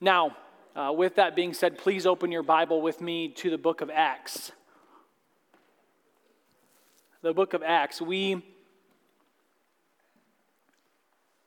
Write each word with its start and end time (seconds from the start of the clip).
Now, 0.00 0.36
uh, 0.76 0.92
with 0.96 1.16
that 1.16 1.34
being 1.34 1.52
said, 1.52 1.76
please 1.76 2.06
open 2.06 2.30
your 2.30 2.44
Bible 2.44 2.80
with 2.80 3.00
me 3.00 3.30
to 3.30 3.50
the 3.50 3.58
book 3.58 3.80
of 3.80 3.90
Acts. 3.90 4.52
The 7.22 7.34
book 7.34 7.52
of 7.52 7.64
Acts. 7.64 8.00
We 8.00 8.44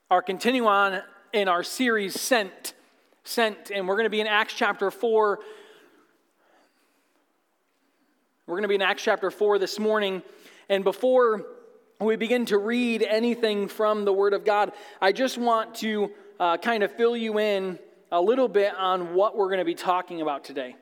are 0.09 0.21
continuing 0.21 0.67
on 0.67 1.01
in 1.31 1.47
our 1.47 1.63
series, 1.63 2.19
Sent. 2.19 2.73
Sent, 3.23 3.71
and 3.71 3.87
we're 3.87 3.95
going 3.95 4.03
to 4.03 4.09
be 4.09 4.19
in 4.19 4.27
Acts 4.27 4.53
chapter 4.53 4.91
4. 4.91 5.39
We're 8.47 8.55
going 8.55 8.63
to 8.63 8.67
be 8.67 8.75
in 8.75 8.81
Acts 8.81 9.03
chapter 9.03 9.31
4 9.31 9.59
this 9.59 9.79
morning. 9.79 10.23
And 10.67 10.83
before 10.83 11.45
we 12.01 12.17
begin 12.17 12.45
to 12.47 12.57
read 12.57 13.01
anything 13.01 13.69
from 13.69 14.03
the 14.03 14.11
Word 14.11 14.33
of 14.33 14.43
God, 14.43 14.73
I 15.01 15.13
just 15.13 15.37
want 15.37 15.75
to 15.75 16.11
uh, 16.37 16.57
kind 16.57 16.83
of 16.83 16.91
fill 16.91 17.15
you 17.15 17.39
in 17.39 17.79
a 18.11 18.21
little 18.21 18.47
bit 18.47 18.73
on 18.75 19.13
what 19.13 19.37
we're 19.37 19.47
going 19.47 19.59
to 19.59 19.65
be 19.65 19.75
talking 19.75 20.21
about 20.21 20.43
today. 20.43 20.75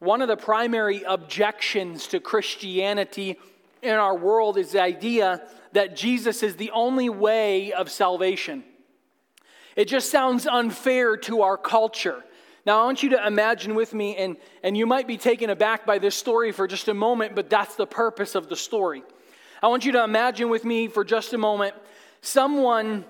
One 0.00 0.20
of 0.20 0.28
the 0.28 0.36
primary 0.36 1.02
objections 1.04 2.08
to 2.08 2.18
Christianity 2.18 3.38
in 3.82 3.94
our 3.94 4.16
world 4.16 4.58
is 4.58 4.72
the 4.72 4.82
idea 4.82 5.42
that 5.72 5.94
Jesus 5.94 6.42
is 6.42 6.56
the 6.56 6.72
only 6.72 7.08
way 7.08 7.72
of 7.72 7.90
salvation. 7.90 8.64
It 9.76 9.86
just 9.86 10.10
sounds 10.10 10.46
unfair 10.46 11.16
to 11.18 11.42
our 11.42 11.56
culture. 11.56 12.24
Now, 12.66 12.82
I 12.82 12.84
want 12.84 13.02
you 13.02 13.10
to 13.10 13.26
imagine 13.26 13.74
with 13.74 13.94
me, 13.94 14.16
and, 14.16 14.36
and 14.62 14.76
you 14.76 14.86
might 14.86 15.06
be 15.06 15.16
taken 15.16 15.50
aback 15.50 15.86
by 15.86 15.98
this 15.98 16.14
story 16.14 16.52
for 16.52 16.66
just 16.66 16.88
a 16.88 16.94
moment, 16.94 17.34
but 17.34 17.48
that's 17.48 17.76
the 17.76 17.86
purpose 17.86 18.34
of 18.34 18.48
the 18.48 18.56
story. 18.56 19.02
I 19.62 19.68
want 19.68 19.84
you 19.84 19.92
to 19.92 20.02
imagine 20.02 20.48
with 20.48 20.64
me 20.64 20.88
for 20.88 21.04
just 21.04 21.32
a 21.32 21.38
moment 21.38 21.74
someone 22.20 23.04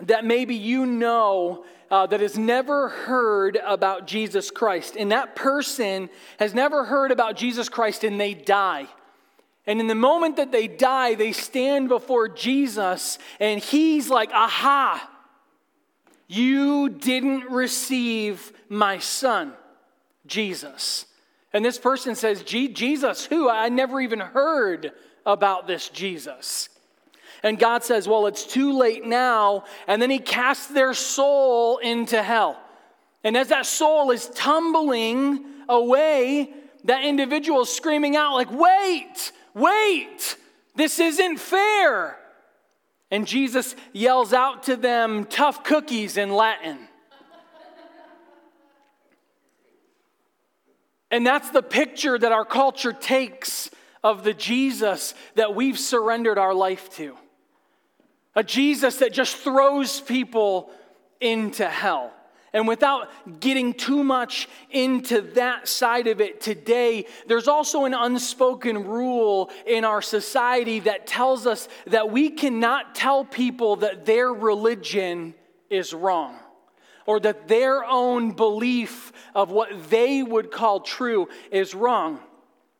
that 0.00 0.24
maybe 0.24 0.56
you 0.56 0.86
know 0.86 1.64
uh, 1.94 2.08
that 2.08 2.18
has 2.18 2.36
never 2.36 2.88
heard 2.88 3.56
about 3.64 4.04
Jesus 4.04 4.50
Christ. 4.50 4.96
And 4.96 5.12
that 5.12 5.36
person 5.36 6.10
has 6.40 6.52
never 6.52 6.82
heard 6.84 7.12
about 7.12 7.36
Jesus 7.36 7.68
Christ 7.68 8.02
and 8.02 8.20
they 8.20 8.34
die. 8.34 8.88
And 9.64 9.78
in 9.78 9.86
the 9.86 9.94
moment 9.94 10.34
that 10.38 10.50
they 10.50 10.66
die, 10.66 11.14
they 11.14 11.30
stand 11.30 11.88
before 11.88 12.28
Jesus 12.28 13.20
and 13.38 13.60
he's 13.60 14.10
like, 14.10 14.32
aha, 14.32 15.08
you 16.26 16.88
didn't 16.88 17.48
receive 17.48 18.52
my 18.68 18.98
son, 18.98 19.52
Jesus. 20.26 21.06
And 21.52 21.64
this 21.64 21.78
person 21.78 22.16
says, 22.16 22.42
Jesus, 22.42 23.24
who? 23.24 23.48
I 23.48 23.68
never 23.68 24.00
even 24.00 24.18
heard 24.18 24.90
about 25.24 25.68
this 25.68 25.88
Jesus. 25.90 26.70
And 27.44 27.58
God 27.58 27.84
says, 27.84 28.08
Well, 28.08 28.26
it's 28.26 28.44
too 28.44 28.76
late 28.76 29.04
now. 29.04 29.64
And 29.86 30.00
then 30.00 30.10
He 30.10 30.18
casts 30.18 30.66
their 30.66 30.94
soul 30.94 31.76
into 31.78 32.20
hell. 32.20 32.58
And 33.22 33.36
as 33.36 33.48
that 33.48 33.66
soul 33.66 34.10
is 34.10 34.28
tumbling 34.30 35.44
away, 35.68 36.52
that 36.84 37.04
individual 37.04 37.62
is 37.62 37.68
screaming 37.68 38.16
out, 38.16 38.32
like, 38.32 38.50
Wait, 38.50 39.30
wait, 39.52 40.36
this 40.74 40.98
isn't 40.98 41.38
fair. 41.38 42.18
And 43.10 43.26
Jesus 43.26 43.76
yells 43.92 44.32
out 44.32 44.64
to 44.64 44.76
them, 44.76 45.26
Tough 45.26 45.62
cookies 45.62 46.16
in 46.16 46.32
Latin. 46.32 46.78
And 51.10 51.26
that's 51.26 51.50
the 51.50 51.62
picture 51.62 52.18
that 52.18 52.32
our 52.32 52.46
culture 52.46 52.94
takes 52.94 53.70
of 54.02 54.24
the 54.24 54.34
Jesus 54.34 55.14
that 55.34 55.54
we've 55.54 55.78
surrendered 55.78 56.38
our 56.38 56.54
life 56.54 56.88
to 56.96 57.16
a 58.34 58.42
Jesus 58.42 58.96
that 58.96 59.12
just 59.12 59.36
throws 59.36 60.00
people 60.00 60.70
into 61.20 61.68
hell. 61.68 62.12
And 62.52 62.68
without 62.68 63.08
getting 63.40 63.74
too 63.74 64.04
much 64.04 64.48
into 64.70 65.22
that 65.32 65.66
side 65.66 66.06
of 66.06 66.20
it 66.20 66.40
today, 66.40 67.06
there's 67.26 67.48
also 67.48 67.84
an 67.84 67.94
unspoken 67.94 68.86
rule 68.86 69.50
in 69.66 69.84
our 69.84 70.00
society 70.00 70.78
that 70.80 71.04
tells 71.04 71.48
us 71.48 71.68
that 71.88 72.12
we 72.12 72.30
cannot 72.30 72.94
tell 72.94 73.24
people 73.24 73.76
that 73.76 74.06
their 74.06 74.32
religion 74.32 75.34
is 75.68 75.92
wrong 75.92 76.36
or 77.06 77.18
that 77.20 77.48
their 77.48 77.84
own 77.84 78.30
belief 78.30 79.12
of 79.34 79.50
what 79.50 79.90
they 79.90 80.22
would 80.22 80.52
call 80.52 80.78
true 80.78 81.28
is 81.50 81.74
wrong. 81.74 82.20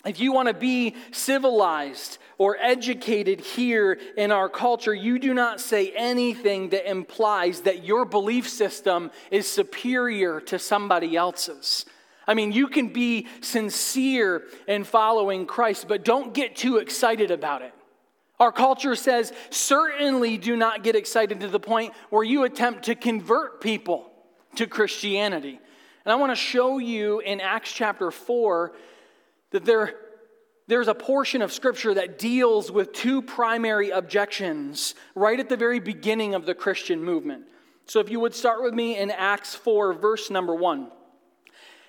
If 0.04 0.20
you 0.20 0.32
want 0.32 0.48
to 0.48 0.54
be 0.54 0.94
civilized 1.12 2.18
or 2.36 2.56
educated 2.60 3.40
here 3.40 3.98
in 4.16 4.32
our 4.32 4.48
culture, 4.48 4.94
you 4.94 5.18
do 5.18 5.32
not 5.32 5.60
say 5.60 5.92
anything 5.96 6.70
that 6.70 6.88
implies 6.88 7.62
that 7.62 7.84
your 7.84 8.04
belief 8.04 8.48
system 8.48 9.10
is 9.30 9.50
superior 9.50 10.40
to 10.42 10.58
somebody 10.58 11.16
else's. 11.16 11.86
I 12.26 12.34
mean, 12.34 12.52
you 12.52 12.68
can 12.68 12.88
be 12.88 13.26
sincere 13.40 14.44
in 14.66 14.84
following 14.84 15.46
Christ, 15.46 15.88
but 15.88 16.04
don't 16.04 16.34
get 16.34 16.56
too 16.56 16.78
excited 16.78 17.30
about 17.30 17.62
it. 17.62 17.72
Our 18.40 18.52
culture 18.52 18.96
says, 18.96 19.32
certainly 19.50 20.36
do 20.36 20.56
not 20.56 20.82
get 20.82 20.96
excited 20.96 21.40
to 21.40 21.48
the 21.48 21.60
point 21.60 21.94
where 22.10 22.24
you 22.24 22.44
attempt 22.44 22.84
to 22.84 22.94
convert 22.94 23.60
people 23.60 24.10
to 24.56 24.66
Christianity. 24.66 25.60
And 26.04 26.12
I 26.12 26.16
want 26.16 26.32
to 26.32 26.36
show 26.36 26.78
you 26.78 27.20
in 27.20 27.40
Acts 27.40 27.72
chapter 27.72 28.10
4 28.10 28.72
that 29.54 29.64
there, 29.64 29.94
there's 30.66 30.88
a 30.88 30.94
portion 30.94 31.40
of 31.40 31.52
Scripture 31.52 31.94
that 31.94 32.18
deals 32.18 32.72
with 32.72 32.92
two 32.92 33.22
primary 33.22 33.90
objections 33.90 34.96
right 35.14 35.38
at 35.38 35.48
the 35.48 35.56
very 35.56 35.78
beginning 35.78 36.34
of 36.34 36.44
the 36.44 36.56
Christian 36.56 37.04
movement. 37.04 37.44
So 37.86 38.00
if 38.00 38.10
you 38.10 38.18
would 38.18 38.34
start 38.34 38.64
with 38.64 38.74
me 38.74 38.98
in 38.98 39.12
Acts 39.12 39.54
4, 39.54 39.92
verse 39.92 40.28
number 40.28 40.56
1. 40.56 40.90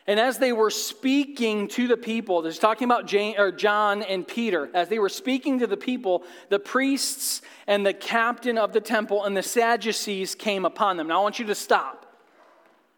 And 0.06 0.20
as 0.20 0.38
they 0.38 0.54
were 0.54 0.70
speaking 0.70 1.68
to 1.70 1.88
the 1.88 1.98
people, 1.98 2.46
is 2.46 2.60
talking 2.60 2.86
about 2.86 3.08
John 3.08 4.04
and 4.04 4.28
Peter, 4.28 4.70
as 4.76 4.88
they 4.88 5.00
were 5.00 5.10
speaking 5.10 5.58
to 5.60 5.68
the 5.68 5.76
people, 5.76 6.22
the 6.50 6.60
priests 6.60 7.42
and 7.66 7.84
the 7.84 7.94
captain 7.94 8.60
of 8.60 8.74
the 8.74 8.82
temple 8.82 9.24
and 9.24 9.36
the 9.36 9.42
Sadducees 9.42 10.36
came 10.36 10.66
upon 10.66 10.98
them. 10.98 11.08
Now 11.08 11.22
I 11.22 11.24
want 11.24 11.40
you 11.40 11.46
to 11.46 11.56
stop. 11.56 12.06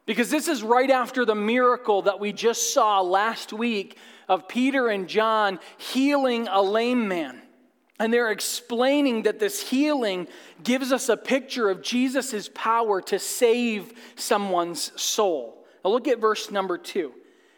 Because 0.05 0.29
this 0.29 0.49
is 0.49 0.61
right 0.61 0.91
after 0.91 1.23
the 1.23 1.35
miracle 1.35 2.01
that 2.01 2.19
we 2.19 2.33
just 2.33 2.73
saw 2.73 2.99
last 2.99 3.53
week 3.53 3.97
of 4.27 4.47
Peter 4.47 4.87
and 4.89 5.07
John 5.07 5.59
healing 5.77 6.47
a 6.49 6.61
lame 6.61 7.07
man. 7.07 7.41
And 7.99 8.13
they're 8.13 8.31
explaining 8.31 9.23
that 9.23 9.39
this 9.39 9.69
healing 9.69 10.27
gives 10.63 10.91
us 10.91 11.09
a 11.09 11.17
picture 11.17 11.69
of 11.69 11.81
Jesus' 11.81 12.49
power 12.53 13.01
to 13.01 13.17
save 13.17 13.93
someone's 14.15 14.99
soul. 15.01 15.65
Now, 15.83 15.91
look 15.91 16.07
at 16.07 16.19
verse 16.19 16.51
number 16.51 16.77
two. 16.77 17.13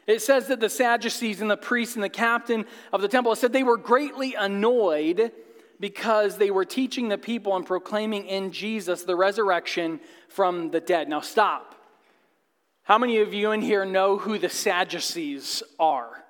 It 0.07 0.21
says 0.21 0.47
that 0.47 0.59
the 0.59 0.69
Sadducees 0.69 1.41
and 1.41 1.51
the 1.51 1.57
priests 1.57 1.95
and 1.95 2.03
the 2.03 2.09
captain 2.09 2.65
of 2.91 3.01
the 3.01 3.07
temple 3.07 3.35
said 3.35 3.53
they 3.53 3.63
were 3.63 3.77
greatly 3.77 4.33
annoyed 4.33 5.31
because 5.79 6.37
they 6.37 6.51
were 6.51 6.65
teaching 6.65 7.09
the 7.09 7.17
people 7.17 7.55
and 7.55 7.65
proclaiming 7.65 8.25
in 8.25 8.51
Jesus 8.51 9.03
the 9.03 9.15
resurrection 9.15 9.99
from 10.27 10.71
the 10.71 10.79
dead. 10.79 11.09
Now, 11.09 11.21
stop. 11.21 11.75
How 12.83 12.97
many 12.97 13.19
of 13.19 13.33
you 13.33 13.51
in 13.51 13.61
here 13.61 13.85
know 13.85 14.17
who 14.17 14.39
the 14.39 14.49
Sadducees 14.49 15.61
are? 15.79 16.25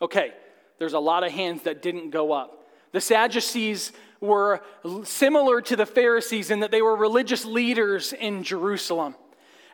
Okay, 0.00 0.32
there's 0.78 0.92
a 0.92 0.98
lot 0.98 1.24
of 1.24 1.32
hands 1.32 1.62
that 1.62 1.82
didn't 1.82 2.10
go 2.10 2.32
up. 2.32 2.68
The 2.92 3.00
Sadducees 3.00 3.92
were 4.20 4.62
similar 5.04 5.60
to 5.62 5.76
the 5.76 5.86
Pharisees 5.86 6.50
in 6.50 6.60
that 6.60 6.70
they 6.70 6.82
were 6.82 6.96
religious 6.96 7.44
leaders 7.44 8.12
in 8.12 8.42
Jerusalem. 8.42 9.14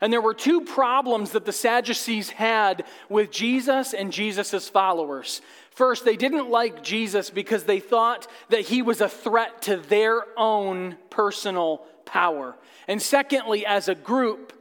And 0.00 0.12
there 0.12 0.20
were 0.20 0.34
two 0.34 0.62
problems 0.62 1.30
that 1.30 1.44
the 1.44 1.52
Sadducees 1.52 2.30
had 2.30 2.84
with 3.08 3.30
Jesus 3.30 3.94
and 3.94 4.12
Jesus' 4.12 4.68
followers. 4.68 5.40
First, 5.70 6.04
they 6.04 6.16
didn't 6.16 6.50
like 6.50 6.82
Jesus 6.82 7.30
because 7.30 7.64
they 7.64 7.78
thought 7.78 8.26
that 8.48 8.62
he 8.62 8.82
was 8.82 9.00
a 9.00 9.08
threat 9.08 9.62
to 9.62 9.76
their 9.76 10.24
own 10.36 10.96
personal 11.08 11.86
power. 12.04 12.56
And 12.88 13.00
secondly, 13.00 13.64
as 13.64 13.88
a 13.88 13.94
group, 13.94 14.52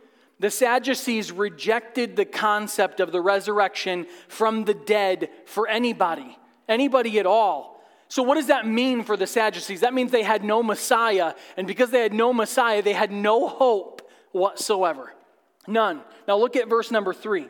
the 0.41 0.49
Sadducees 0.49 1.31
rejected 1.31 2.15
the 2.15 2.25
concept 2.25 2.99
of 2.99 3.11
the 3.11 3.21
resurrection 3.21 4.07
from 4.27 4.65
the 4.65 4.73
dead 4.73 5.29
for 5.45 5.67
anybody, 5.67 6.35
anybody 6.67 7.19
at 7.19 7.27
all. 7.27 7.83
So, 8.07 8.23
what 8.23 8.35
does 8.35 8.47
that 8.47 8.65
mean 8.65 9.03
for 9.03 9.15
the 9.15 9.27
Sadducees? 9.27 9.81
That 9.81 9.93
means 9.93 10.11
they 10.11 10.23
had 10.23 10.43
no 10.43 10.63
Messiah, 10.63 11.35
and 11.57 11.67
because 11.67 11.91
they 11.91 12.01
had 12.01 12.11
no 12.11 12.33
Messiah, 12.33 12.81
they 12.81 12.93
had 12.93 13.11
no 13.11 13.47
hope 13.47 14.09
whatsoever. 14.31 15.13
None. 15.67 16.01
Now, 16.27 16.37
look 16.37 16.55
at 16.55 16.67
verse 16.67 16.89
number 16.89 17.13
three. 17.13 17.47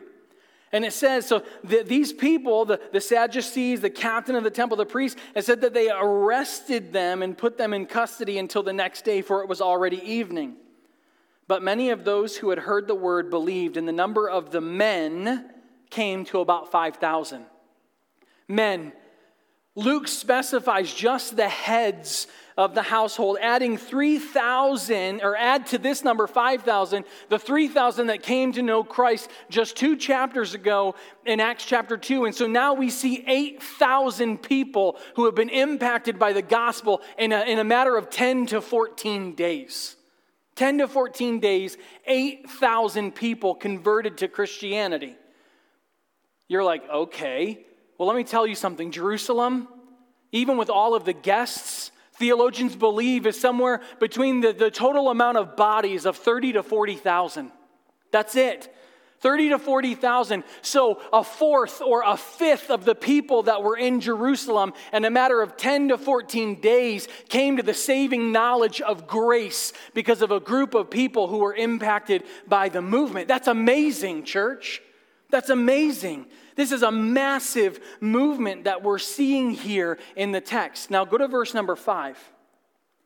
And 0.70 0.84
it 0.84 0.92
says, 0.92 1.26
so 1.26 1.44
the, 1.64 1.82
these 1.82 2.12
people, 2.12 2.66
the, 2.66 2.78
the 2.92 3.00
Sadducees, 3.00 3.80
the 3.80 3.90
captain 3.90 4.36
of 4.36 4.44
the 4.44 4.50
temple, 4.50 4.76
the 4.76 4.84
priest, 4.84 5.16
it 5.34 5.46
said 5.46 5.62
that 5.62 5.72
they 5.72 5.90
arrested 5.90 6.92
them 6.92 7.22
and 7.22 7.38
put 7.38 7.56
them 7.56 7.72
in 7.72 7.86
custody 7.86 8.38
until 8.38 8.62
the 8.62 8.72
next 8.74 9.06
day, 9.06 9.22
for 9.22 9.42
it 9.42 9.48
was 9.48 9.62
already 9.62 10.02
evening. 10.02 10.56
But 11.48 11.62
many 11.62 11.90
of 11.90 12.04
those 12.04 12.36
who 12.36 12.50
had 12.50 12.60
heard 12.60 12.86
the 12.86 12.94
word 12.94 13.30
believed, 13.30 13.76
and 13.76 13.86
the 13.86 13.92
number 13.92 14.28
of 14.28 14.50
the 14.50 14.60
men 14.60 15.50
came 15.90 16.24
to 16.26 16.40
about 16.40 16.70
5,000. 16.70 17.44
Men. 18.48 18.92
Luke 19.74 20.06
specifies 20.06 20.92
just 20.92 21.34
the 21.34 21.48
heads 21.48 22.26
of 22.58 22.74
the 22.74 22.82
household, 22.82 23.38
adding 23.40 23.78
3,000, 23.78 25.22
or 25.22 25.34
add 25.34 25.66
to 25.68 25.78
this 25.78 26.04
number 26.04 26.26
5,000, 26.26 27.04
the 27.30 27.38
3,000 27.38 28.08
that 28.08 28.22
came 28.22 28.52
to 28.52 28.60
know 28.60 28.84
Christ 28.84 29.30
just 29.48 29.74
two 29.74 29.96
chapters 29.96 30.52
ago 30.52 30.94
in 31.24 31.40
Acts 31.40 31.64
chapter 31.64 31.96
2. 31.96 32.26
And 32.26 32.34
so 32.34 32.46
now 32.46 32.74
we 32.74 32.90
see 32.90 33.24
8,000 33.26 34.42
people 34.42 34.98
who 35.16 35.24
have 35.24 35.34
been 35.34 35.48
impacted 35.48 36.18
by 36.18 36.34
the 36.34 36.42
gospel 36.42 37.00
in 37.16 37.32
a, 37.32 37.40
in 37.40 37.58
a 37.58 37.64
matter 37.64 37.96
of 37.96 38.10
10 38.10 38.46
to 38.48 38.60
14 38.60 39.34
days. 39.34 39.96
10 40.56 40.78
to 40.78 40.88
14 40.88 41.40
days, 41.40 41.78
8,000 42.06 43.14
people 43.14 43.54
converted 43.54 44.18
to 44.18 44.28
Christianity. 44.28 45.16
You're 46.48 46.64
like, 46.64 46.88
okay. 46.88 47.64
Well, 47.96 48.08
let 48.08 48.16
me 48.16 48.24
tell 48.24 48.46
you 48.46 48.54
something. 48.54 48.90
Jerusalem, 48.90 49.68
even 50.32 50.56
with 50.56 50.68
all 50.68 50.94
of 50.94 51.04
the 51.04 51.12
guests, 51.12 51.90
theologians 52.14 52.76
believe 52.76 53.26
is 53.26 53.40
somewhere 53.40 53.80
between 54.00 54.40
the, 54.40 54.52
the 54.52 54.70
total 54.70 55.08
amount 55.08 55.38
of 55.38 55.56
bodies 55.56 56.04
of 56.04 56.16
30 56.16 56.54
to 56.54 56.62
40,000. 56.62 57.50
That's 58.10 58.36
it. 58.36 58.74
30 59.22 59.50
to 59.50 59.58
40,000. 59.58 60.44
So 60.60 61.00
a 61.12 61.24
fourth 61.24 61.80
or 61.80 62.02
a 62.04 62.16
fifth 62.16 62.70
of 62.70 62.84
the 62.84 62.94
people 62.94 63.44
that 63.44 63.62
were 63.62 63.76
in 63.76 64.00
Jerusalem 64.00 64.74
in 64.92 65.04
a 65.04 65.10
matter 65.10 65.40
of 65.40 65.56
10 65.56 65.88
to 65.88 65.98
14 65.98 66.60
days 66.60 67.08
came 67.28 67.56
to 67.56 67.62
the 67.62 67.72
saving 67.72 68.32
knowledge 68.32 68.80
of 68.80 69.06
grace 69.06 69.72
because 69.94 70.22
of 70.22 70.32
a 70.32 70.40
group 70.40 70.74
of 70.74 70.90
people 70.90 71.28
who 71.28 71.38
were 71.38 71.54
impacted 71.54 72.24
by 72.48 72.68
the 72.68 72.82
movement. 72.82 73.28
That's 73.28 73.48
amazing, 73.48 74.24
church. 74.24 74.82
That's 75.30 75.50
amazing. 75.50 76.26
This 76.56 76.72
is 76.72 76.82
a 76.82 76.92
massive 76.92 77.80
movement 78.00 78.64
that 78.64 78.82
we're 78.82 78.98
seeing 78.98 79.52
here 79.52 79.98
in 80.16 80.32
the 80.32 80.40
text. 80.40 80.90
Now 80.90 81.04
go 81.04 81.16
to 81.16 81.28
verse 81.28 81.54
number 81.54 81.76
five. 81.76 82.18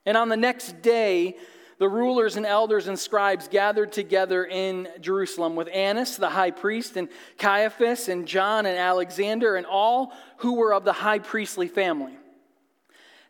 And 0.05 0.17
on 0.17 0.29
the 0.29 0.37
next 0.37 0.83
day, 0.83 1.37
the 1.78 1.88
rulers 1.88 2.37
and 2.37 2.46
elders 2.46 2.88
and 2.88 2.99
scribes 2.99 3.49
gathered 3.49 3.93
together 3.93 4.44
in 4.44 4.88
Jerusalem 5.00 5.56
with 5.56 5.69
Annas, 5.73 6.17
the 6.17 6.31
high 6.31 6.50
priest, 6.50 6.96
and 6.96 7.08
Caiaphas, 7.38 8.08
and 8.08 8.26
John, 8.26 8.64
and 8.64 8.78
Alexander, 8.78 9.56
and 9.56 9.67
all 9.67 10.12
who 10.38 10.55
were 10.55 10.73
of 10.73 10.84
the 10.84 10.93
high 10.93 11.19
priestly 11.19 11.69
family. 11.69 12.17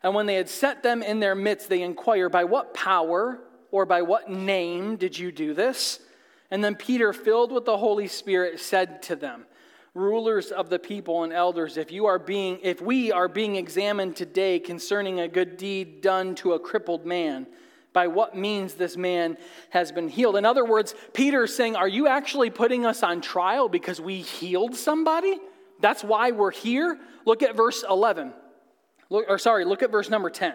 And 0.01 0.15
when 0.15 0.25
they 0.25 0.35
had 0.35 0.47
set 0.47 0.83
them 0.83 1.03
in 1.03 1.19
their 1.19 1.35
midst, 1.35 1.67
they 1.67 1.81
inquired, 1.81 2.29
By 2.29 2.45
what 2.45 2.73
power 2.73 3.39
or 3.71 3.85
by 3.85 4.01
what 4.01 4.29
name 4.29 4.95
did 4.95 5.17
you 5.17 5.31
do 5.31 5.53
this? 5.53 5.99
And 6.49 6.63
then 6.63 6.75
Peter, 6.75 7.11
filled 7.11 7.51
with 7.51 7.65
the 7.65 7.77
Holy 7.77 8.07
Spirit, 8.07 8.61
said 8.61 9.01
to 9.03 9.17
them, 9.17 9.45
Rulers 9.93 10.51
of 10.51 10.69
the 10.69 10.79
people 10.79 11.23
and 11.23 11.33
elders, 11.33 11.75
if 11.75 11.91
you 11.91 12.05
are 12.05 12.19
being 12.19 12.59
if 12.61 12.81
we 12.81 13.11
are 13.11 13.27
being 13.27 13.55
examined 13.55 14.15
today 14.15 14.59
concerning 14.59 15.19
a 15.19 15.27
good 15.27 15.57
deed 15.57 16.01
done 16.01 16.35
to 16.35 16.53
a 16.53 16.59
crippled 16.59 17.03
man, 17.05 17.47
by 17.97 18.05
what 18.05 18.37
means 18.37 18.75
this 18.75 18.95
man 18.95 19.35
has 19.71 19.91
been 19.91 20.07
healed. 20.07 20.35
In 20.35 20.45
other 20.45 20.63
words, 20.63 20.93
Peter 21.13 21.45
is 21.45 21.55
saying, 21.55 21.75
Are 21.75 21.87
you 21.87 22.07
actually 22.07 22.51
putting 22.51 22.85
us 22.85 23.01
on 23.01 23.21
trial 23.21 23.69
because 23.69 23.99
we 23.99 24.21
healed 24.21 24.75
somebody? 24.75 25.39
That's 25.79 26.03
why 26.03 26.29
we're 26.29 26.51
here? 26.51 26.99
Look 27.25 27.41
at 27.41 27.55
verse 27.55 27.83
11. 27.89 28.33
Look, 29.09 29.25
or 29.27 29.39
sorry, 29.39 29.65
look 29.65 29.81
at 29.81 29.89
verse 29.89 30.11
number 30.11 30.29
10. 30.29 30.53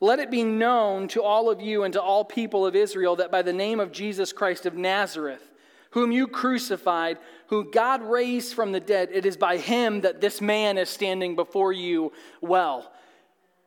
Let 0.00 0.18
it 0.18 0.28
be 0.28 0.42
known 0.42 1.06
to 1.10 1.22
all 1.22 1.50
of 1.50 1.60
you 1.60 1.84
and 1.84 1.92
to 1.94 2.02
all 2.02 2.24
people 2.24 2.66
of 2.66 2.74
Israel 2.74 3.14
that 3.14 3.30
by 3.30 3.42
the 3.42 3.52
name 3.52 3.78
of 3.78 3.92
Jesus 3.92 4.32
Christ 4.32 4.66
of 4.66 4.74
Nazareth, 4.74 5.52
whom 5.90 6.10
you 6.10 6.26
crucified, 6.26 7.18
who 7.46 7.70
God 7.70 8.02
raised 8.02 8.54
from 8.54 8.72
the 8.72 8.80
dead, 8.80 9.10
it 9.12 9.24
is 9.24 9.36
by 9.36 9.58
him 9.58 10.00
that 10.00 10.20
this 10.20 10.40
man 10.40 10.78
is 10.78 10.88
standing 10.88 11.36
before 11.36 11.72
you 11.72 12.12
well. 12.40 12.90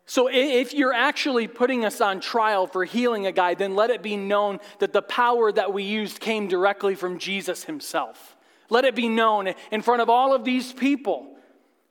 So 0.10 0.28
if 0.28 0.74
you're 0.74 0.92
actually 0.92 1.48
putting 1.48 1.86
us 1.86 2.02
on 2.02 2.20
trial 2.20 2.66
for 2.66 2.84
healing 2.84 3.28
a 3.28 3.32
guy, 3.32 3.54
then 3.54 3.76
let 3.76 3.92
it 3.92 4.02
be 4.02 4.18
known 4.18 4.60
that 4.80 4.92
the 4.92 5.04
power 5.04 5.52
that 5.52 5.72
we 5.72 5.84
used 5.84 6.20
came 6.20 6.48
directly 6.48 6.96
from 6.96 7.20
Jesus 7.20 7.66
himself. 7.66 8.36
Let 8.72 8.86
it 8.86 8.96
be 8.96 9.08
known 9.08 9.54
in 9.70 9.84
front 9.84 10.02
of 10.02 10.10
all 10.10 10.34
of 10.34 10.44
these 10.44 10.74
people. 10.74 11.38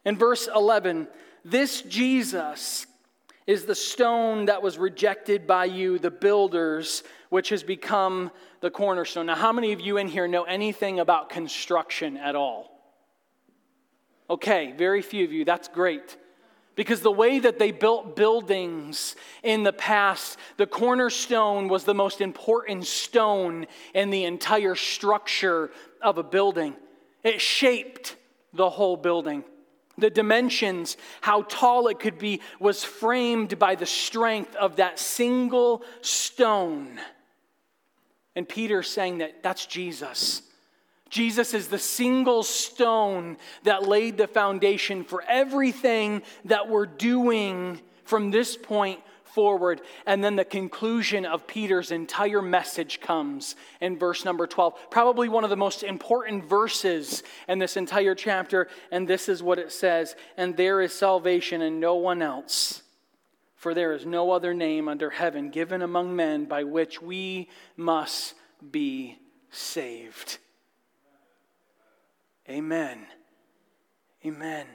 In 0.04 0.16
verse 0.16 0.48
11, 0.52 1.06
this 1.44 1.82
Jesus 1.82 2.88
is 3.46 3.66
the 3.66 3.74
stone 3.76 4.46
that 4.46 4.62
was 4.62 4.78
rejected 4.78 5.46
by 5.46 5.66
you, 5.66 6.00
the 6.00 6.10
builders, 6.10 7.04
which 7.28 7.50
has 7.50 7.62
become 7.62 8.32
the 8.62 8.70
cornerstone. 8.70 9.26
Now, 9.26 9.36
how 9.36 9.52
many 9.52 9.70
of 9.70 9.80
you 9.80 9.96
in 9.96 10.08
here 10.08 10.26
know 10.26 10.42
anything 10.42 10.98
about 10.98 11.30
construction 11.30 12.16
at 12.16 12.34
all? 12.34 12.82
Okay, 14.28 14.74
very 14.76 15.02
few 15.02 15.24
of 15.24 15.30
you. 15.30 15.44
That's 15.44 15.68
great. 15.68 16.16
Because 16.78 17.00
the 17.00 17.10
way 17.10 17.40
that 17.40 17.58
they 17.58 17.72
built 17.72 18.14
buildings 18.14 19.16
in 19.42 19.64
the 19.64 19.72
past, 19.72 20.38
the 20.58 20.66
cornerstone 20.66 21.66
was 21.66 21.82
the 21.82 21.92
most 21.92 22.20
important 22.20 22.86
stone 22.86 23.66
in 23.94 24.10
the 24.10 24.22
entire 24.22 24.76
structure 24.76 25.72
of 26.00 26.18
a 26.18 26.22
building. 26.22 26.76
It 27.24 27.40
shaped 27.40 28.14
the 28.52 28.70
whole 28.70 28.96
building. 28.96 29.42
The 29.96 30.08
dimensions, 30.08 30.96
how 31.20 31.42
tall 31.42 31.88
it 31.88 31.98
could 31.98 32.16
be, 32.16 32.40
was 32.60 32.84
framed 32.84 33.58
by 33.58 33.74
the 33.74 33.84
strength 33.84 34.54
of 34.54 34.76
that 34.76 35.00
single 35.00 35.82
stone. 36.00 37.00
And 38.36 38.48
Peter 38.48 38.84
saying 38.84 39.18
that 39.18 39.42
that's 39.42 39.66
Jesus. 39.66 40.42
Jesus 41.10 41.54
is 41.54 41.68
the 41.68 41.78
single 41.78 42.42
stone 42.42 43.36
that 43.62 43.88
laid 43.88 44.16
the 44.16 44.26
foundation 44.26 45.04
for 45.04 45.22
everything 45.26 46.22
that 46.44 46.68
we're 46.68 46.86
doing 46.86 47.80
from 48.04 48.30
this 48.30 48.56
point 48.56 49.00
forward. 49.24 49.80
And 50.06 50.24
then 50.24 50.36
the 50.36 50.44
conclusion 50.44 51.24
of 51.24 51.46
Peter's 51.46 51.90
entire 51.92 52.42
message 52.42 53.00
comes 53.00 53.54
in 53.80 53.98
verse 53.98 54.24
number 54.24 54.46
12. 54.46 54.90
Probably 54.90 55.28
one 55.28 55.44
of 55.44 55.50
the 55.50 55.56
most 55.56 55.82
important 55.82 56.44
verses 56.44 57.22
in 57.46 57.58
this 57.58 57.76
entire 57.76 58.14
chapter. 58.14 58.68
And 58.90 59.06
this 59.06 59.28
is 59.28 59.42
what 59.42 59.58
it 59.58 59.70
says 59.70 60.16
And 60.36 60.56
there 60.56 60.80
is 60.80 60.92
salvation 60.92 61.62
in 61.62 61.80
no 61.80 61.94
one 61.94 62.22
else. 62.22 62.82
For 63.54 63.74
there 63.74 63.92
is 63.92 64.06
no 64.06 64.30
other 64.30 64.54
name 64.54 64.88
under 64.88 65.10
heaven 65.10 65.50
given 65.50 65.82
among 65.82 66.14
men 66.14 66.44
by 66.44 66.64
which 66.64 67.02
we 67.02 67.48
must 67.76 68.34
be 68.70 69.18
saved. 69.50 70.38
Amen. 72.48 73.06
Amen. 74.24 74.66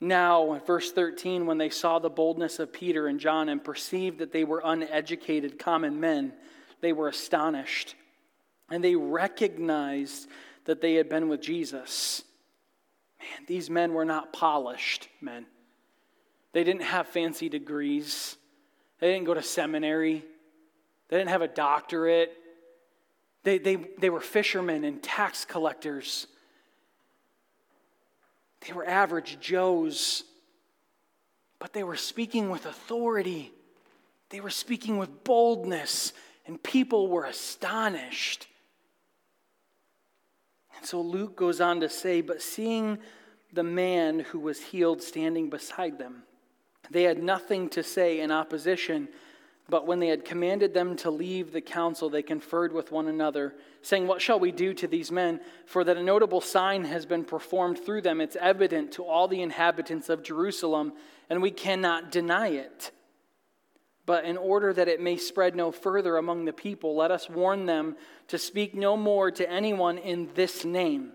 Now, 0.00 0.60
verse 0.66 0.92
13, 0.92 1.46
when 1.46 1.58
they 1.58 1.70
saw 1.70 1.98
the 1.98 2.08
boldness 2.08 2.58
of 2.60 2.72
Peter 2.72 3.08
and 3.08 3.18
John 3.18 3.48
and 3.48 3.62
perceived 3.62 4.18
that 4.18 4.32
they 4.32 4.44
were 4.44 4.62
uneducated 4.64 5.58
common 5.58 5.98
men, 5.98 6.32
they 6.80 6.92
were 6.92 7.08
astonished. 7.08 7.96
And 8.70 8.82
they 8.82 8.94
recognized 8.94 10.28
that 10.66 10.80
they 10.80 10.94
had 10.94 11.08
been 11.08 11.28
with 11.28 11.40
Jesus. 11.40 12.22
Man, 13.18 13.46
these 13.46 13.68
men 13.68 13.92
were 13.92 14.04
not 14.04 14.32
polished 14.32 15.08
men. 15.20 15.46
They 16.52 16.64
didn't 16.64 16.82
have 16.82 17.08
fancy 17.08 17.48
degrees, 17.48 18.36
they 19.00 19.12
didn't 19.12 19.26
go 19.26 19.34
to 19.34 19.42
seminary, 19.42 20.24
they 21.08 21.18
didn't 21.18 21.30
have 21.30 21.42
a 21.42 21.48
doctorate. 21.48 22.32
They, 23.44 23.58
they, 23.58 23.76
they 23.76 24.10
were 24.10 24.20
fishermen 24.20 24.84
and 24.84 25.02
tax 25.02 25.44
collectors. 25.44 26.26
They 28.66 28.72
were 28.72 28.86
average 28.86 29.38
Joes, 29.40 30.24
but 31.58 31.72
they 31.72 31.84
were 31.84 31.96
speaking 31.96 32.50
with 32.50 32.66
authority. 32.66 33.52
They 34.30 34.40
were 34.40 34.50
speaking 34.50 34.98
with 34.98 35.24
boldness, 35.24 36.12
and 36.46 36.62
people 36.62 37.08
were 37.08 37.24
astonished. 37.24 38.48
And 40.76 40.86
so 40.86 41.00
Luke 41.00 41.36
goes 41.36 41.60
on 41.60 41.80
to 41.80 41.88
say, 41.88 42.20
But 42.20 42.42
seeing 42.42 42.98
the 43.52 43.62
man 43.62 44.20
who 44.20 44.38
was 44.38 44.60
healed 44.60 45.02
standing 45.02 45.48
beside 45.48 45.98
them, 45.98 46.24
they 46.90 47.04
had 47.04 47.22
nothing 47.22 47.68
to 47.70 47.82
say 47.82 48.20
in 48.20 48.30
opposition 48.30 49.08
but 49.70 49.86
when 49.86 49.98
they 49.98 50.08
had 50.08 50.24
commanded 50.24 50.72
them 50.72 50.96
to 50.96 51.10
leave 51.10 51.52
the 51.52 51.60
council, 51.60 52.08
they 52.08 52.22
conferred 52.22 52.72
with 52.72 52.90
one 52.90 53.06
another, 53.06 53.54
saying, 53.82 54.06
What 54.06 54.22
shall 54.22 54.40
we 54.40 54.50
do 54.50 54.72
to 54.72 54.86
these 54.86 55.12
men? 55.12 55.40
For 55.66 55.84
that 55.84 55.98
a 55.98 56.02
notable 56.02 56.40
sign 56.40 56.84
has 56.84 57.04
been 57.04 57.24
performed 57.24 57.84
through 57.84 58.00
them. 58.00 58.22
It's 58.22 58.36
evident 58.36 58.92
to 58.92 59.04
all 59.04 59.28
the 59.28 59.42
inhabitants 59.42 60.08
of 60.08 60.22
Jerusalem, 60.22 60.94
and 61.28 61.42
we 61.42 61.50
cannot 61.50 62.10
deny 62.10 62.48
it. 62.48 62.92
But 64.06 64.24
in 64.24 64.38
order 64.38 64.72
that 64.72 64.88
it 64.88 65.02
may 65.02 65.18
spread 65.18 65.54
no 65.54 65.70
further 65.70 66.16
among 66.16 66.46
the 66.46 66.52
people, 66.54 66.96
let 66.96 67.10
us 67.10 67.28
warn 67.28 67.66
them 67.66 67.94
to 68.28 68.38
speak 68.38 68.74
no 68.74 68.96
more 68.96 69.30
to 69.30 69.50
anyone 69.50 69.98
in 69.98 70.30
this 70.34 70.64
name. 70.64 71.12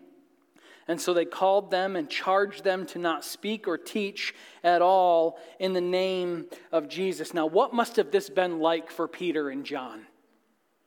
And 0.87 0.99
so 0.99 1.13
they 1.13 1.25
called 1.25 1.71
them 1.71 1.95
and 1.95 2.09
charged 2.09 2.63
them 2.63 2.85
to 2.87 2.99
not 2.99 3.23
speak 3.23 3.67
or 3.67 3.77
teach 3.77 4.33
at 4.63 4.81
all 4.81 5.39
in 5.59 5.73
the 5.73 5.81
name 5.81 6.45
of 6.71 6.89
Jesus. 6.89 7.33
Now, 7.33 7.45
what 7.45 7.73
must 7.73 7.95
have 7.95 8.11
this 8.11 8.29
been 8.29 8.59
like 8.59 8.91
for 8.91 9.07
Peter 9.07 9.49
and 9.49 9.65
John? 9.65 10.05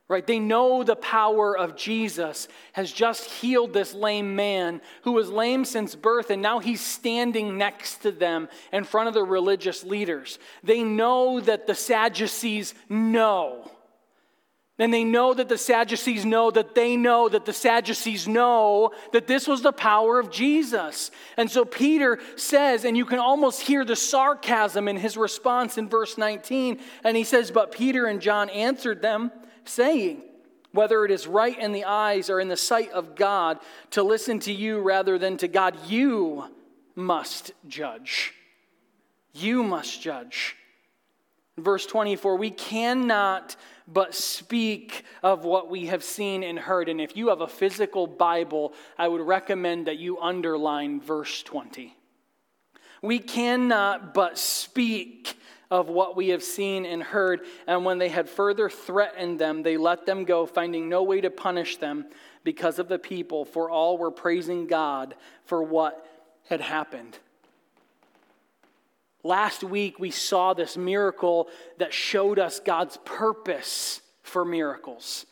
Right? 0.08 0.24
They 0.24 0.38
know 0.38 0.84
the 0.84 0.94
power 0.94 1.56
of 1.58 1.74
Jesus 1.74 2.46
has 2.74 2.92
just 2.92 3.24
healed 3.24 3.72
this 3.72 3.92
lame 3.92 4.36
man 4.36 4.80
who 5.02 5.12
was 5.12 5.30
lame 5.30 5.64
since 5.64 5.96
birth, 5.96 6.30
and 6.30 6.40
now 6.40 6.60
he's 6.60 6.80
standing 6.80 7.58
next 7.58 8.02
to 8.02 8.12
them 8.12 8.48
in 8.72 8.84
front 8.84 9.08
of 9.08 9.14
the 9.14 9.24
religious 9.24 9.82
leaders. 9.82 10.38
They 10.62 10.84
know 10.84 11.40
that 11.40 11.66
the 11.66 11.74
Sadducees 11.74 12.74
know 12.88 13.68
and 14.78 14.92
they 14.92 15.04
know 15.04 15.32
that 15.32 15.48
the 15.48 15.56
Sadducees 15.56 16.26
know 16.26 16.50
that 16.50 16.74
they 16.74 16.96
know 16.96 17.30
that 17.30 17.46
the 17.46 17.52
Sadducees 17.52 18.28
know 18.28 18.90
that 19.12 19.26
this 19.26 19.48
was 19.48 19.62
the 19.62 19.72
power 19.72 20.18
of 20.18 20.30
Jesus. 20.30 21.10
And 21.38 21.50
so 21.50 21.64
Peter 21.64 22.18
says, 22.36 22.84
and 22.84 22.94
you 22.94 23.06
can 23.06 23.18
almost 23.18 23.62
hear 23.62 23.86
the 23.86 23.96
sarcasm 23.96 24.86
in 24.86 24.98
his 24.98 25.16
response 25.16 25.78
in 25.78 25.88
verse 25.88 26.18
19. 26.18 26.78
And 27.04 27.16
he 27.16 27.24
says, 27.24 27.50
But 27.50 27.72
Peter 27.72 28.06
and 28.06 28.20
John 28.20 28.50
answered 28.50 29.00
them, 29.00 29.32
saying, 29.64 30.20
Whether 30.72 31.06
it 31.06 31.10
is 31.10 31.26
right 31.26 31.58
in 31.58 31.72
the 31.72 31.84
eyes 31.84 32.28
or 32.28 32.38
in 32.38 32.48
the 32.48 32.56
sight 32.56 32.90
of 32.90 33.16
God 33.16 33.58
to 33.92 34.02
listen 34.02 34.40
to 34.40 34.52
you 34.52 34.80
rather 34.80 35.18
than 35.18 35.38
to 35.38 35.48
God, 35.48 35.74
you 35.86 36.44
must 36.94 37.52
judge. 37.66 38.34
You 39.32 39.62
must 39.62 40.02
judge. 40.02 40.56
Verse 41.58 41.86
24, 41.86 42.36
we 42.36 42.50
cannot 42.50 43.56
but 43.88 44.14
speak 44.14 45.04
of 45.22 45.44
what 45.44 45.70
we 45.70 45.86
have 45.86 46.04
seen 46.04 46.42
and 46.42 46.58
heard. 46.58 46.88
And 46.88 47.00
if 47.00 47.16
you 47.16 47.28
have 47.28 47.40
a 47.40 47.48
physical 47.48 48.06
Bible, 48.06 48.74
I 48.98 49.08
would 49.08 49.22
recommend 49.22 49.86
that 49.86 49.98
you 49.98 50.18
underline 50.18 51.00
verse 51.00 51.42
20. 51.42 51.96
We 53.00 53.18
cannot 53.18 54.12
but 54.12 54.38
speak 54.38 55.38
of 55.70 55.88
what 55.88 56.16
we 56.16 56.28
have 56.28 56.42
seen 56.42 56.84
and 56.84 57.02
heard. 57.02 57.40
And 57.66 57.84
when 57.84 57.98
they 57.98 58.08
had 58.08 58.28
further 58.28 58.68
threatened 58.68 59.38
them, 59.38 59.62
they 59.62 59.76
let 59.76 60.06
them 60.06 60.24
go, 60.24 60.46
finding 60.46 60.88
no 60.88 61.02
way 61.02 61.20
to 61.20 61.30
punish 61.30 61.76
them 61.78 62.06
because 62.44 62.78
of 62.78 62.88
the 62.88 62.98
people, 62.98 63.44
for 63.44 63.70
all 63.70 63.98
were 63.98 64.10
praising 64.10 64.66
God 64.66 65.14
for 65.44 65.62
what 65.62 66.06
had 66.48 66.60
happened. 66.60 67.18
Last 69.26 69.64
week, 69.64 69.98
we 69.98 70.12
saw 70.12 70.54
this 70.54 70.76
miracle 70.76 71.48
that 71.78 71.92
showed 71.92 72.38
us 72.38 72.60
God's 72.60 72.96
purpose 72.98 74.00
for 74.22 74.44
miracles. 74.44 75.26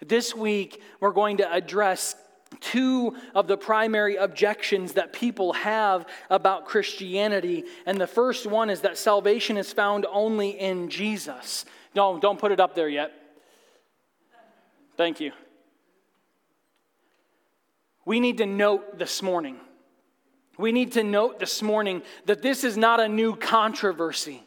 This 0.00 0.36
week, 0.36 0.80
we're 1.00 1.10
going 1.10 1.38
to 1.38 1.52
address 1.52 2.14
two 2.60 3.16
of 3.34 3.48
the 3.48 3.56
primary 3.56 4.14
objections 4.14 4.92
that 4.92 5.12
people 5.12 5.52
have 5.54 6.06
about 6.30 6.64
Christianity. 6.64 7.64
And 7.86 8.00
the 8.00 8.06
first 8.06 8.46
one 8.46 8.70
is 8.70 8.82
that 8.82 8.96
salvation 8.96 9.56
is 9.56 9.72
found 9.72 10.06
only 10.12 10.50
in 10.50 10.88
Jesus. 10.88 11.64
No, 11.92 12.20
don't 12.20 12.38
put 12.38 12.52
it 12.52 12.60
up 12.60 12.76
there 12.76 12.88
yet. 12.88 13.10
Thank 14.96 15.18
you. 15.18 15.32
We 18.04 18.20
need 18.20 18.38
to 18.38 18.46
note 18.46 18.96
this 18.96 19.22
morning 19.22 19.58
we 20.60 20.72
need 20.72 20.92
to 20.92 21.04
note 21.04 21.38
this 21.38 21.62
morning 21.62 22.02
that 22.26 22.42
this 22.42 22.64
is 22.64 22.76
not 22.76 23.00
a 23.00 23.08
new 23.08 23.34
controversy. 23.36 24.42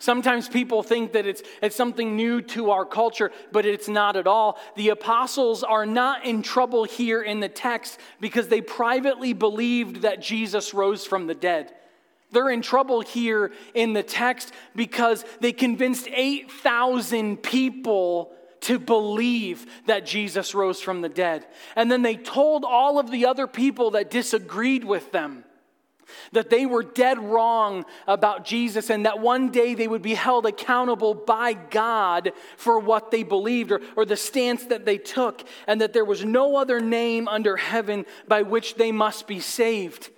Sometimes 0.00 0.48
people 0.48 0.82
think 0.82 1.12
that 1.12 1.26
it's, 1.26 1.42
it's 1.60 1.76
something 1.76 2.16
new 2.16 2.40
to 2.40 2.70
our 2.70 2.86
culture, 2.86 3.30
but 3.52 3.66
it's 3.66 3.86
not 3.86 4.16
at 4.16 4.26
all. 4.26 4.58
The 4.74 4.88
apostles 4.88 5.62
are 5.62 5.84
not 5.84 6.24
in 6.24 6.42
trouble 6.42 6.84
here 6.84 7.20
in 7.20 7.40
the 7.40 7.50
text 7.50 8.00
because 8.18 8.48
they 8.48 8.62
privately 8.62 9.34
believed 9.34 10.02
that 10.02 10.22
Jesus 10.22 10.72
rose 10.72 11.04
from 11.04 11.26
the 11.26 11.34
dead. 11.34 11.74
They're 12.32 12.48
in 12.48 12.62
trouble 12.62 13.02
here 13.02 13.52
in 13.74 13.92
the 13.92 14.02
text 14.02 14.54
because 14.74 15.22
they 15.40 15.52
convinced 15.52 16.08
8,000 16.10 17.42
people 17.42 18.32
to 18.60 18.78
believe 18.78 19.66
that 19.86 20.06
Jesus 20.06 20.54
rose 20.54 20.80
from 20.80 21.02
the 21.02 21.08
dead. 21.10 21.46
And 21.76 21.92
then 21.92 22.00
they 22.00 22.16
told 22.16 22.64
all 22.64 22.98
of 22.98 23.10
the 23.10 23.26
other 23.26 23.46
people 23.46 23.90
that 23.92 24.10
disagreed 24.10 24.84
with 24.84 25.12
them 25.12 25.44
that 26.32 26.50
they 26.50 26.66
were 26.66 26.82
dead 26.82 27.18
wrong 27.18 27.84
about 28.06 28.44
Jesus 28.44 28.90
and 28.90 29.06
that 29.06 29.20
one 29.20 29.50
day 29.50 29.74
they 29.74 29.88
would 29.88 30.02
be 30.02 30.14
held 30.14 30.46
accountable 30.46 31.14
by 31.14 31.52
God 31.52 32.32
for 32.56 32.78
what 32.78 33.10
they 33.10 33.22
believed 33.22 33.72
or, 33.72 33.80
or 33.96 34.04
the 34.04 34.16
stance 34.16 34.64
that 34.64 34.84
they 34.84 34.98
took, 34.98 35.42
and 35.66 35.80
that 35.80 35.92
there 35.92 36.04
was 36.04 36.24
no 36.24 36.56
other 36.56 36.80
name 36.80 37.28
under 37.28 37.56
heaven 37.56 38.06
by 38.28 38.42
which 38.42 38.74
they 38.74 38.92
must 38.92 39.26
be 39.26 39.40
saved. 39.40 40.10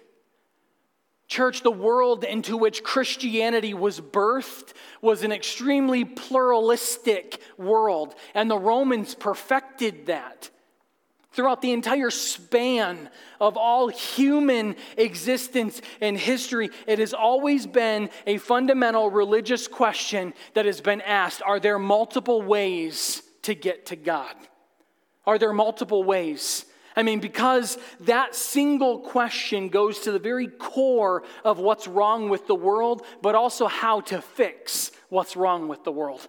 Church, 1.32 1.62
the 1.62 1.70
world 1.70 2.24
into 2.24 2.58
which 2.58 2.82
Christianity 2.82 3.72
was 3.72 4.02
birthed 4.02 4.74
was 5.00 5.22
an 5.22 5.32
extremely 5.32 6.04
pluralistic 6.04 7.40
world, 7.56 8.14
and 8.34 8.50
the 8.50 8.58
Romans 8.58 9.14
perfected 9.14 10.06
that. 10.06 10.50
Throughout 11.32 11.62
the 11.62 11.72
entire 11.72 12.10
span 12.10 13.08
of 13.40 13.56
all 13.56 13.88
human 13.88 14.76
existence 14.98 15.80
and 16.00 16.16
history, 16.18 16.70
it 16.86 16.98
has 16.98 17.14
always 17.14 17.66
been 17.66 18.10
a 18.26 18.36
fundamental 18.36 19.10
religious 19.10 19.66
question 19.66 20.34
that 20.52 20.66
has 20.66 20.80
been 20.80 21.00
asked 21.00 21.40
Are 21.42 21.58
there 21.58 21.78
multiple 21.78 22.42
ways 22.42 23.22
to 23.42 23.54
get 23.54 23.86
to 23.86 23.96
God? 23.96 24.34
Are 25.26 25.38
there 25.38 25.52
multiple 25.52 26.04
ways? 26.04 26.66
I 26.94 27.02
mean, 27.02 27.20
because 27.20 27.78
that 28.00 28.34
single 28.34 28.98
question 28.98 29.70
goes 29.70 30.00
to 30.00 30.12
the 30.12 30.18
very 30.18 30.48
core 30.48 31.22
of 31.44 31.58
what's 31.58 31.88
wrong 31.88 32.28
with 32.28 32.46
the 32.46 32.54
world, 32.54 33.06
but 33.22 33.34
also 33.34 33.66
how 33.66 34.00
to 34.02 34.20
fix 34.20 34.90
what's 35.08 35.34
wrong 35.34 35.68
with 35.68 35.84
the 35.84 35.92
world. 35.92 36.28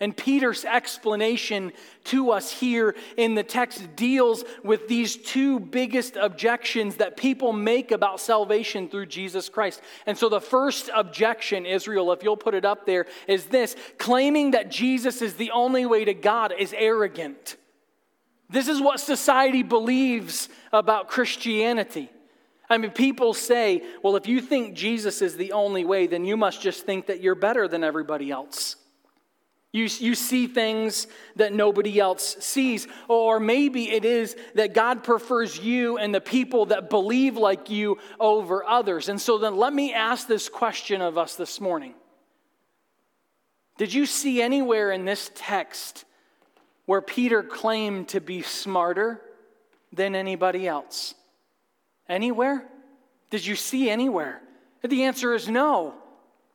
And 0.00 0.16
Peter's 0.16 0.64
explanation 0.64 1.72
to 2.04 2.32
us 2.32 2.50
here 2.50 2.96
in 3.16 3.36
the 3.36 3.44
text 3.44 3.94
deals 3.94 4.44
with 4.64 4.88
these 4.88 5.16
two 5.16 5.60
biggest 5.60 6.16
objections 6.16 6.96
that 6.96 7.16
people 7.16 7.52
make 7.52 7.92
about 7.92 8.18
salvation 8.20 8.88
through 8.88 9.06
Jesus 9.06 9.48
Christ. 9.48 9.80
And 10.04 10.18
so 10.18 10.28
the 10.28 10.40
first 10.40 10.90
objection, 10.92 11.64
Israel, 11.64 12.10
if 12.10 12.24
you'll 12.24 12.36
put 12.36 12.54
it 12.54 12.64
up 12.64 12.86
there, 12.86 13.06
is 13.28 13.46
this 13.46 13.76
claiming 13.96 14.50
that 14.50 14.68
Jesus 14.68 15.22
is 15.22 15.34
the 15.34 15.52
only 15.52 15.86
way 15.86 16.04
to 16.04 16.14
God 16.14 16.52
is 16.58 16.74
arrogant. 16.76 17.56
This 18.50 18.66
is 18.66 18.80
what 18.80 18.98
society 18.98 19.62
believes 19.62 20.48
about 20.72 21.08
Christianity. 21.08 22.10
I 22.68 22.78
mean, 22.78 22.90
people 22.90 23.32
say, 23.32 23.82
well, 24.02 24.16
if 24.16 24.26
you 24.26 24.40
think 24.40 24.74
Jesus 24.74 25.22
is 25.22 25.36
the 25.36 25.52
only 25.52 25.84
way, 25.84 26.08
then 26.08 26.24
you 26.24 26.36
must 26.36 26.60
just 26.60 26.84
think 26.84 27.06
that 27.06 27.20
you're 27.20 27.34
better 27.34 27.68
than 27.68 27.84
everybody 27.84 28.30
else. 28.30 28.76
You, 29.74 29.88
you 29.98 30.14
see 30.14 30.46
things 30.46 31.08
that 31.34 31.52
nobody 31.52 31.98
else 31.98 32.36
sees. 32.38 32.86
Or 33.08 33.40
maybe 33.40 33.90
it 33.90 34.04
is 34.04 34.36
that 34.54 34.72
God 34.72 35.02
prefers 35.02 35.58
you 35.58 35.98
and 35.98 36.14
the 36.14 36.20
people 36.20 36.66
that 36.66 36.88
believe 36.88 37.36
like 37.36 37.70
you 37.70 37.98
over 38.20 38.64
others. 38.64 39.08
And 39.08 39.20
so 39.20 39.36
then 39.36 39.56
let 39.56 39.74
me 39.74 39.92
ask 39.92 40.28
this 40.28 40.48
question 40.48 41.00
of 41.02 41.18
us 41.18 41.34
this 41.34 41.60
morning 41.60 41.94
Did 43.76 43.92
you 43.92 44.06
see 44.06 44.40
anywhere 44.40 44.92
in 44.92 45.04
this 45.04 45.32
text 45.34 46.04
where 46.86 47.02
Peter 47.02 47.42
claimed 47.42 48.06
to 48.10 48.20
be 48.20 48.42
smarter 48.42 49.20
than 49.92 50.14
anybody 50.14 50.68
else? 50.68 51.16
Anywhere? 52.08 52.64
Did 53.30 53.44
you 53.44 53.56
see 53.56 53.90
anywhere? 53.90 54.40
The 54.82 55.02
answer 55.02 55.34
is 55.34 55.48
no. 55.48 55.94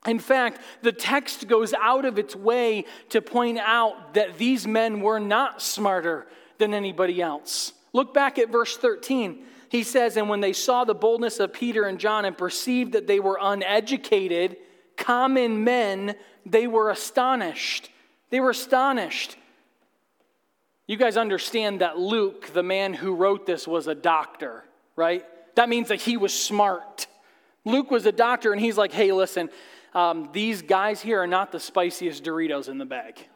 In 0.07 0.19
fact, 0.19 0.61
the 0.81 0.91
text 0.91 1.47
goes 1.47 1.73
out 1.73 2.05
of 2.05 2.17
its 2.17 2.35
way 2.35 2.85
to 3.09 3.21
point 3.21 3.57
out 3.57 4.13
that 4.13 4.37
these 4.37 4.65
men 4.65 5.01
were 5.01 5.19
not 5.19 5.61
smarter 5.61 6.27
than 6.57 6.73
anybody 6.73 7.21
else. 7.21 7.73
Look 7.91 8.13
back 8.13 8.37
at 8.37 8.49
verse 8.49 8.77
13. 8.77 9.43
He 9.69 9.83
says, 9.83 10.15
And 10.15 10.29
when 10.29 10.39
they 10.39 10.53
saw 10.53 10.83
the 10.83 10.95
boldness 10.95 11.39
of 11.39 11.53
Peter 11.53 11.83
and 11.83 11.99
John 11.99 12.25
and 12.25 12.37
perceived 12.37 12.93
that 12.93 13.07
they 13.07 13.19
were 13.19 13.37
uneducated, 13.41 14.57
common 14.95 15.63
men, 15.63 16.15
they 16.45 16.67
were 16.67 16.89
astonished. 16.89 17.89
They 18.29 18.39
were 18.39 18.51
astonished. 18.51 19.37
You 20.87 20.97
guys 20.97 21.17
understand 21.17 21.81
that 21.81 21.99
Luke, 21.99 22.51
the 22.53 22.63
man 22.63 22.93
who 22.93 23.15
wrote 23.15 23.45
this, 23.45 23.67
was 23.67 23.87
a 23.87 23.95
doctor, 23.95 24.63
right? 24.95 25.23
That 25.55 25.69
means 25.69 25.89
that 25.89 26.01
he 26.01 26.17
was 26.17 26.33
smart. 26.33 27.05
Luke 27.65 27.91
was 27.91 28.05
a 28.05 28.11
doctor, 28.11 28.51
and 28.51 28.61
he's 28.61 28.77
like, 28.77 28.91
hey, 28.91 29.11
listen, 29.11 29.49
um, 29.93 30.29
these 30.34 30.62
guys 30.62 31.01
here 31.01 31.22
are 31.22 31.27
not 31.27 31.51
the 31.51 31.60
spiciest 31.60 32.24
Doritos 32.24 32.69
in 32.69 32.77
the 32.77 32.86
bag. 32.86 33.27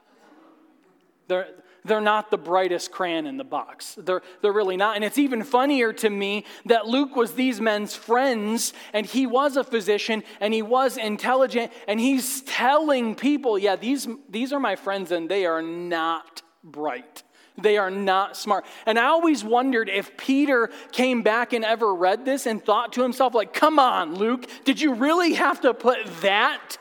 They're, 1.28 1.48
they're 1.86 2.02
not 2.02 2.32
the 2.32 2.38
brightest 2.38 2.92
crayon 2.92 3.26
in 3.26 3.38
the 3.38 3.44
box. 3.44 3.96
They're, 3.98 4.22
they're 4.42 4.54
really 4.54 4.78
not. 4.78 4.96
And 4.96 5.04
it's 5.04 5.18
even 5.18 5.44
funnier 5.44 5.94
to 5.94 6.10
me 6.10 6.46
that 6.66 6.86
Luke 6.88 7.16
was 7.16 7.34
these 7.34 7.60
men's 7.60 7.96
friends 7.96 8.74
and 8.94 9.06
he 9.06 9.26
was 9.26 9.58
a 9.58 9.64
physician 9.64 10.24
and 10.40 10.54
he 10.54 10.62
was 10.62 10.98
intelligent 10.98 11.72
and 11.88 12.00
he's 12.00 12.42
telling 12.44 13.16
people, 13.16 13.58
yeah, 13.58 13.76
these, 13.76 14.08
these 14.30 14.54
are 14.54 14.60
my 14.60 14.76
friends 14.76 15.12
and 15.12 15.30
they 15.30 15.46
are 15.46 15.62
not 15.62 16.42
bright. 16.64 17.24
They 17.58 17.78
are 17.78 17.92
not 17.92 18.36
smart. 18.36 18.66
And 18.86 18.98
I 18.98 19.06
always 19.06 19.44
wondered 19.44 19.88
if 19.88 20.18
Peter 20.18 20.72
came 20.92 21.22
back 21.22 21.54
and 21.54 21.64
ever 21.64 21.94
read 21.94 22.26
this 22.26 22.46
and 22.46 22.64
thought 22.64 22.94
to 22.94 23.04
himself, 23.04 23.36
like, 23.36 23.54
come 23.54 23.78
on, 23.78 24.16
Luke, 24.16 24.48
did 24.66 24.82
you 24.82 24.94
really 24.96 25.34
have 25.34 25.62
to 25.62 25.74
put 25.74 26.00
that 26.22 26.78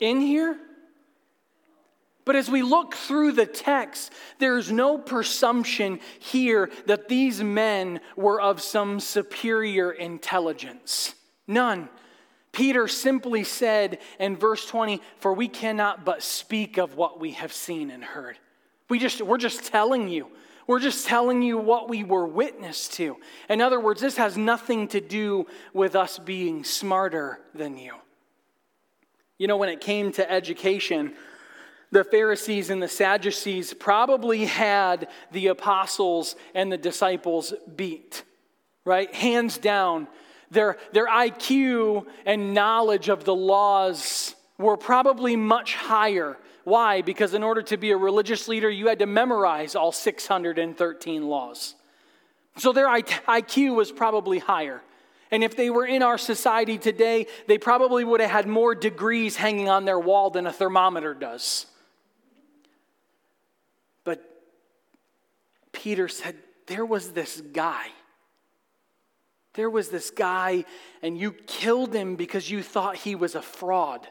in 0.00 0.20
here? 0.20 0.58
But 2.24 2.36
as 2.36 2.50
we 2.50 2.62
look 2.62 2.94
through 2.94 3.32
the 3.32 3.46
text, 3.46 4.12
there 4.38 4.58
is 4.58 4.70
no 4.70 4.98
presumption 4.98 6.00
here 6.18 6.70
that 6.86 7.08
these 7.08 7.42
men 7.42 8.00
were 8.16 8.40
of 8.40 8.60
some 8.60 9.00
superior 9.00 9.92
intelligence. 9.92 11.14
None. 11.46 11.88
Peter 12.52 12.88
simply 12.88 13.44
said 13.44 13.98
in 14.18 14.36
verse 14.36 14.66
20, 14.66 15.00
For 15.20 15.32
we 15.32 15.48
cannot 15.48 16.04
but 16.04 16.22
speak 16.22 16.76
of 16.76 16.96
what 16.96 17.18
we 17.18 17.32
have 17.32 17.52
seen 17.52 17.90
and 17.90 18.04
heard. 18.04 18.38
We 18.88 18.98
just, 18.98 19.20
we're 19.20 19.38
just 19.38 19.64
telling 19.64 20.08
you. 20.08 20.28
We're 20.66 20.80
just 20.80 21.06
telling 21.06 21.40
you 21.40 21.56
what 21.56 21.88
we 21.88 22.04
were 22.04 22.26
witness 22.26 22.88
to. 22.88 23.16
In 23.48 23.62
other 23.62 23.80
words, 23.80 24.00
this 24.02 24.18
has 24.18 24.36
nothing 24.36 24.88
to 24.88 25.00
do 25.00 25.46
with 25.72 25.96
us 25.96 26.18
being 26.18 26.62
smarter 26.62 27.40
than 27.54 27.78
you. 27.78 27.94
You 29.38 29.46
know, 29.46 29.56
when 29.56 29.70
it 29.70 29.80
came 29.80 30.12
to 30.12 30.30
education, 30.30 31.14
the 31.90 32.04
Pharisees 32.04 32.68
and 32.68 32.82
the 32.82 32.88
Sadducees 32.88 33.72
probably 33.72 34.44
had 34.44 35.08
the 35.32 35.46
apostles 35.46 36.36
and 36.54 36.70
the 36.70 36.76
disciples 36.76 37.54
beat, 37.76 38.24
right? 38.84 39.14
Hands 39.14 39.56
down. 39.56 40.06
Their, 40.50 40.76
their 40.92 41.08
IQ 41.08 42.06
and 42.26 42.52
knowledge 42.52 43.08
of 43.08 43.24
the 43.24 43.34
laws 43.34 44.34
were 44.58 44.76
probably 44.76 45.36
much 45.36 45.74
higher. 45.74 46.36
Why? 46.68 47.00
Because 47.00 47.32
in 47.32 47.42
order 47.42 47.62
to 47.62 47.76
be 47.76 47.92
a 47.92 47.96
religious 47.96 48.46
leader, 48.46 48.68
you 48.68 48.88
had 48.88 48.98
to 48.98 49.06
memorize 49.06 49.74
all 49.74 49.90
613 49.90 51.26
laws. 51.26 51.74
So 52.58 52.72
their 52.72 52.88
IQ 52.88 53.74
was 53.74 53.90
probably 53.90 54.38
higher. 54.38 54.82
And 55.30 55.42
if 55.42 55.56
they 55.56 55.70
were 55.70 55.86
in 55.86 56.02
our 56.02 56.18
society 56.18 56.76
today, 56.76 57.26
they 57.46 57.56
probably 57.56 58.04
would 58.04 58.20
have 58.20 58.30
had 58.30 58.46
more 58.46 58.74
degrees 58.74 59.36
hanging 59.36 59.68
on 59.68 59.84
their 59.84 59.98
wall 59.98 60.30
than 60.30 60.46
a 60.46 60.52
thermometer 60.52 61.14
does. 61.14 61.66
But 64.04 64.22
Peter 65.72 66.08
said, 66.08 66.36
There 66.66 66.84
was 66.84 67.12
this 67.12 67.40
guy. 67.40 67.86
There 69.54 69.70
was 69.70 69.88
this 69.88 70.10
guy, 70.10 70.64
and 71.02 71.18
you 71.18 71.32
killed 71.32 71.94
him 71.94 72.14
because 72.14 72.50
you 72.50 72.62
thought 72.62 72.96
he 72.96 73.14
was 73.14 73.34
a 73.34 73.42
fraud 73.42 74.06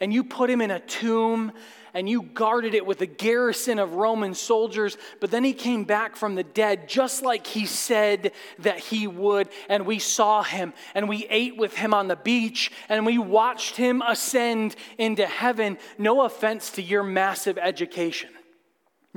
and 0.00 0.12
you 0.12 0.24
put 0.24 0.50
him 0.50 0.60
in 0.60 0.70
a 0.70 0.80
tomb 0.80 1.52
and 1.94 2.06
you 2.06 2.20
guarded 2.20 2.74
it 2.74 2.84
with 2.84 3.00
a 3.00 3.06
garrison 3.06 3.78
of 3.78 3.94
Roman 3.94 4.34
soldiers, 4.34 4.98
but 5.18 5.30
then 5.30 5.42
he 5.42 5.54
came 5.54 5.84
back 5.84 6.14
from 6.14 6.34
the 6.34 6.42
dead 6.42 6.88
just 6.90 7.22
like 7.22 7.46
he 7.46 7.64
said 7.64 8.32
that 8.58 8.78
he 8.78 9.06
would. 9.06 9.48
And 9.70 9.86
we 9.86 9.98
saw 9.98 10.42
him 10.42 10.74
and 10.94 11.08
we 11.08 11.26
ate 11.30 11.56
with 11.56 11.74
him 11.74 11.94
on 11.94 12.08
the 12.08 12.16
beach 12.16 12.70
and 12.90 13.06
we 13.06 13.16
watched 13.16 13.76
him 13.76 14.02
ascend 14.06 14.76
into 14.98 15.24
heaven. 15.24 15.78
No 15.96 16.20
offense 16.22 16.70
to 16.72 16.82
your 16.82 17.02
massive 17.02 17.56
education. 17.56 18.28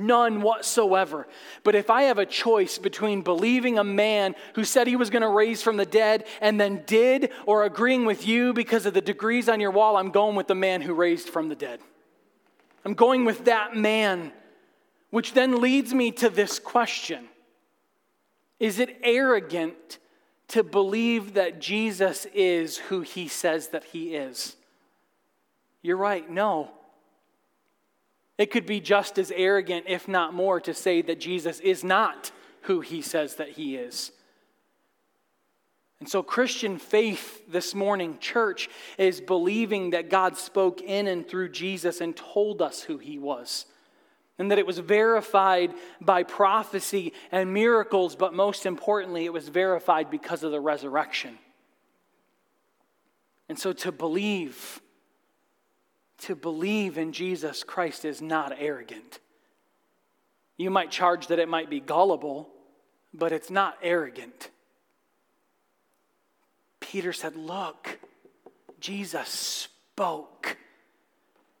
None 0.00 0.40
whatsoever. 0.40 1.28
But 1.62 1.74
if 1.74 1.90
I 1.90 2.04
have 2.04 2.16
a 2.16 2.24
choice 2.24 2.78
between 2.78 3.20
believing 3.20 3.78
a 3.78 3.84
man 3.84 4.34
who 4.54 4.64
said 4.64 4.86
he 4.86 4.96
was 4.96 5.10
going 5.10 5.22
to 5.22 5.28
raise 5.28 5.62
from 5.62 5.76
the 5.76 5.84
dead 5.84 6.26
and 6.40 6.58
then 6.58 6.82
did, 6.86 7.30
or 7.44 7.64
agreeing 7.64 8.06
with 8.06 8.26
you 8.26 8.54
because 8.54 8.86
of 8.86 8.94
the 8.94 9.02
degrees 9.02 9.48
on 9.48 9.60
your 9.60 9.70
wall, 9.70 9.98
I'm 9.98 10.10
going 10.10 10.36
with 10.36 10.46
the 10.46 10.54
man 10.54 10.80
who 10.80 10.94
raised 10.94 11.28
from 11.28 11.50
the 11.50 11.54
dead. 11.54 11.80
I'm 12.82 12.94
going 12.94 13.26
with 13.26 13.44
that 13.44 13.76
man, 13.76 14.32
which 15.10 15.34
then 15.34 15.60
leads 15.60 15.92
me 15.92 16.12
to 16.12 16.30
this 16.30 16.58
question 16.58 17.28
Is 18.58 18.78
it 18.78 18.98
arrogant 19.02 19.98
to 20.48 20.64
believe 20.64 21.34
that 21.34 21.60
Jesus 21.60 22.26
is 22.32 22.78
who 22.78 23.02
he 23.02 23.28
says 23.28 23.68
that 23.68 23.84
he 23.84 24.14
is? 24.16 24.56
You're 25.82 25.98
right, 25.98 26.28
no. 26.28 26.70
It 28.40 28.50
could 28.50 28.64
be 28.64 28.80
just 28.80 29.18
as 29.18 29.30
arrogant, 29.36 29.84
if 29.86 30.08
not 30.08 30.32
more, 30.32 30.60
to 30.62 30.72
say 30.72 31.02
that 31.02 31.20
Jesus 31.20 31.60
is 31.60 31.84
not 31.84 32.32
who 32.62 32.80
he 32.80 33.02
says 33.02 33.34
that 33.34 33.50
he 33.50 33.76
is. 33.76 34.12
And 36.00 36.08
so, 36.08 36.22
Christian 36.22 36.78
faith 36.78 37.42
this 37.52 37.74
morning, 37.74 38.16
church, 38.18 38.70
is 38.96 39.20
believing 39.20 39.90
that 39.90 40.08
God 40.08 40.38
spoke 40.38 40.80
in 40.80 41.06
and 41.06 41.28
through 41.28 41.50
Jesus 41.50 42.00
and 42.00 42.16
told 42.16 42.62
us 42.62 42.80
who 42.80 42.96
he 42.96 43.18
was. 43.18 43.66
And 44.38 44.50
that 44.50 44.58
it 44.58 44.66
was 44.66 44.78
verified 44.78 45.74
by 46.00 46.22
prophecy 46.22 47.12
and 47.30 47.52
miracles, 47.52 48.16
but 48.16 48.32
most 48.32 48.64
importantly, 48.64 49.26
it 49.26 49.34
was 49.34 49.50
verified 49.50 50.10
because 50.10 50.42
of 50.44 50.50
the 50.50 50.60
resurrection. 50.60 51.36
And 53.50 53.58
so, 53.58 53.74
to 53.74 53.92
believe 53.92 54.80
to 56.20 56.34
believe 56.34 56.98
in 56.98 57.12
Jesus 57.12 57.64
Christ 57.64 58.04
is 58.04 58.20
not 58.20 58.52
arrogant. 58.58 59.18
You 60.56 60.70
might 60.70 60.90
charge 60.90 61.28
that 61.28 61.38
it 61.38 61.48
might 61.48 61.70
be 61.70 61.80
gullible, 61.80 62.48
but 63.14 63.32
it's 63.32 63.50
not 63.50 63.78
arrogant. 63.82 64.50
Peter 66.80 67.12
said, 67.12 67.36
Look, 67.36 67.98
Jesus 68.80 69.28
spoke. 69.28 70.56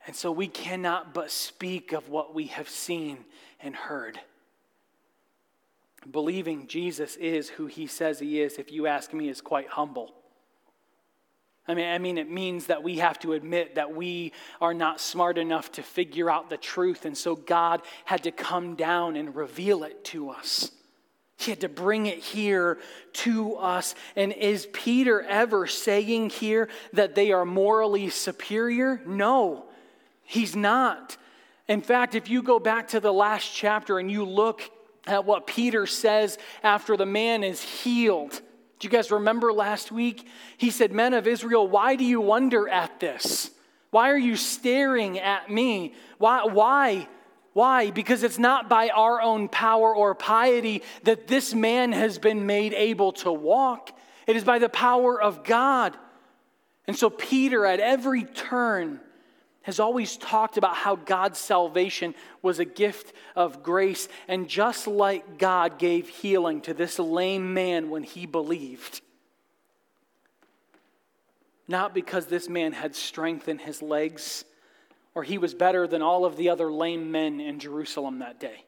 And 0.06 0.16
so 0.16 0.32
we 0.32 0.48
cannot 0.48 1.14
but 1.14 1.30
speak 1.30 1.92
of 1.92 2.08
what 2.08 2.34
we 2.34 2.46
have 2.46 2.68
seen 2.68 3.24
and 3.60 3.76
heard. 3.76 4.18
Believing 6.10 6.66
Jesus 6.66 7.16
is 7.16 7.50
who 7.50 7.66
he 7.66 7.86
says 7.86 8.18
he 8.18 8.40
is, 8.40 8.58
if 8.58 8.72
you 8.72 8.86
ask 8.86 9.12
me, 9.12 9.28
is 9.28 9.40
quite 9.40 9.68
humble. 9.68 10.14
I 11.68 11.74
mean, 11.74 11.88
I 11.88 11.98
mean, 11.98 12.18
it 12.18 12.30
means 12.30 12.66
that 12.66 12.82
we 12.82 12.98
have 12.98 13.18
to 13.20 13.34
admit 13.34 13.76
that 13.76 13.94
we 13.94 14.32
are 14.60 14.74
not 14.74 15.00
smart 15.00 15.38
enough 15.38 15.70
to 15.72 15.82
figure 15.82 16.30
out 16.30 16.50
the 16.50 16.56
truth. 16.56 17.04
And 17.04 17.16
so 17.16 17.36
God 17.36 17.82
had 18.04 18.24
to 18.24 18.32
come 18.32 18.74
down 18.74 19.16
and 19.16 19.34
reveal 19.36 19.84
it 19.84 20.04
to 20.06 20.30
us. 20.30 20.72
He 21.36 21.50
had 21.50 21.60
to 21.60 21.68
bring 21.68 22.06
it 22.06 22.18
here 22.18 22.78
to 23.14 23.56
us. 23.56 23.94
And 24.14 24.32
is 24.32 24.68
Peter 24.72 25.22
ever 25.22 25.66
saying 25.66 26.30
here 26.30 26.68
that 26.92 27.14
they 27.14 27.32
are 27.32 27.46
morally 27.46 28.10
superior? 28.10 29.00
No, 29.06 29.64
he's 30.22 30.54
not. 30.54 31.16
In 31.66 31.80
fact, 31.80 32.14
if 32.14 32.28
you 32.28 32.42
go 32.42 32.58
back 32.58 32.88
to 32.88 33.00
the 33.00 33.12
last 33.12 33.54
chapter 33.54 33.98
and 33.98 34.10
you 34.10 34.24
look 34.24 34.70
at 35.06 35.24
what 35.24 35.46
Peter 35.46 35.86
says 35.86 36.36
after 36.62 36.96
the 36.96 37.06
man 37.06 37.42
is 37.42 37.62
healed, 37.62 38.42
do 38.80 38.88
you 38.88 38.90
guys 38.90 39.10
remember 39.10 39.52
last 39.52 39.92
week? 39.92 40.26
He 40.56 40.70
said, 40.70 40.90
Men 40.90 41.12
of 41.12 41.26
Israel, 41.26 41.68
why 41.68 41.96
do 41.96 42.04
you 42.04 42.20
wonder 42.20 42.66
at 42.66 42.98
this? 42.98 43.50
Why 43.90 44.10
are 44.10 44.18
you 44.18 44.36
staring 44.36 45.18
at 45.18 45.50
me? 45.50 45.94
Why? 46.16 46.44
Why? 46.44 47.06
Why? 47.52 47.90
Because 47.90 48.22
it's 48.22 48.38
not 48.38 48.70
by 48.70 48.88
our 48.88 49.20
own 49.20 49.48
power 49.48 49.94
or 49.94 50.14
piety 50.14 50.82
that 51.02 51.26
this 51.26 51.52
man 51.52 51.92
has 51.92 52.18
been 52.18 52.46
made 52.46 52.72
able 52.72 53.12
to 53.12 53.30
walk. 53.30 53.96
It 54.26 54.34
is 54.34 54.44
by 54.44 54.58
the 54.58 54.70
power 54.70 55.20
of 55.20 55.44
God. 55.44 55.94
And 56.86 56.96
so, 56.96 57.10
Peter, 57.10 57.66
at 57.66 57.80
every 57.80 58.24
turn, 58.24 59.00
has 59.62 59.78
always 59.78 60.16
talked 60.16 60.56
about 60.56 60.74
how 60.74 60.96
God's 60.96 61.38
salvation 61.38 62.14
was 62.42 62.58
a 62.58 62.64
gift 62.64 63.12
of 63.36 63.62
grace. 63.62 64.08
And 64.26 64.48
just 64.48 64.86
like 64.86 65.38
God 65.38 65.78
gave 65.78 66.08
healing 66.08 66.62
to 66.62 66.74
this 66.74 66.98
lame 66.98 67.52
man 67.52 67.90
when 67.90 68.02
he 68.02 68.26
believed, 68.26 69.02
not 71.68 71.94
because 71.94 72.26
this 72.26 72.48
man 72.48 72.72
had 72.72 72.94
strength 72.94 73.48
in 73.48 73.58
his 73.58 73.82
legs 73.82 74.44
or 75.14 75.22
he 75.22 75.38
was 75.38 75.54
better 75.54 75.86
than 75.86 76.02
all 76.02 76.24
of 76.24 76.36
the 76.36 76.48
other 76.48 76.70
lame 76.70 77.10
men 77.10 77.40
in 77.40 77.58
Jerusalem 77.58 78.20
that 78.20 78.40
day. 78.40 78.64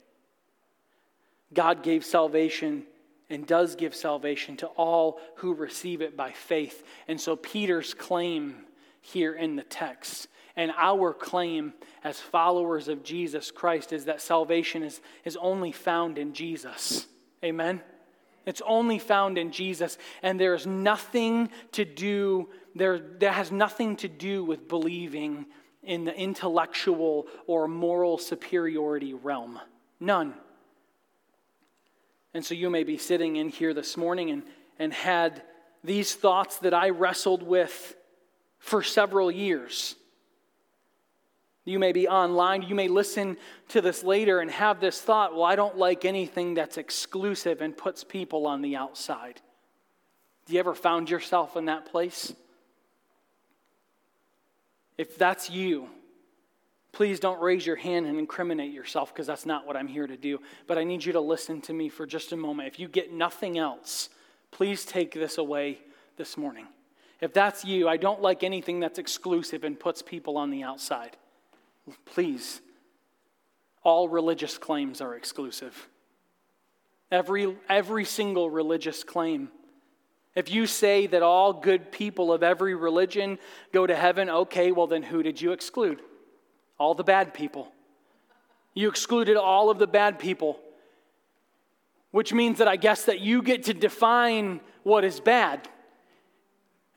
God 1.55 1.83
gave 1.83 2.05
salvation 2.05 2.85
and 3.31 3.47
does 3.47 3.77
give 3.77 3.95
salvation 3.95 4.57
to 4.59 4.67
all 4.67 5.21
who 5.37 5.55
receive 5.55 6.03
it 6.03 6.17
by 6.17 6.33
faith. 6.33 6.85
And 7.09 7.21
so 7.21 7.37
Peter's 7.37 7.95
claim 7.95 8.57
here 9.01 9.33
in 9.35 9.57
the 9.57 9.63
text 9.63 10.29
and 10.57 10.73
our 10.77 11.13
claim 11.13 11.73
as 12.05 12.21
followers 12.21 12.89
of 12.89 13.03
Jesus 13.03 13.51
Christ 13.51 13.93
is 13.93 14.05
that 14.05 14.21
salvation 14.21 14.83
is, 14.83 15.01
is 15.25 15.37
only 15.41 15.73
found 15.73 16.19
in 16.19 16.35
Jesus. 16.35 17.07
Amen? 17.45 17.81
It's 18.45 18.63
only 18.67 18.99
found 18.99 19.39
in 19.39 19.53
Jesus, 19.53 19.99
and 20.23 20.39
there's 20.39 20.67
nothing 20.67 21.51
to 21.73 21.85
do, 21.85 22.49
there, 22.75 22.99
that 23.21 23.35
has 23.35 23.53
nothing 23.53 23.97
to 23.97 24.09
do 24.09 24.45
with 24.45 24.69
believing 24.69 25.47
in 25.83 26.05
the 26.05 26.15
intellectual 26.17 27.27
or 27.47 27.69
moral 27.69 28.19
superiority 28.19 29.15
realm. 29.15 29.61
None. 30.01 30.35
And 32.35 32.45
so 32.45 32.55
you 32.55 32.71
may 32.71 32.85
be 32.85 32.99
sitting 32.99 33.37
in 33.37 33.49
here 33.49 33.75
this 33.75 33.97
morning 33.97 34.31
and, 34.31 34.43
and 34.79 34.93
had 34.93 35.43
these 35.85 36.15
thoughts 36.15 36.59
that 36.59 36.75
I 36.75 36.91
wrestled 36.91 37.43
with 37.43 37.97
for 38.59 38.83
several 38.83 39.31
years. 39.31 39.97
You 41.65 41.79
may 41.79 41.93
be 41.93 42.09
online, 42.09 42.63
you 42.63 42.75
may 42.75 42.89
listen 42.89 43.37
to 43.69 43.81
this 43.81 44.03
later 44.03 44.41
and 44.41 44.51
have 44.51 44.81
this 44.81 45.01
thought, 45.01 45.33
well, 45.33 45.45
I 45.45 45.55
don't 45.55 45.79
like 45.79 46.05
anything 46.05 46.55
that's 46.55 46.77
exclusive 46.77 47.61
and 47.61 47.77
puts 47.77 48.03
people 48.03 48.47
on 48.47 48.63
the 48.63 48.75
outside. 48.77 49.41
Do 50.47 50.55
you 50.55 50.61
ever 50.61 50.75
found 50.75 51.09
yourself 51.09 51.57
in 51.57 51.67
that 51.67 51.87
place? 51.87 52.33
If 54.99 55.17
that's 55.17 55.49
you, 55.49 55.89
Please 56.93 57.19
don't 57.19 57.41
raise 57.41 57.67
your 57.67 57.77
hand 57.77 58.07
and 58.07 58.19
incriminate 58.19 58.73
yourself 58.73 59.13
because 59.13 59.27
that's 59.27 59.47
not 59.47 59.67
what 59.67 59.77
I'm 59.77 59.89
here 59.89 60.07
to 60.07 60.17
do. 60.17 60.39
But 60.67 60.77
I 60.77 60.85
need 60.85 61.03
you 61.05 61.15
to 61.15 61.21
listen 61.21 61.63
to 61.63 61.73
me 61.73 61.89
for 61.89 62.07
just 62.07 62.33
a 62.33 62.37
moment. 62.37 62.69
If 62.69 62.79
you 62.79 62.87
get 62.87 63.13
nothing 63.13 63.57
else, 63.57 64.11
please 64.51 64.85
take 64.85 65.15
this 65.15 65.39
away 65.39 65.79
this 66.19 66.37
morning. 66.37 66.67
If 67.23 67.33
that's 67.33 67.65
you, 67.65 67.89
I 67.89 67.97
don't 67.97 68.21
like 68.21 68.45
anything 68.45 68.79
that's 68.79 68.99
exclusive 68.99 69.65
and 69.65 69.81
puts 69.81 70.03
people 70.03 70.37
on 70.37 70.51
the 70.51 70.65
outside. 70.65 71.17
Please, 72.05 72.61
all 73.83 74.09
religious 74.09 74.59
claims 74.59 75.01
are 75.01 75.15
exclusive. 75.15 75.89
Every, 77.11 77.57
every 77.69 78.05
single 78.05 78.49
religious 78.49 79.05
claim. 79.05 79.51
If 80.35 80.51
you 80.51 80.67
say 80.67 81.07
that 81.09 81.23
all 81.23 81.53
good 81.53 81.93
people 81.93 82.33
of 82.33 82.43
every 82.43 82.75
religion 82.75 83.39
go 83.73 83.87
to 83.87 83.95
heaven, 83.95 84.31
okay, 84.31 84.73
well, 84.73 84.87
then 84.87 85.03
who 85.03 85.23
did 85.23 85.41
you 85.41 85.53
exclude? 85.53 86.01
all 86.83 86.95
the 86.95 87.05
bad 87.05 87.33
people. 87.33 87.71
You 88.75 88.89
excluded 88.89 89.37
all 89.37 89.71
of 89.71 89.79
the 89.79 89.87
bad 89.87 90.19
people, 90.19 90.59
which 92.11 92.33
means 92.33 92.59
that 92.59 92.67
I 92.67 92.75
guess 92.75 93.05
that 93.05 93.21
you 93.21 93.41
get 93.41 93.65
to 93.65 93.75
define 93.75 94.61
what 94.83 95.05
is 95.05 95.21
bad. 95.21 95.69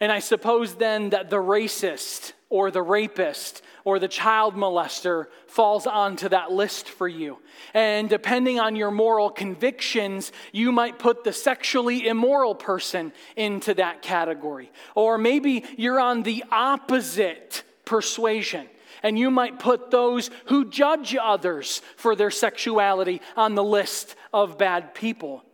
And 0.02 0.12
I 0.12 0.20
suppose 0.20 0.76
then 0.76 1.12
that 1.12 1.30
the 1.30 1.38
racist 1.38 2.34
or 2.50 2.70
the 2.70 2.82
rapist 2.82 3.62
or 3.86 3.98
the 3.98 4.08
child 4.08 4.56
molester 4.56 5.28
falls 5.48 5.88
onto 5.88 6.28
that 6.30 6.52
list 6.52 6.90
for 6.90 7.08
you. 7.08 7.38
And 7.74 8.10
depending 8.10 8.60
on 8.60 8.76
your 8.76 8.92
moral 8.92 9.30
convictions, 9.30 10.32
you 10.52 10.72
might 10.72 11.00
put 11.00 11.24
the 11.24 11.32
sexually 11.32 12.08
immoral 12.08 12.56
person 12.56 13.14
into 13.38 13.74
that 13.76 14.02
category. 14.02 14.72
Or 14.96 15.18
maybe 15.18 15.64
you're 15.78 16.00
on 16.00 16.24
the 16.24 16.44
opposite 16.52 17.64
persuasion 17.86 18.68
and 19.02 19.18
you 19.18 19.30
might 19.30 19.60
put 19.60 19.92
those 19.92 20.30
who 20.46 20.70
judge 20.70 21.16
others 21.16 21.82
for 21.96 22.16
their 22.16 22.32
sexuality 22.32 23.22
on 23.38 23.56
the 23.56 23.64
list 23.64 24.16
of 24.34 24.58
bad 24.58 24.94
people. 24.94 25.45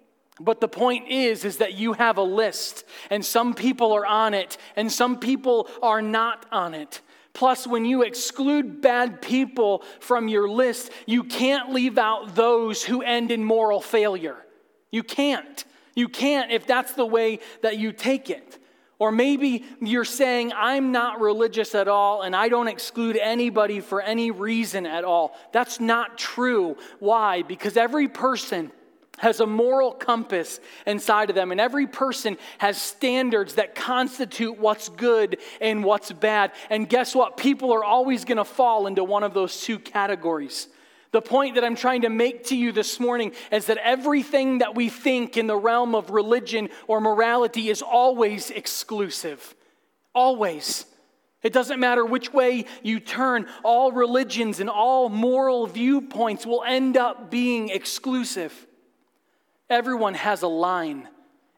But 0.44 0.62
the 0.62 0.68
point 0.68 1.10
is 1.10 1.46
is 1.46 1.58
that 1.58 1.74
you 1.74 1.94
have 1.94 2.18
a 2.18 2.24
list 2.24 2.84
and 3.10 3.24
some 3.24 3.54
people 3.54 3.94
are 3.94 4.06
on 4.06 4.34
it 4.34 4.58
and 4.76 4.92
some 4.92 5.20
people 5.20 5.70
are 5.82 6.02
not 6.02 6.46
on 6.52 6.74
it. 6.74 7.02
Plus 7.34 7.66
when 7.66 7.86
you 7.86 8.02
exclude 8.02 8.82
bad 8.82 9.22
people 9.22 9.84
from 10.00 10.28
your 10.28 10.50
list, 10.50 10.92
you 11.06 11.24
can't 11.24 11.72
leave 11.72 11.98
out 11.98 12.36
those 12.36 12.84
who 12.84 13.02
end 13.02 13.32
in 13.32 13.44
moral 13.44 13.80
failure. 13.80 14.38
You 14.92 15.04
can't. 15.04 15.64
You 15.96 16.10
can't 16.10 16.52
if 16.52 16.68
that's 16.68 16.94
the 16.94 17.06
way 17.06 17.40
that 17.62 17.78
you 17.78 17.92
take 17.92 18.30
it. 18.30 18.58
Or 19.00 19.12
maybe 19.12 19.66
you're 19.80 20.06
saying, 20.06 20.54
I'm 20.56 20.92
not 20.92 21.20
religious 21.20 21.74
at 21.74 21.88
all 21.88 22.22
and 22.22 22.36
I 22.36 22.50
don't 22.50 22.68
exclude 22.68 23.18
anybody 23.18 23.80
for 23.80 24.00
any 24.00 24.30
reason 24.30 24.86
at 24.86 25.04
all. 25.04 25.36
That's 25.52 25.80
not 25.80 26.18
true. 26.18 26.78
Why? 27.00 27.42
Because 27.42 27.78
every 27.78 28.08
person 28.08 28.72
has 29.22 29.40
a 29.40 29.46
moral 29.46 29.92
compass 29.92 30.60
inside 30.88 31.30
of 31.30 31.36
them, 31.36 31.52
and 31.52 31.62
every 31.62 31.86
person 31.86 32.38
has 32.58 32.82
standards 32.82 33.54
that 33.54 33.76
constitute 33.76 34.60
what's 34.60 34.90
good 34.90 35.38
and 35.62 35.84
what's 35.84 36.12
bad. 36.12 36.52
And 36.72 36.90
guess 36.90 37.14
what? 37.14 37.38
People 37.38 37.72
are 37.72 37.84
always 37.84 38.26
going 38.26 38.40
to 38.40 38.44
fall 38.44 38.88
into 38.88 39.04
one 39.04 39.24
of 39.24 39.36
those 39.36 39.62
two 39.62 39.78
categories. 39.78 40.68
The 41.12 41.22
point 41.22 41.56
that 41.56 41.64
I'm 41.64 41.76
trying 41.76 42.02
to 42.02 42.10
make 42.10 42.46
to 42.46 42.58
you 42.58 42.72
this 42.72 43.00
morning 43.00 43.34
is 43.52 43.68
that 43.68 43.78
everything 43.78 44.58
that 44.58 44.74
we 44.74 44.90
think 44.90 45.38
in 45.38 45.46
the 45.46 45.58
realm 45.58 45.94
of 45.94 46.10
religion 46.10 46.70
or 46.88 47.00
morality 47.00 47.70
is 47.70 47.84
always 47.84 48.50
exclusive. 48.50 49.56
Always. 50.16 50.86
It 51.44 51.54
doesn't 51.54 51.80
matter 51.80 52.04
which 52.04 52.34
way 52.34 52.66
you 52.82 53.00
turn, 53.00 53.46
all 53.64 53.92
religions 53.92 54.60
and 54.60 54.70
all 54.70 55.10
moral 55.10 55.68
viewpoints 55.68 56.44
will 56.46 56.64
end 56.64 56.98
up 56.98 57.30
being 57.30 57.70
exclusive. 57.70 58.68
Everyone 59.72 60.14
has 60.14 60.44
a 60.44 60.48
line, 60.48 61.08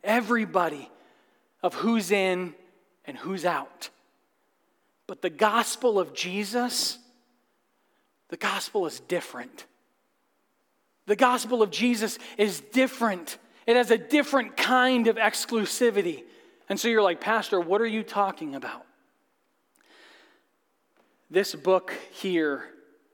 everybody, 0.03 0.89
of 1.61 1.73
who's 1.73 2.11
in 2.11 2.53
and 3.05 3.17
who's 3.17 3.43
out. 3.43 3.89
But 5.07 5.21
the 5.21 5.29
gospel 5.29 5.99
of 5.99 6.13
Jesus 6.13 6.99
the 8.33 8.37
gospel 8.37 8.87
is 8.87 8.99
different. 9.01 9.67
The 11.05 11.15
gospel 11.15 11.61
of 11.61 11.69
Jesus 11.69 12.17
is 12.35 12.61
different. 12.61 13.37
It 13.67 13.75
has 13.75 13.91
a 13.91 13.97
different 13.99 14.57
kind 14.57 15.05
of 15.05 15.17
exclusivity. 15.17 16.23
And 16.67 16.79
so 16.79 16.87
you're 16.87 17.03
like, 17.03 17.21
Pastor, 17.21 17.61
what 17.61 17.79
are 17.79 17.85
you 17.85 18.01
talking 18.01 18.55
about? 18.55 18.87
This 21.29 21.53
book 21.53 21.93
here 22.11 22.63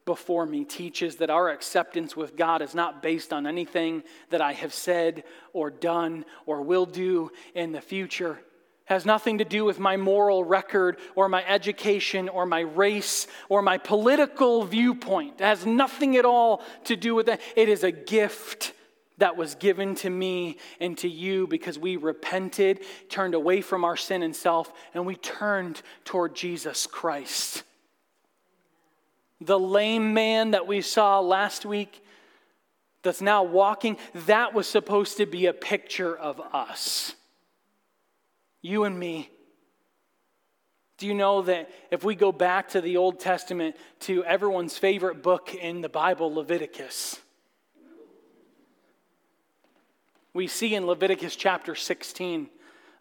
before 0.09 0.47
me 0.47 0.65
teaches 0.65 1.17
that 1.17 1.29
our 1.29 1.49
acceptance 1.49 2.17
with 2.17 2.35
God 2.35 2.63
is 2.63 2.73
not 2.73 3.03
based 3.03 3.31
on 3.31 3.45
anything 3.45 4.01
that 4.31 4.41
I 4.41 4.53
have 4.53 4.73
said 4.73 5.23
or 5.53 5.69
done 5.69 6.25
or 6.47 6.63
will 6.63 6.87
do 6.87 7.31
in 7.53 7.73
the 7.73 7.79
future 7.79 8.39
has 8.85 9.05
nothing 9.05 9.37
to 9.37 9.45
do 9.45 9.63
with 9.63 9.77
my 9.77 9.97
moral 9.97 10.43
record 10.43 10.97
or 11.13 11.29
my 11.29 11.45
education 11.45 12.27
or 12.27 12.47
my 12.47 12.61
race 12.61 13.27
or 13.47 13.61
my 13.61 13.77
political 13.77 14.63
viewpoint. 14.63 15.35
It 15.39 15.43
has 15.43 15.63
nothing 15.63 16.17
at 16.17 16.25
all 16.25 16.63
to 16.85 16.95
do 16.95 17.13
with 17.13 17.27
that. 17.27 17.39
It 17.55 17.69
is 17.69 17.83
a 17.83 17.91
gift 17.91 18.73
that 19.19 19.37
was 19.37 19.53
given 19.53 19.93
to 19.93 20.09
me 20.09 20.57
and 20.79 20.97
to 20.97 21.07
you 21.07 21.45
because 21.45 21.77
we 21.77 21.97
repented, 21.97 22.79
turned 23.09 23.35
away 23.35 23.61
from 23.61 23.85
our 23.85 23.95
sin 23.95 24.23
and 24.23 24.35
self, 24.35 24.73
and 24.95 25.05
we 25.05 25.15
turned 25.15 25.83
toward 26.03 26.33
Jesus 26.33 26.87
Christ. 26.87 27.61
The 29.41 29.59
lame 29.59 30.13
man 30.13 30.51
that 30.51 30.67
we 30.67 30.81
saw 30.81 31.19
last 31.19 31.65
week 31.65 32.03
that's 33.01 33.21
now 33.21 33.43
walking, 33.43 33.97
that 34.13 34.53
was 34.53 34.67
supposed 34.67 35.17
to 35.17 35.25
be 35.25 35.45
a 35.45 35.53
picture 35.53 36.15
of 36.15 36.41
us. 36.53 37.15
You 38.61 38.83
and 38.83 38.99
me. 38.99 39.29
Do 40.97 41.07
you 41.07 41.13
know 41.13 41.43
that 41.43 41.69
if 41.91 42.03
we 42.03 42.13
go 42.13 42.33
back 42.33 42.69
to 42.69 42.81
the 42.81 42.97
Old 42.97 43.21
Testament, 43.21 43.77
to 44.01 44.23
everyone's 44.25 44.77
favorite 44.77 45.23
book 45.23 45.55
in 45.55 45.79
the 45.79 45.87
Bible, 45.87 46.33
Leviticus, 46.33 47.21
we 50.33 50.47
see 50.47 50.75
in 50.75 50.85
Leviticus 50.85 51.37
chapter 51.37 51.73
16 51.73 52.49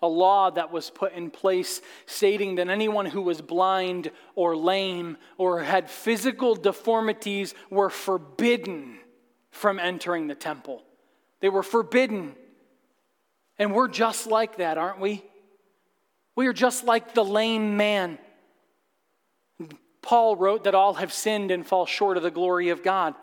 a 0.00 0.06
law 0.06 0.50
that 0.50 0.72
was 0.72 0.90
put 0.90 1.12
in 1.12 1.30
place 1.30 1.80
stating 2.06 2.56
that 2.56 2.68
anyone 2.68 3.06
who 3.06 3.22
was 3.22 3.40
blind 3.40 4.10
or 4.34 4.56
lame 4.56 5.16
or 5.36 5.60
had 5.62 5.90
physical 5.90 6.54
deformities 6.54 7.54
were 7.70 7.90
forbidden 7.90 8.98
from 9.50 9.78
entering 9.78 10.28
the 10.28 10.34
temple. 10.34 10.84
They 11.40 11.48
were 11.48 11.62
forbidden. 11.62 12.34
And 13.58 13.74
we're 13.74 13.88
just 13.88 14.26
like 14.26 14.58
that, 14.58 14.78
aren't 14.78 15.00
we? 15.00 15.24
We 16.36 16.46
are 16.46 16.52
just 16.52 16.84
like 16.84 17.14
the 17.14 17.24
lame 17.24 17.76
man. 17.76 18.18
Paul 20.00 20.36
wrote 20.36 20.64
that 20.64 20.74
all 20.74 20.94
have 20.94 21.12
sinned 21.12 21.50
and 21.50 21.66
fall 21.66 21.84
short 21.84 22.16
of 22.16 22.22
the 22.22 22.30
glory 22.30 22.68
of 22.68 22.84
God. 22.84 23.14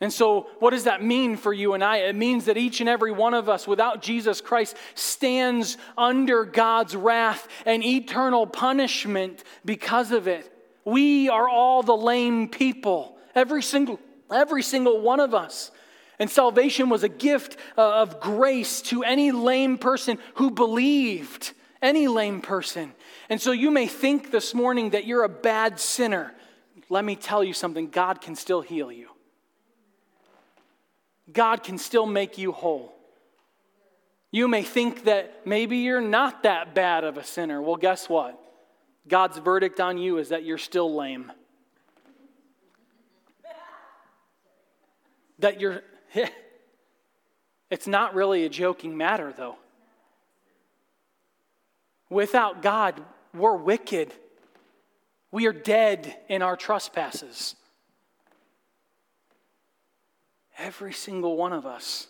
And 0.00 0.12
so, 0.12 0.48
what 0.60 0.70
does 0.70 0.84
that 0.84 1.02
mean 1.02 1.36
for 1.36 1.52
you 1.52 1.74
and 1.74 1.84
I? 1.84 1.98
It 1.98 2.16
means 2.16 2.46
that 2.46 2.56
each 2.56 2.80
and 2.80 2.88
every 2.88 3.12
one 3.12 3.34
of 3.34 3.50
us, 3.50 3.68
without 3.68 4.00
Jesus 4.00 4.40
Christ, 4.40 4.76
stands 4.94 5.76
under 5.98 6.44
God's 6.44 6.96
wrath 6.96 7.46
and 7.66 7.84
eternal 7.84 8.46
punishment 8.46 9.44
because 9.64 10.10
of 10.10 10.26
it. 10.26 10.50
We 10.86 11.28
are 11.28 11.48
all 11.48 11.82
the 11.82 11.96
lame 11.96 12.48
people, 12.48 13.18
every 13.34 13.62
single, 13.62 14.00
every 14.32 14.62
single 14.62 15.00
one 15.00 15.20
of 15.20 15.34
us. 15.34 15.70
And 16.18 16.30
salvation 16.30 16.88
was 16.88 17.02
a 17.02 17.08
gift 17.08 17.56
uh, 17.76 18.02
of 18.02 18.20
grace 18.20 18.82
to 18.82 19.02
any 19.04 19.32
lame 19.32 19.78
person 19.78 20.18
who 20.34 20.50
believed 20.50 21.52
any 21.82 22.08
lame 22.08 22.40
person. 22.40 22.92
And 23.28 23.40
so 23.40 23.52
you 23.52 23.70
may 23.70 23.86
think 23.86 24.30
this 24.30 24.54
morning 24.54 24.90
that 24.90 25.06
you're 25.06 25.24
a 25.24 25.28
bad 25.28 25.80
sinner. 25.80 26.34
Let 26.88 27.04
me 27.04 27.16
tell 27.16 27.44
you 27.44 27.52
something 27.52 27.88
God 27.88 28.20
can 28.20 28.34
still 28.34 28.60
heal 28.60 28.90
you, 28.90 29.09
God 31.32 31.62
can 31.62 31.78
still 31.78 32.06
make 32.06 32.38
you 32.38 32.52
whole. 32.52 32.94
You 34.32 34.46
may 34.46 34.62
think 34.62 35.04
that 35.04 35.46
maybe 35.46 35.78
you're 35.78 36.00
not 36.00 36.44
that 36.44 36.74
bad 36.74 37.04
of 37.04 37.16
a 37.16 37.24
sinner. 37.24 37.60
Well, 37.60 37.76
guess 37.76 38.08
what? 38.08 38.40
God's 39.08 39.38
verdict 39.38 39.80
on 39.80 39.98
you 39.98 40.18
is 40.18 40.28
that 40.28 40.44
you're 40.44 40.58
still 40.58 40.94
lame. 40.94 41.32
That 45.38 45.60
you're. 45.60 45.82
It's 47.70 47.86
not 47.86 48.16
really 48.16 48.44
a 48.44 48.48
joking 48.48 48.96
matter, 48.96 49.32
though. 49.32 49.56
Without 52.10 52.62
God, 52.62 53.00
we're 53.32 53.56
wicked. 53.56 54.12
We 55.30 55.46
are 55.46 55.52
dead 55.52 56.18
in 56.28 56.42
our 56.42 56.56
trespasses. 56.56 57.54
Every 60.60 60.92
single 60.92 61.38
one 61.38 61.54
of 61.54 61.64
us. 61.64 62.06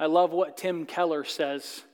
I 0.00 0.06
love 0.06 0.32
what 0.32 0.56
Tim 0.56 0.84
Keller 0.84 1.22
says. 1.22 1.84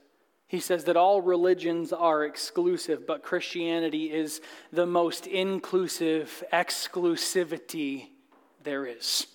He 0.47 0.59
says 0.59 0.85
that 0.85 0.97
all 0.97 1.21
religions 1.21 1.93
are 1.93 2.25
exclusive, 2.25 3.05
but 3.05 3.21
Christianity 3.21 4.11
is 4.11 4.41
the 4.71 4.87
most 4.87 5.27
inclusive 5.27 6.43
exclusivity 6.51 8.07
there 8.63 8.85
is. 8.87 9.27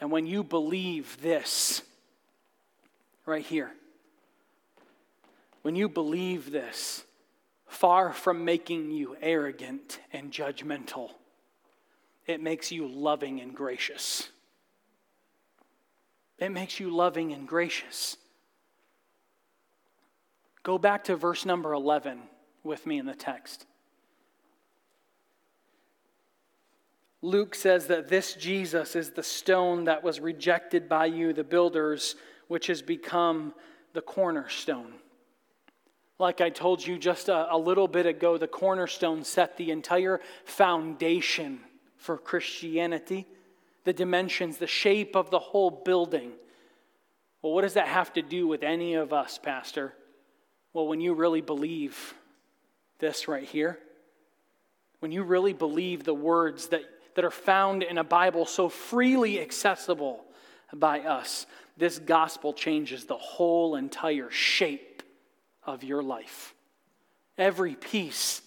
And 0.00 0.10
when 0.12 0.26
you 0.26 0.44
believe 0.44 1.20
this, 1.20 1.82
right 3.26 3.44
here, 3.44 3.72
when 5.62 5.74
you 5.74 5.88
believe 5.88 6.52
this, 6.52 7.04
far 7.66 8.12
from 8.12 8.44
making 8.44 8.92
you 8.92 9.16
arrogant 9.20 9.98
and 10.12 10.32
judgmental, 10.32 11.10
it 12.26 12.40
makes 12.40 12.70
you 12.70 12.86
loving 12.86 13.40
and 13.40 13.54
gracious. 13.54 14.28
It 16.38 16.50
makes 16.50 16.80
you 16.80 16.90
loving 16.90 17.32
and 17.32 17.46
gracious. 17.46 18.16
Go 20.62 20.78
back 20.78 21.04
to 21.04 21.16
verse 21.16 21.44
number 21.44 21.72
11 21.72 22.20
with 22.62 22.86
me 22.86 22.98
in 22.98 23.06
the 23.06 23.14
text. 23.14 23.66
Luke 27.20 27.54
says 27.54 27.86
that 27.86 28.08
this 28.08 28.34
Jesus 28.34 28.96
is 28.96 29.10
the 29.10 29.22
stone 29.22 29.84
that 29.84 30.02
was 30.02 30.18
rejected 30.18 30.88
by 30.88 31.06
you, 31.06 31.32
the 31.32 31.44
builders, 31.44 32.16
which 32.48 32.66
has 32.66 32.82
become 32.82 33.54
the 33.92 34.00
cornerstone. 34.00 34.94
Like 36.18 36.40
I 36.40 36.50
told 36.50 36.84
you 36.84 36.98
just 36.98 37.28
a, 37.28 37.52
a, 37.54 37.58
little 37.58 37.88
bit 37.88 38.06
ago, 38.06 38.38
the 38.38 38.48
cornerstone 38.48 39.24
set 39.24 39.56
the 39.56 39.70
entire 39.70 40.20
foundation 40.44 41.60
for 42.02 42.18
Christianity, 42.18 43.26
the 43.84 43.92
dimensions, 43.92 44.58
the 44.58 44.66
shape 44.66 45.14
of 45.16 45.30
the 45.30 45.38
whole 45.38 45.70
building. 45.70 46.32
Well, 47.40 47.52
what 47.52 47.62
does 47.62 47.74
that 47.74 47.86
have 47.86 48.12
to 48.14 48.22
do 48.22 48.48
with 48.48 48.64
any 48.64 48.94
of 48.94 49.12
us, 49.12 49.38
Pastor? 49.38 49.94
Well, 50.72 50.88
when 50.88 51.00
you 51.00 51.14
really 51.14 51.40
believe 51.40 52.14
this 52.98 53.28
right 53.28 53.44
here, 53.44 53.78
when 54.98 55.12
you 55.12 55.22
really 55.22 55.52
believe 55.52 56.02
the 56.02 56.14
words 56.14 56.68
that, 56.68 56.82
that 57.14 57.24
are 57.24 57.30
found 57.30 57.84
in 57.84 57.98
a 57.98 58.04
Bible 58.04 58.46
so 58.46 58.68
freely 58.68 59.40
accessible 59.40 60.24
by 60.72 61.00
us, 61.00 61.46
this 61.76 62.00
gospel 62.00 62.52
changes 62.52 63.04
the 63.04 63.16
whole 63.16 63.76
entire 63.76 64.30
shape 64.30 65.04
of 65.64 65.84
your 65.84 66.02
life. 66.02 66.54
Every 67.38 67.76
piece. 67.76 68.41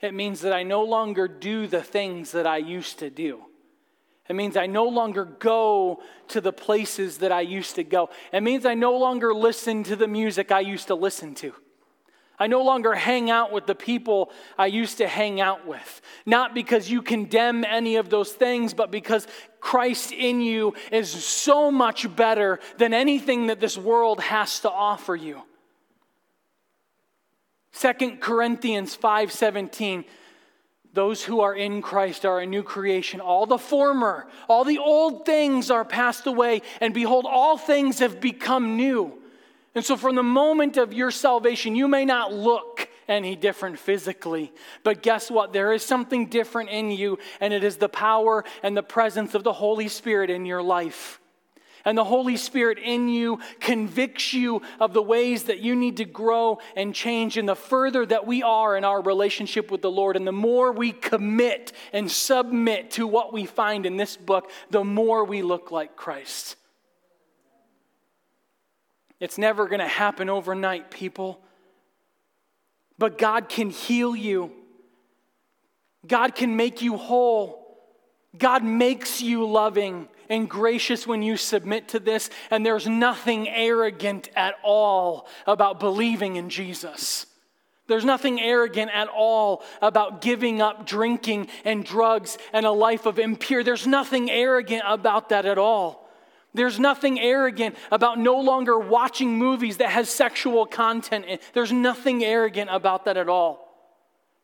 It 0.00 0.14
means 0.14 0.40
that 0.42 0.52
I 0.52 0.62
no 0.62 0.84
longer 0.84 1.26
do 1.26 1.66
the 1.66 1.82
things 1.82 2.32
that 2.32 2.46
I 2.46 2.58
used 2.58 3.00
to 3.00 3.10
do. 3.10 3.42
It 4.28 4.36
means 4.36 4.56
I 4.56 4.66
no 4.66 4.84
longer 4.84 5.24
go 5.24 6.02
to 6.28 6.40
the 6.40 6.52
places 6.52 7.18
that 7.18 7.32
I 7.32 7.40
used 7.40 7.76
to 7.76 7.84
go. 7.84 8.10
It 8.32 8.42
means 8.42 8.66
I 8.66 8.74
no 8.74 8.96
longer 8.96 9.32
listen 9.32 9.82
to 9.84 9.96
the 9.96 10.06
music 10.06 10.52
I 10.52 10.60
used 10.60 10.88
to 10.88 10.94
listen 10.94 11.34
to. 11.36 11.54
I 12.38 12.46
no 12.46 12.62
longer 12.62 12.94
hang 12.94 13.30
out 13.30 13.50
with 13.50 13.66
the 13.66 13.74
people 13.74 14.30
I 14.56 14.66
used 14.66 14.98
to 14.98 15.08
hang 15.08 15.40
out 15.40 15.66
with. 15.66 16.00
Not 16.24 16.54
because 16.54 16.88
you 16.88 17.02
condemn 17.02 17.64
any 17.64 17.96
of 17.96 18.10
those 18.10 18.30
things, 18.30 18.74
but 18.74 18.92
because 18.92 19.26
Christ 19.60 20.12
in 20.12 20.40
you 20.40 20.74
is 20.92 21.10
so 21.10 21.70
much 21.72 22.14
better 22.14 22.60
than 22.76 22.94
anything 22.94 23.48
that 23.48 23.58
this 23.58 23.76
world 23.76 24.20
has 24.20 24.60
to 24.60 24.70
offer 24.70 25.16
you. 25.16 25.42
2 27.72 28.20
Corinthians 28.20 28.96
5:17 28.96 30.04
those 30.94 31.22
who 31.22 31.40
are 31.40 31.54
in 31.54 31.82
Christ 31.82 32.24
are 32.24 32.40
a 32.40 32.46
new 32.46 32.62
creation. 32.62 33.20
All 33.20 33.46
the 33.46 33.58
former, 33.58 34.26
all 34.48 34.64
the 34.64 34.78
old 34.78 35.26
things 35.26 35.70
are 35.70 35.84
passed 35.84 36.26
away, 36.26 36.62
and 36.80 36.94
behold, 36.94 37.26
all 37.28 37.56
things 37.56 37.98
have 37.98 38.20
become 38.20 38.76
new. 38.76 39.12
And 39.74 39.84
so, 39.84 39.96
from 39.96 40.16
the 40.16 40.22
moment 40.22 40.76
of 40.76 40.92
your 40.92 41.10
salvation, 41.10 41.76
you 41.76 41.86
may 41.86 42.04
not 42.04 42.32
look 42.32 42.88
any 43.06 43.36
different 43.36 43.78
physically, 43.78 44.52
but 44.82 45.02
guess 45.02 45.30
what? 45.30 45.52
There 45.52 45.72
is 45.72 45.84
something 45.84 46.26
different 46.26 46.70
in 46.70 46.90
you, 46.90 47.18
and 47.40 47.54
it 47.54 47.62
is 47.62 47.76
the 47.76 47.88
power 47.88 48.44
and 48.62 48.76
the 48.76 48.82
presence 48.82 49.34
of 49.34 49.44
the 49.44 49.52
Holy 49.52 49.88
Spirit 49.88 50.30
in 50.30 50.46
your 50.46 50.62
life 50.62 51.17
and 51.88 51.96
the 51.96 52.04
Holy 52.04 52.36
Spirit 52.36 52.78
in 52.78 53.08
you 53.08 53.40
convicts 53.60 54.34
you 54.34 54.60
of 54.78 54.92
the 54.92 55.00
ways 55.00 55.44
that 55.44 55.60
you 55.60 55.74
need 55.74 55.96
to 55.96 56.04
grow 56.04 56.58
and 56.76 56.94
change. 56.94 57.38
And 57.38 57.48
the 57.48 57.56
further 57.56 58.04
that 58.04 58.26
we 58.26 58.42
are 58.42 58.76
in 58.76 58.84
our 58.84 59.00
relationship 59.00 59.70
with 59.70 59.80
the 59.80 59.90
Lord, 59.90 60.14
and 60.14 60.26
the 60.26 60.30
more 60.32 60.70
we 60.70 60.92
commit 60.92 61.72
and 61.94 62.10
submit 62.10 62.90
to 62.92 63.06
what 63.06 63.32
we 63.32 63.46
find 63.46 63.86
in 63.86 63.96
this 63.96 64.18
book, 64.18 64.50
the 64.68 64.84
more 64.84 65.24
we 65.24 65.40
look 65.40 65.70
like 65.70 65.96
Christ. 65.96 66.56
It's 69.18 69.38
never 69.38 69.66
going 69.66 69.80
to 69.80 69.88
happen 69.88 70.28
overnight, 70.28 70.90
people. 70.90 71.40
But 72.98 73.16
God 73.16 73.48
can 73.48 73.70
heal 73.70 74.14
you. 74.14 74.52
God 76.06 76.34
can 76.34 76.54
make 76.54 76.82
you 76.82 76.98
whole. 76.98 77.66
God 78.36 78.62
makes 78.62 79.22
you 79.22 79.46
loving 79.46 80.06
and 80.28 80.48
gracious 80.48 81.06
when 81.06 81.22
you 81.22 81.36
submit 81.36 81.88
to 81.88 82.00
this, 82.00 82.30
and 82.50 82.64
there's 82.64 82.86
nothing 82.86 83.48
arrogant 83.48 84.28
at 84.36 84.54
all 84.62 85.28
about 85.46 85.80
believing 85.80 86.36
in 86.36 86.50
Jesus. 86.50 87.26
There's 87.88 88.04
nothing 88.04 88.38
arrogant 88.38 88.90
at 88.92 89.08
all 89.08 89.62
about 89.80 90.20
giving 90.20 90.60
up 90.60 90.86
drinking 90.86 91.48
and 91.64 91.84
drugs 91.84 92.36
and 92.52 92.66
a 92.66 92.70
life 92.70 93.06
of 93.06 93.18
impure. 93.18 93.64
There's 93.64 93.86
nothing 93.86 94.30
arrogant 94.30 94.82
about 94.86 95.30
that 95.30 95.46
at 95.46 95.56
all. 95.56 96.06
There's 96.54 96.78
nothing 96.78 97.18
arrogant 97.18 97.76
about 97.90 98.18
no 98.18 98.40
longer 98.40 98.78
watching 98.78 99.38
movies 99.38 99.78
that 99.78 99.90
has 99.90 100.10
sexual 100.10 100.66
content. 100.66 101.40
There's 101.54 101.72
nothing 101.72 102.24
arrogant 102.24 102.70
about 102.70 103.06
that 103.06 103.16
at 103.16 103.28
all. 103.28 103.66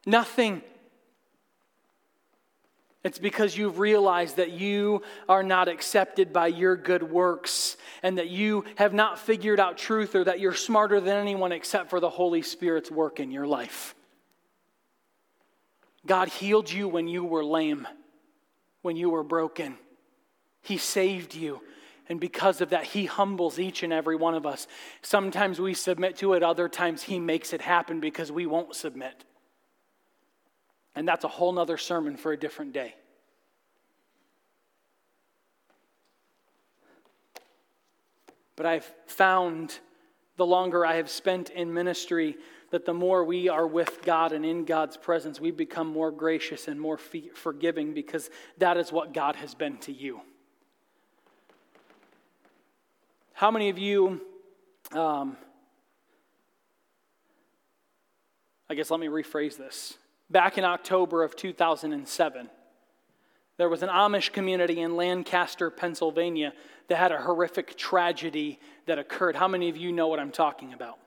Nothing. 0.07 0.63
It's 3.05 3.19
because 3.19 3.57
you've 3.57 3.79
realized 3.79 4.37
that 4.37 4.53
you 4.53 5.03
are 5.29 5.43
not 5.43 5.69
accepted 5.69 6.33
by 6.33 6.47
your 6.47 6.75
good 6.75 7.03
works 7.03 7.77
and 8.03 8.17
that 8.17 8.31
you 8.31 8.65
have 8.77 8.95
not 8.95 9.19
figured 9.19 9.61
out 9.61 9.77
truth 9.77 10.15
or 10.15 10.25
that 10.25 10.41
you're 10.41 10.55
smarter 10.55 11.01
than 11.01 11.19
anyone 11.19 11.53
except 11.53 11.91
for 11.91 12.01
the 12.01 12.09
Holy 12.09 12.41
Spirit's 12.41 12.91
work 12.91 13.21
in 13.21 13.31
your 13.31 13.47
life. 13.47 13.95
God 16.07 16.29
healed 16.29 16.73
you 16.73 16.89
when 16.89 17.07
you 17.07 17.25
were 17.25 17.45
lame, 17.45 17.87
when 18.81 18.97
you 18.97 19.11
were 19.11 19.25
broken. 19.25 19.77
He 20.63 20.79
saved 20.79 21.35
you. 21.35 21.61
And 22.09 22.19
because 22.19 22.63
of 22.63 22.71
that, 22.71 22.85
He 22.85 23.05
humbles 23.05 23.59
each 23.59 23.83
and 23.83 23.93
every 23.93 24.17
one 24.17 24.35
of 24.35 24.47
us. 24.47 24.67
Sometimes 25.03 25.61
we 25.61 25.75
submit 25.75 26.17
to 26.17 26.33
it, 26.35 26.43
other 26.43 26.69
times 26.69 27.03
He 27.03 27.19
makes 27.19 27.53
it 27.53 27.61
happen 27.61 28.01
because 28.01 28.33
we 28.33 28.47
won't 28.47 28.75
submit. 28.75 29.25
And 30.95 31.07
that's 31.09 31.25
a 31.25 31.29
whole 31.29 31.53
nother 31.53 31.77
sermon 31.77 32.17
for 32.17 32.33
a 32.33 32.37
different 32.37 32.73
day. 32.73 32.95
But 38.57 38.67
I've 38.67 38.89
found 39.07 39.79
the 40.37 40.47
longer 40.47 40.87
I 40.87 40.97
have 40.97 41.11
spent 41.11 41.51
in 41.51 41.73
ministry 41.73 42.37
that 42.71 42.85
the 42.85 42.95
more 42.95 43.25
we 43.25 43.49
are 43.49 43.67
with 43.67 44.03
God 44.03 44.33
and 44.33 44.45
in 44.45 44.65
God's 44.65 44.97
presence, 44.97 45.41
we 45.41 45.51
become 45.51 45.87
more 45.87 46.11
gracious 46.11 46.67
and 46.69 46.81
more 46.81 46.99
forgiving 46.99 47.95
because 47.95 48.31
that 48.59 48.77
is 48.77 48.91
what 48.91 49.13
God 49.13 49.37
has 49.37 49.55
been 49.55 49.79
to 49.79 49.93
you. 49.93 50.21
How 53.33 53.51
many 53.51 53.69
of 53.69 53.79
you, 53.79 54.21
um, 54.93 55.37
I 58.71 58.75
guess 58.75 58.91
let 58.91 59.01
me 59.01 59.07
rephrase 59.07 59.57
this 59.57 59.99
back 60.35 60.59
in 60.59 60.65
October 60.65 61.23
of 61.23 61.37
2007, 61.37 62.51
there 63.57 63.69
was 63.69 63.85
an 63.85 63.89
Amish 63.89 64.33
community 64.33 64.81
in 64.81 64.97
Lancaster, 64.97 65.71
Pennsylvania, 65.71 66.53
that 66.89 66.97
had 66.97 67.13
a 67.13 67.23
horrific 67.23 67.77
tragedy 67.77 68.59
that 68.87 68.99
occurred. 68.99 69.37
How 69.37 69.47
many 69.47 69.69
of 69.69 69.77
you 69.77 69.93
know 69.93 70.09
what 70.09 70.19
I'm 70.19 70.33
talking 70.33 70.73
about? 70.73 70.99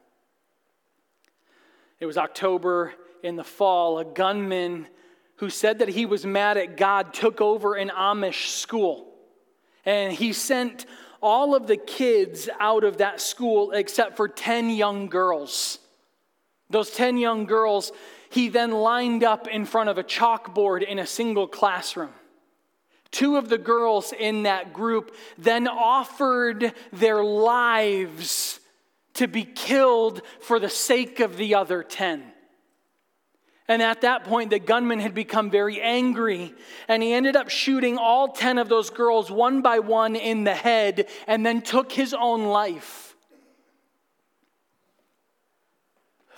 It 2.00 2.06
was 2.06 2.18
October 2.18 2.94
in 3.22 3.36
the 3.36 3.44
fall. 3.44 4.00
A 4.00 4.06
gunman 4.06 4.88
who 5.36 5.50
said 5.50 5.80
that 5.80 5.90
he 5.90 6.06
was 6.06 6.26
mad 6.26 6.56
at 6.56 6.78
God 6.78 7.14
took 7.14 7.42
over 7.42 7.76
an 7.76 7.90
Amish 7.90 8.48
school. 8.48 9.14
And 9.86 10.14
he 10.14 10.32
sent 10.32 10.86
all 11.22 11.54
of 11.54 11.68
the 11.68 11.78
kids 11.78 12.48
out 12.62 12.86
of 12.86 13.00
that 13.00 13.20
school 13.20 13.72
except 13.72 14.16
for 14.16 14.30
10 14.30 14.70
young 14.70 15.10
girls. 15.10 15.80
Those 16.70 16.92
10 16.92 17.18
young 17.18 17.46
girls 17.46 17.92
he 18.30 18.50
then 18.50 18.72
lined 18.72 19.24
up 19.24 19.48
in 19.48 19.66
front 19.66 19.90
of 19.90 19.98
a 19.98 20.04
chalkboard 20.04 20.84
in 20.84 21.00
a 21.00 21.06
single 21.06 21.48
classroom. 21.48 22.14
Two 23.12 23.38
of 23.38 23.50
the 23.50 23.58
girls 23.58 24.14
in 24.18 24.44
that 24.44 24.74
group 24.74 25.16
then 25.38 25.68
offered 25.68 26.74
their 26.92 27.24
lives 27.24 28.60
to 29.14 29.28
be 29.28 29.44
killed 29.44 30.22
for 30.42 30.60
the 30.60 30.70
sake 30.70 31.20
of 31.20 31.38
the 31.38 31.56
other 31.56 31.84
10. 31.84 32.24
And 33.70 33.82
at 33.82 34.02
that 34.02 34.24
point, 34.24 34.50
the 34.50 34.60
gunman 34.60 35.00
had 35.00 35.14
become 35.14 35.50
very 35.50 35.82
angry, 35.82 36.54
and 36.88 37.04
he 37.04 37.14
ended 37.14 37.36
up 37.36 37.50
shooting 37.50 37.98
all 37.98 38.30
10 38.30 38.58
of 38.58 38.70
those 38.70 38.90
girls 38.90 39.30
one 39.30 39.62
by 39.62 39.80
one 39.80 40.16
in 40.16 40.46
the 40.46 40.54
head 40.54 41.10
and 41.28 41.46
then 41.46 41.62
took 41.62 41.92
his 41.92 42.14
own 42.14 42.46
life. 42.46 43.08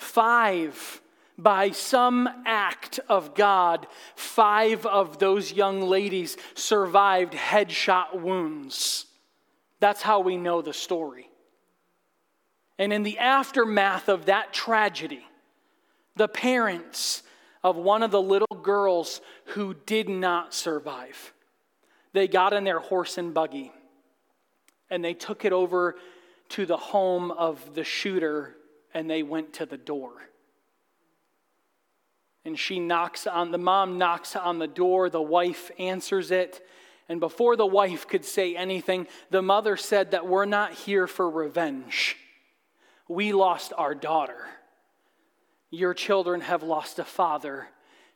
five, 0.09 1.01
by 1.41 1.71
some 1.71 2.29
act 2.45 2.99
of 3.07 3.33
God, 3.33 3.87
five 4.15 4.85
of 4.85 5.19
those 5.19 5.51
young 5.53 5.81
ladies 5.81 6.37
survived 6.53 7.33
headshot 7.33 8.19
wounds. 8.19 9.05
That's 9.79 10.01
how 10.01 10.19
we 10.19 10.37
know 10.37 10.61
the 10.61 10.73
story. 10.73 11.29
And 12.77 12.93
in 12.93 13.03
the 13.03 13.17
aftermath 13.17 14.09
of 14.09 14.25
that 14.25 14.53
tragedy, 14.53 15.25
the 16.15 16.27
parents 16.27 17.23
of 17.63 17.75
one 17.75 18.03
of 18.03 18.11
the 18.11 18.21
little 18.21 18.47
girls 18.61 19.21
who 19.45 19.73
did 19.85 20.09
not 20.09 20.53
survive, 20.53 21.33
they 22.13 22.27
got 22.27 22.53
in 22.53 22.63
their 22.63 22.79
horse 22.79 23.17
and 23.17 23.33
buggy 23.33 23.71
and 24.89 25.03
they 25.03 25.13
took 25.13 25.45
it 25.45 25.53
over 25.53 25.95
to 26.49 26.65
the 26.65 26.77
home 26.77 27.31
of 27.31 27.75
the 27.75 27.83
shooter 27.83 28.55
and 28.93 29.09
they 29.09 29.23
went 29.23 29.53
to 29.53 29.65
the 29.65 29.77
door. 29.77 30.13
And 32.49 32.57
she 32.57 32.79
knocks 32.79 33.27
on, 33.27 33.51
the 33.51 33.59
mom 33.59 33.99
knocks 33.99 34.35
on 34.35 34.57
the 34.57 34.65
door, 34.65 35.11
the 35.11 35.21
wife 35.21 35.69
answers 35.77 36.31
it. 36.31 36.65
And 37.07 37.19
before 37.19 37.55
the 37.55 37.65
wife 37.67 38.07
could 38.07 38.25
say 38.25 38.55
anything, 38.55 39.05
the 39.29 39.43
mother 39.43 39.77
said 39.77 40.09
that 40.11 40.25
we're 40.25 40.45
not 40.45 40.73
here 40.73 41.05
for 41.05 41.29
revenge. 41.29 42.17
We 43.07 43.33
lost 43.33 43.71
our 43.77 43.93
daughter. 43.93 44.47
Your 45.69 45.93
children 45.93 46.41
have 46.41 46.63
lost 46.63 46.97
a 46.97 47.03
father, 47.03 47.67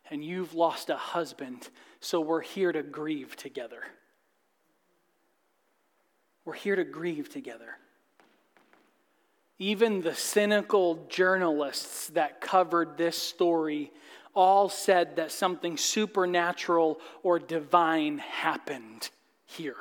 and 0.09 0.25
you've 0.25 0.55
lost 0.55 0.89
a 0.89 0.97
husband, 0.97 1.69
so 1.99 2.19
we're 2.19 2.41
here 2.41 2.71
to 2.71 2.81
grieve 2.81 3.35
together. 3.35 3.83
We're 6.43 6.53
here 6.53 6.75
to 6.75 6.83
grieve 6.83 7.29
together. 7.29 7.77
Even 9.59 10.01
the 10.01 10.15
cynical 10.15 11.05
journalists 11.07 12.07
that 12.07 12.41
covered 12.41 12.97
this 12.97 13.15
story 13.15 13.91
all 14.33 14.69
said 14.69 15.15
that 15.17 15.31
something 15.31 15.77
supernatural 15.77 16.99
or 17.21 17.39
divine 17.39 18.17
happened 18.17 19.09
here. 19.45 19.75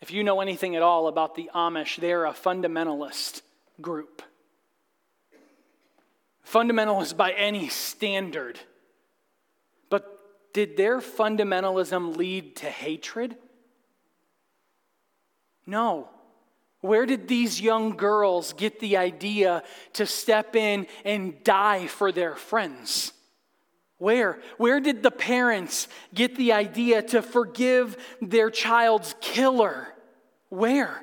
If 0.00 0.10
you 0.10 0.22
know 0.22 0.40
anything 0.40 0.76
at 0.76 0.82
all 0.82 1.08
about 1.08 1.34
the 1.34 1.50
Amish, 1.54 1.96
they're 1.96 2.26
a 2.26 2.32
fundamentalist 2.32 3.40
group. 3.80 4.22
Fundamentalist 6.46 7.16
by 7.16 7.32
any 7.32 7.68
standard. 7.68 8.60
But 9.88 10.52
did 10.52 10.76
their 10.76 11.00
fundamentalism 11.00 12.16
lead 12.16 12.56
to 12.56 12.66
hatred? 12.66 13.36
No. 15.66 16.10
Where 16.84 17.06
did 17.06 17.28
these 17.28 17.62
young 17.62 17.96
girls 17.96 18.52
get 18.52 18.78
the 18.78 18.98
idea 18.98 19.62
to 19.94 20.04
step 20.04 20.54
in 20.54 20.86
and 21.02 21.42
die 21.42 21.86
for 21.86 22.12
their 22.12 22.36
friends? 22.36 23.14
Where? 23.96 24.38
Where 24.58 24.80
did 24.80 25.02
the 25.02 25.10
parents 25.10 25.88
get 26.12 26.36
the 26.36 26.52
idea 26.52 27.00
to 27.00 27.22
forgive 27.22 27.96
their 28.20 28.50
child's 28.50 29.14
killer? 29.22 29.88
Where? 30.50 31.02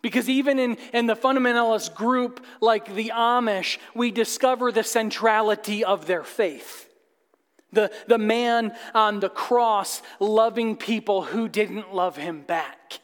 Because 0.00 0.30
even 0.30 0.58
in, 0.58 0.78
in 0.94 1.08
the 1.08 1.14
fundamentalist 1.14 1.94
group 1.94 2.42
like 2.62 2.94
the 2.94 3.12
Amish, 3.14 3.76
we 3.94 4.10
discover 4.10 4.72
the 4.72 4.82
centrality 4.82 5.84
of 5.84 6.06
their 6.06 6.24
faith. 6.24 6.88
The, 7.74 7.92
the 8.06 8.16
man 8.16 8.72
on 8.94 9.20
the 9.20 9.28
cross 9.28 10.00
loving 10.20 10.74
people 10.74 11.20
who 11.20 11.50
didn't 11.50 11.94
love 11.94 12.16
him 12.16 12.40
back 12.40 13.00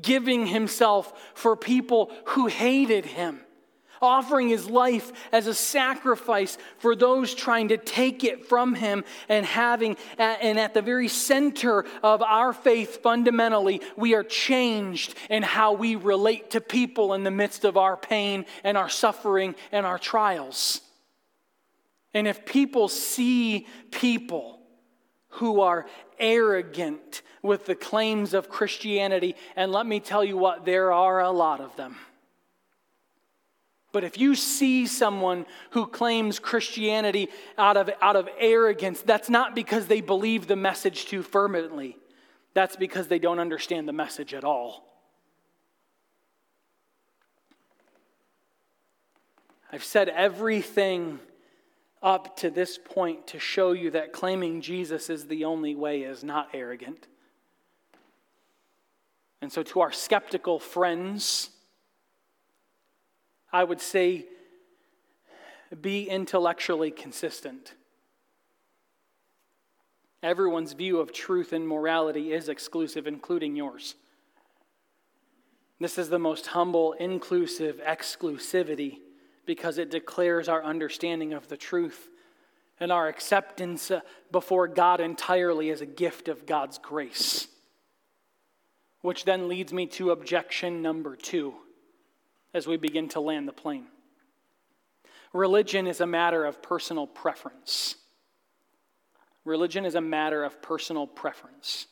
giving 0.00 0.46
himself 0.46 1.12
for 1.34 1.56
people 1.56 2.10
who 2.24 2.46
hated 2.46 3.04
him, 3.04 3.40
offering 4.02 4.48
his 4.48 4.68
life 4.68 5.12
as 5.32 5.46
a 5.46 5.54
sacrifice 5.54 6.58
for 6.78 6.94
those 6.94 7.34
trying 7.34 7.68
to 7.68 7.76
take 7.76 8.24
it 8.24 8.46
from 8.46 8.74
him, 8.74 9.04
and 9.28 9.46
having, 9.46 9.96
and 10.18 10.58
at 10.58 10.74
the 10.74 10.82
very 10.82 11.08
center 11.08 11.86
of 12.02 12.22
our 12.22 12.52
faith, 12.52 13.02
fundamentally, 13.02 13.80
we 13.96 14.14
are 14.14 14.24
changed 14.24 15.14
in 15.30 15.42
how 15.42 15.72
we 15.72 15.96
relate 15.96 16.50
to 16.50 16.60
people 16.60 17.14
in 17.14 17.24
the 17.24 17.30
midst 17.30 17.64
of 17.64 17.76
our 17.76 17.96
pain 17.96 18.44
and 18.62 18.76
our 18.76 18.88
suffering 18.88 19.54
and 19.72 19.86
our 19.86 19.98
trials. 19.98 20.80
And 22.12 22.28
if 22.28 22.44
people 22.44 22.88
see 22.88 23.66
people 23.90 24.60
who 25.34 25.60
are 25.60 25.86
arrogant 26.18 27.22
with 27.42 27.66
the 27.66 27.74
claims 27.74 28.34
of 28.34 28.48
Christianity. 28.48 29.36
And 29.56 29.72
let 29.72 29.86
me 29.86 30.00
tell 30.00 30.24
you 30.24 30.36
what, 30.36 30.64
there 30.64 30.92
are 30.92 31.20
a 31.20 31.30
lot 31.30 31.60
of 31.60 31.74
them. 31.76 31.96
But 33.92 34.02
if 34.02 34.18
you 34.18 34.34
see 34.34 34.86
someone 34.86 35.46
who 35.70 35.86
claims 35.86 36.40
Christianity 36.40 37.28
out 37.56 37.76
of, 37.76 37.90
out 38.02 38.16
of 38.16 38.28
arrogance, 38.38 39.02
that's 39.02 39.30
not 39.30 39.54
because 39.54 39.86
they 39.86 40.00
believe 40.00 40.46
the 40.46 40.56
message 40.56 41.06
too 41.06 41.22
fervently. 41.22 41.96
That's 42.54 42.76
because 42.76 43.08
they 43.08 43.18
don't 43.18 43.38
understand 43.38 43.86
the 43.86 43.92
message 43.92 44.34
at 44.34 44.42
all. 44.42 44.84
I've 49.72 49.84
said 49.84 50.08
everything 50.08 51.18
up 52.04 52.36
to 52.36 52.50
this 52.50 52.78
point 52.78 53.26
to 53.28 53.38
show 53.38 53.72
you 53.72 53.90
that 53.90 54.12
claiming 54.12 54.60
Jesus 54.60 55.08
is 55.08 55.26
the 55.26 55.46
only 55.46 55.74
way 55.74 56.02
is 56.02 56.22
not 56.22 56.50
arrogant. 56.52 57.08
And 59.40 59.50
so, 59.50 59.62
to 59.64 59.80
our 59.80 59.90
skeptical 59.90 60.58
friends, 60.58 61.50
I 63.50 63.64
would 63.64 63.80
say 63.80 64.26
be 65.80 66.08
intellectually 66.08 66.90
consistent. 66.90 67.74
Everyone's 70.22 70.72
view 70.72 71.00
of 71.00 71.12
truth 71.12 71.52
and 71.52 71.66
morality 71.66 72.32
is 72.32 72.48
exclusive, 72.48 73.06
including 73.06 73.56
yours. 73.56 73.94
This 75.80 75.98
is 75.98 76.08
the 76.08 76.18
most 76.18 76.48
humble, 76.48 76.92
inclusive 76.94 77.80
exclusivity 77.84 78.98
because 79.46 79.78
it 79.78 79.90
declares 79.90 80.48
our 80.48 80.62
understanding 80.62 81.32
of 81.32 81.48
the 81.48 81.56
truth 81.56 82.08
and 82.80 82.90
our 82.90 83.08
acceptance 83.08 83.90
uh, 83.90 84.00
before 84.32 84.66
God 84.68 85.00
entirely 85.00 85.70
as 85.70 85.80
a 85.80 85.86
gift 85.86 86.28
of 86.28 86.46
God's 86.46 86.78
grace. 86.78 87.46
Which 89.00 89.24
then 89.24 89.48
leads 89.48 89.72
me 89.72 89.86
to 89.86 90.10
objection 90.10 90.82
number 90.82 91.14
two 91.14 91.54
as 92.52 92.66
we 92.66 92.76
begin 92.76 93.08
to 93.10 93.20
land 93.20 93.46
the 93.46 93.52
plane. 93.52 93.86
Religion 95.32 95.86
is 95.86 96.00
a 96.00 96.06
matter 96.06 96.44
of 96.44 96.62
personal 96.62 97.06
preference. 97.06 97.96
Religion 99.44 99.84
is 99.84 99.94
a 99.94 100.00
matter 100.00 100.44
of 100.44 100.62
personal 100.62 101.06
preference. 101.06 101.86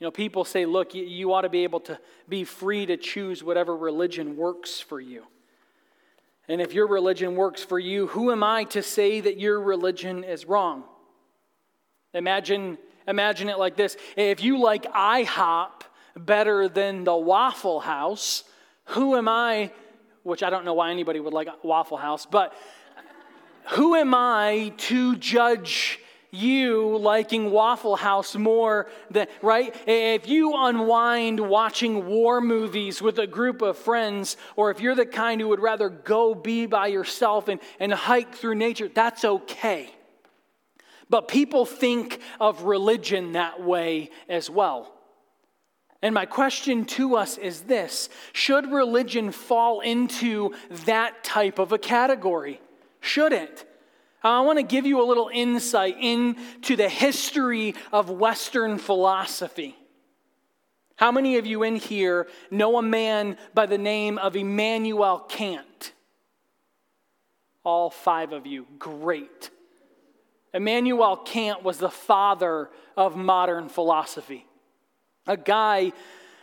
You 0.00 0.06
know, 0.06 0.10
people 0.10 0.44
say, 0.44 0.66
look, 0.66 0.94
you, 0.94 1.04
you 1.04 1.32
ought 1.32 1.42
to 1.42 1.48
be 1.48 1.64
able 1.64 1.80
to 1.80 1.98
be 2.28 2.44
free 2.44 2.84
to 2.86 2.96
choose 2.96 3.44
whatever 3.44 3.76
religion 3.76 4.36
works 4.36 4.80
for 4.80 5.00
you. 5.00 5.24
And 6.48 6.60
if 6.60 6.72
your 6.72 6.86
religion 6.86 7.34
works 7.34 7.62
for 7.62 7.78
you, 7.78 8.06
who 8.08 8.30
am 8.30 8.42
I 8.42 8.64
to 8.64 8.82
say 8.82 9.20
that 9.20 9.38
your 9.38 9.60
religion 9.60 10.22
is 10.22 10.46
wrong? 10.46 10.84
Imagine, 12.14 12.78
imagine 13.08 13.48
it 13.48 13.58
like 13.58 13.76
this. 13.76 13.96
If 14.16 14.42
you 14.42 14.60
like 14.60 14.84
IHOP 14.84 15.82
better 16.16 16.68
than 16.68 17.04
the 17.04 17.16
Waffle 17.16 17.80
House, 17.80 18.44
who 18.86 19.16
am 19.16 19.28
I? 19.28 19.72
Which 20.22 20.42
I 20.42 20.50
don't 20.50 20.64
know 20.64 20.74
why 20.74 20.90
anybody 20.90 21.20
would 21.20 21.34
like 21.34 21.48
Waffle 21.64 21.96
House, 21.96 22.26
but 22.26 22.54
who 23.70 23.96
am 23.96 24.14
I 24.14 24.72
to 24.76 25.16
judge 25.16 25.98
you 26.36 26.96
liking 26.98 27.50
Waffle 27.50 27.96
House 27.96 28.36
more 28.36 28.88
than, 29.10 29.26
right? 29.42 29.74
If 29.86 30.28
you 30.28 30.54
unwind 30.54 31.40
watching 31.40 32.06
war 32.06 32.40
movies 32.40 33.00
with 33.02 33.18
a 33.18 33.26
group 33.26 33.62
of 33.62 33.78
friends, 33.78 34.36
or 34.54 34.70
if 34.70 34.80
you're 34.80 34.94
the 34.94 35.06
kind 35.06 35.40
who 35.40 35.48
would 35.48 35.60
rather 35.60 35.88
go 35.88 36.34
be 36.34 36.66
by 36.66 36.88
yourself 36.88 37.48
and, 37.48 37.60
and 37.80 37.92
hike 37.92 38.34
through 38.34 38.54
nature, 38.56 38.88
that's 38.88 39.24
okay. 39.24 39.90
But 41.08 41.28
people 41.28 41.64
think 41.64 42.20
of 42.40 42.62
religion 42.62 43.32
that 43.32 43.62
way 43.62 44.10
as 44.28 44.50
well. 44.50 44.92
And 46.02 46.14
my 46.14 46.26
question 46.26 46.84
to 46.84 47.16
us 47.16 47.38
is 47.38 47.62
this 47.62 48.08
Should 48.32 48.70
religion 48.70 49.32
fall 49.32 49.80
into 49.80 50.54
that 50.84 51.24
type 51.24 51.58
of 51.58 51.72
a 51.72 51.78
category? 51.78 52.60
Should 53.00 53.32
it? 53.32 53.64
Uh, 54.26 54.38
I 54.38 54.40
want 54.40 54.58
to 54.58 54.64
give 54.64 54.86
you 54.86 55.00
a 55.00 55.06
little 55.06 55.30
insight 55.32 55.98
into 56.00 56.74
the 56.74 56.88
history 56.88 57.76
of 57.92 58.10
Western 58.10 58.76
philosophy. 58.76 59.76
How 60.96 61.12
many 61.12 61.36
of 61.36 61.46
you 61.46 61.62
in 61.62 61.76
here 61.76 62.26
know 62.50 62.76
a 62.76 62.82
man 62.82 63.38
by 63.54 63.66
the 63.66 63.78
name 63.78 64.18
of 64.18 64.34
Immanuel 64.34 65.20
Kant? 65.20 65.92
All 67.62 67.88
five 67.88 68.32
of 68.32 68.48
you. 68.48 68.66
Great. 68.80 69.50
Immanuel 70.52 71.18
Kant 71.18 71.62
was 71.62 71.78
the 71.78 71.88
father 71.88 72.68
of 72.96 73.16
modern 73.16 73.68
philosophy 73.68 74.44
a 75.28 75.36
guy 75.36 75.92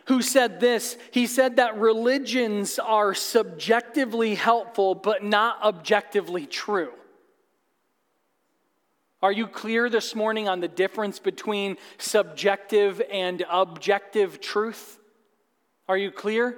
who 0.07 0.21
said 0.21 0.61
this. 0.61 0.97
He 1.11 1.27
said 1.27 1.57
that 1.57 1.77
religions 1.77 2.79
are 2.79 3.13
subjectively 3.13 4.35
helpful, 4.35 4.95
but 4.95 5.21
not 5.21 5.61
objectively 5.61 6.45
true. 6.45 6.93
Are 9.23 9.31
you 9.31 9.47
clear 9.47 9.89
this 9.89 10.15
morning 10.15 10.49
on 10.49 10.59
the 10.59 10.67
difference 10.67 11.17
between 11.17 11.77
subjective 11.97 13.01
and 13.09 13.41
objective 13.49 14.41
truth? 14.41 14.99
Are 15.87 15.95
you 15.95 16.11
clear? 16.11 16.57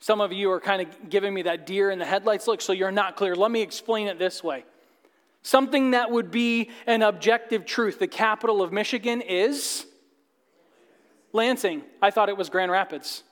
Some 0.00 0.20
of 0.20 0.32
you 0.32 0.50
are 0.50 0.58
kind 0.58 0.82
of 0.82 1.08
giving 1.08 1.32
me 1.32 1.42
that 1.42 1.64
deer 1.64 1.92
in 1.92 2.00
the 2.00 2.04
headlights 2.04 2.48
look, 2.48 2.60
so 2.60 2.72
you're 2.72 2.90
not 2.90 3.14
clear. 3.14 3.36
Let 3.36 3.52
me 3.52 3.62
explain 3.62 4.08
it 4.08 4.18
this 4.18 4.42
way. 4.42 4.64
Something 5.42 5.92
that 5.92 6.10
would 6.10 6.32
be 6.32 6.70
an 6.88 7.00
objective 7.00 7.64
truth. 7.64 8.00
The 8.00 8.08
capital 8.08 8.60
of 8.60 8.72
Michigan 8.72 9.20
is 9.20 9.86
Lansing. 11.32 11.82
I 12.02 12.10
thought 12.10 12.28
it 12.28 12.36
was 12.36 12.50
Grand 12.50 12.72
Rapids. 12.72 13.22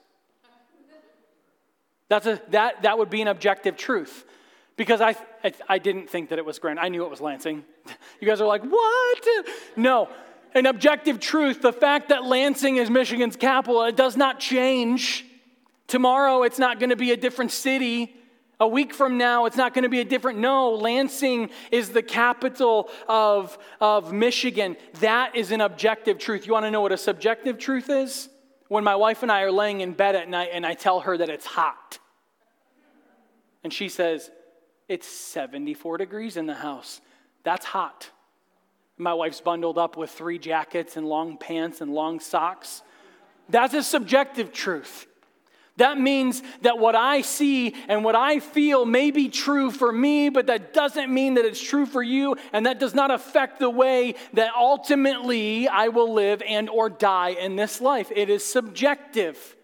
That's 2.08 2.26
a, 2.26 2.40
that, 2.50 2.82
that 2.82 2.96
would 2.96 3.10
be 3.10 3.22
an 3.22 3.28
objective 3.28 3.76
truth. 3.76 4.24
Because 4.80 5.02
I, 5.02 5.14
I, 5.44 5.52
I 5.68 5.78
didn't 5.78 6.08
think 6.08 6.30
that 6.30 6.38
it 6.38 6.44
was 6.46 6.58
Grand. 6.58 6.80
I 6.80 6.88
knew 6.88 7.04
it 7.04 7.10
was 7.10 7.20
Lansing. 7.20 7.64
You 8.18 8.26
guys 8.26 8.40
are 8.40 8.46
like, 8.46 8.62
what? 8.62 9.28
No. 9.76 10.08
An 10.54 10.64
objective 10.64 11.20
truth, 11.20 11.60
the 11.60 11.72
fact 11.72 12.08
that 12.08 12.24
Lansing 12.24 12.76
is 12.76 12.88
Michigan's 12.88 13.36
capital, 13.36 13.82
it 13.84 13.94
does 13.94 14.16
not 14.16 14.40
change. 14.40 15.26
Tomorrow, 15.86 16.44
it's 16.44 16.58
not 16.58 16.80
going 16.80 16.88
to 16.88 16.96
be 16.96 17.10
a 17.10 17.16
different 17.18 17.50
city. 17.50 18.14
A 18.58 18.66
week 18.66 18.94
from 18.94 19.18
now, 19.18 19.44
it's 19.44 19.56
not 19.58 19.74
going 19.74 19.82
to 19.82 19.90
be 19.90 20.00
a 20.00 20.04
different. 20.04 20.38
No, 20.38 20.70
Lansing 20.70 21.50
is 21.70 21.90
the 21.90 22.02
capital 22.02 22.88
of, 23.06 23.58
of 23.82 24.14
Michigan. 24.14 24.78
That 25.00 25.36
is 25.36 25.52
an 25.52 25.60
objective 25.60 26.16
truth. 26.18 26.46
You 26.46 26.54
want 26.54 26.64
to 26.64 26.70
know 26.70 26.80
what 26.80 26.92
a 26.92 26.96
subjective 26.96 27.58
truth 27.58 27.90
is? 27.90 28.30
When 28.68 28.82
my 28.82 28.96
wife 28.96 29.22
and 29.22 29.30
I 29.30 29.42
are 29.42 29.52
laying 29.52 29.82
in 29.82 29.92
bed 29.92 30.16
at 30.16 30.30
night 30.30 30.50
and 30.54 30.64
I 30.64 30.72
tell 30.72 31.00
her 31.00 31.18
that 31.18 31.28
it's 31.28 31.44
hot. 31.44 31.98
And 33.62 33.74
she 33.74 33.90
says, 33.90 34.30
It's 34.90 35.06
74 35.06 35.98
degrees 35.98 36.36
in 36.36 36.46
the 36.46 36.54
house. 36.54 37.00
That's 37.44 37.64
hot. 37.64 38.10
My 38.98 39.14
wife's 39.14 39.40
bundled 39.40 39.78
up 39.78 39.96
with 39.96 40.10
three 40.10 40.36
jackets 40.36 40.96
and 40.96 41.06
long 41.06 41.38
pants 41.38 41.80
and 41.80 41.94
long 41.94 42.18
socks. 42.18 42.82
That's 43.48 43.72
a 43.72 43.84
subjective 43.84 44.52
truth. 44.52 45.06
That 45.76 46.00
means 46.00 46.42
that 46.62 46.80
what 46.80 46.96
I 46.96 47.20
see 47.20 47.72
and 47.86 48.02
what 48.02 48.16
I 48.16 48.40
feel 48.40 48.84
may 48.84 49.12
be 49.12 49.28
true 49.28 49.70
for 49.70 49.92
me, 49.92 50.28
but 50.28 50.48
that 50.48 50.74
doesn't 50.74 51.08
mean 51.08 51.34
that 51.34 51.44
it's 51.44 51.62
true 51.62 51.86
for 51.86 52.02
you, 52.02 52.34
and 52.52 52.66
that 52.66 52.80
does 52.80 52.92
not 52.92 53.12
affect 53.12 53.60
the 53.60 53.70
way 53.70 54.16
that 54.32 54.52
ultimately 54.56 55.68
I 55.68 55.86
will 55.86 56.12
live 56.12 56.42
and 56.42 56.68
or 56.68 56.90
die 56.90 57.30
in 57.30 57.54
this 57.54 57.80
life. 57.80 58.10
It 58.14 58.28
is 58.28 58.44
subjective. 58.44 59.54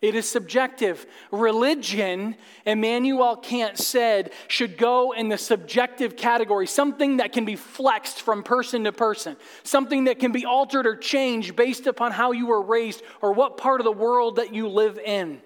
It 0.00 0.14
is 0.14 0.28
subjective. 0.28 1.06
Religion, 1.32 2.36
Immanuel 2.64 3.36
Kant 3.36 3.78
said, 3.78 4.32
should 4.46 4.78
go 4.78 5.12
in 5.12 5.28
the 5.28 5.38
subjective 5.38 6.16
category, 6.16 6.68
something 6.68 7.16
that 7.16 7.32
can 7.32 7.44
be 7.44 7.56
flexed 7.56 8.22
from 8.22 8.44
person 8.44 8.84
to 8.84 8.92
person, 8.92 9.36
something 9.64 10.04
that 10.04 10.20
can 10.20 10.30
be 10.30 10.46
altered 10.46 10.86
or 10.86 10.94
changed 10.94 11.56
based 11.56 11.88
upon 11.88 12.12
how 12.12 12.30
you 12.30 12.46
were 12.46 12.62
raised 12.62 13.02
or 13.20 13.32
what 13.32 13.56
part 13.56 13.80
of 13.80 13.84
the 13.84 13.92
world 13.92 14.36
that 14.36 14.54
you 14.54 14.68
live 14.68 14.98
in. 14.98 15.40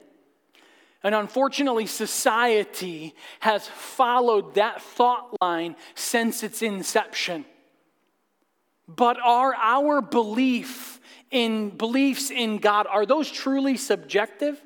And 1.02 1.14
unfortunately, 1.14 1.86
society 1.86 3.14
has 3.40 3.66
followed 3.66 4.54
that 4.54 4.82
thought 4.82 5.34
line 5.40 5.76
since 5.94 6.42
its 6.42 6.60
inception. 6.60 7.46
But 8.86 9.16
are 9.18 9.54
our 9.54 10.02
belief 10.02 11.00
in 11.32 11.70
beliefs 11.70 12.30
in 12.30 12.58
God 12.58 12.86
are 12.86 13.04
those 13.04 13.30
truly 13.30 13.76
subjective? 13.76 14.62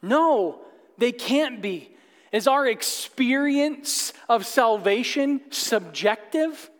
No, 0.00 0.60
they 0.96 1.12
can't 1.12 1.60
be. 1.60 1.90
Is 2.32 2.46
our 2.46 2.66
experience 2.66 4.12
of 4.28 4.46
salvation 4.46 5.40
subjective? 5.50 6.70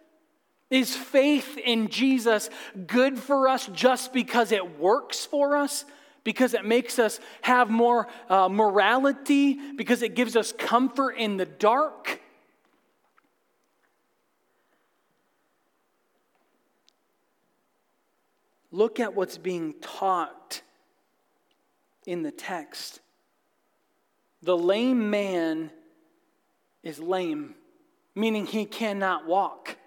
Is 0.71 0.97
faith 0.97 1.59
in 1.59 1.89
Jesus 1.89 2.49
good 2.87 3.19
for 3.19 3.49
us 3.49 3.69
just 3.73 4.13
because 4.13 4.53
it 4.53 4.79
works 4.79 5.27
for 5.27 5.57
us? 5.57 5.85
because 6.27 6.55
it 6.55 6.65
makes 6.65 6.99
us 6.99 7.21
have 7.41 7.71
more 7.71 8.09
uh, 8.29 8.49
morality, 8.49 9.61
because 9.77 10.03
it 10.03 10.17
gives 10.17 10.35
us 10.35 10.51
comfort 10.51 11.13
in 11.13 11.37
the 11.37 11.47
dark. 11.47 12.21
Look 18.77 19.01
at 19.01 19.15
what's 19.15 19.39
being 19.39 19.73
taught 19.81 20.61
in 22.07 22.23
the 22.23 22.31
text. 22.31 23.01
The 24.43 24.55
lame 24.55 25.09
man 25.09 25.71
is 26.83 26.99
lame, 26.99 27.55
meaning 28.15 28.45
he 28.45 28.67
cannot 28.67 29.27
walk. 29.27 29.79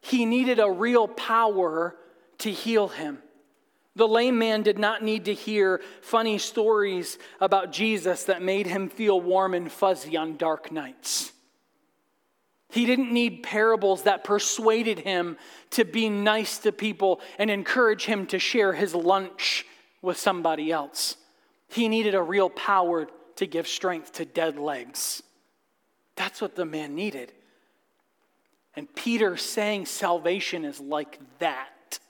He 0.00 0.24
needed 0.24 0.60
a 0.60 0.70
real 0.70 1.06
power 1.06 1.94
to 2.38 2.50
heal 2.50 2.88
him. 2.88 3.18
The 3.96 4.08
lame 4.08 4.38
man 4.38 4.62
did 4.62 4.78
not 4.78 5.02
need 5.02 5.26
to 5.26 5.34
hear 5.34 5.82
funny 6.00 6.38
stories 6.38 7.18
about 7.38 7.70
Jesus 7.70 8.24
that 8.24 8.40
made 8.40 8.66
him 8.66 8.88
feel 8.88 9.20
warm 9.20 9.52
and 9.52 9.70
fuzzy 9.70 10.16
on 10.16 10.38
dark 10.38 10.72
nights. 10.72 11.32
He 12.74 12.86
didn't 12.86 13.12
need 13.12 13.44
parables 13.44 14.02
that 14.02 14.24
persuaded 14.24 14.98
him 14.98 15.36
to 15.70 15.84
be 15.84 16.08
nice 16.08 16.58
to 16.58 16.72
people 16.72 17.20
and 17.38 17.48
encourage 17.48 18.04
him 18.04 18.26
to 18.26 18.40
share 18.40 18.72
his 18.72 18.96
lunch 18.96 19.64
with 20.02 20.16
somebody 20.16 20.72
else. 20.72 21.16
He 21.68 21.88
needed 21.88 22.16
a 22.16 22.20
real 22.20 22.50
power 22.50 23.06
to 23.36 23.46
give 23.46 23.68
strength 23.68 24.14
to 24.14 24.24
dead 24.24 24.58
legs. 24.58 25.22
That's 26.16 26.40
what 26.40 26.56
the 26.56 26.64
man 26.64 26.96
needed. 26.96 27.30
And 28.74 28.92
Peter 28.92 29.36
saying 29.36 29.86
salvation 29.86 30.64
is 30.64 30.80
like 30.80 31.20
that. 31.38 32.00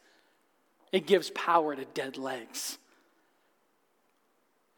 It 0.92 1.06
gives 1.06 1.28
power 1.32 1.76
to 1.76 1.84
dead 1.84 2.16
legs. 2.16 2.78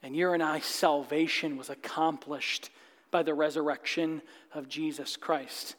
And 0.02 0.16
you 0.16 0.32
and 0.32 0.42
I 0.42 0.58
salvation 0.58 1.56
was 1.56 1.70
accomplished 1.70 2.70
by 3.10 3.22
the 3.22 3.34
resurrection 3.34 4.22
of 4.52 4.68
Jesus 4.68 5.16
Christ. 5.16 5.76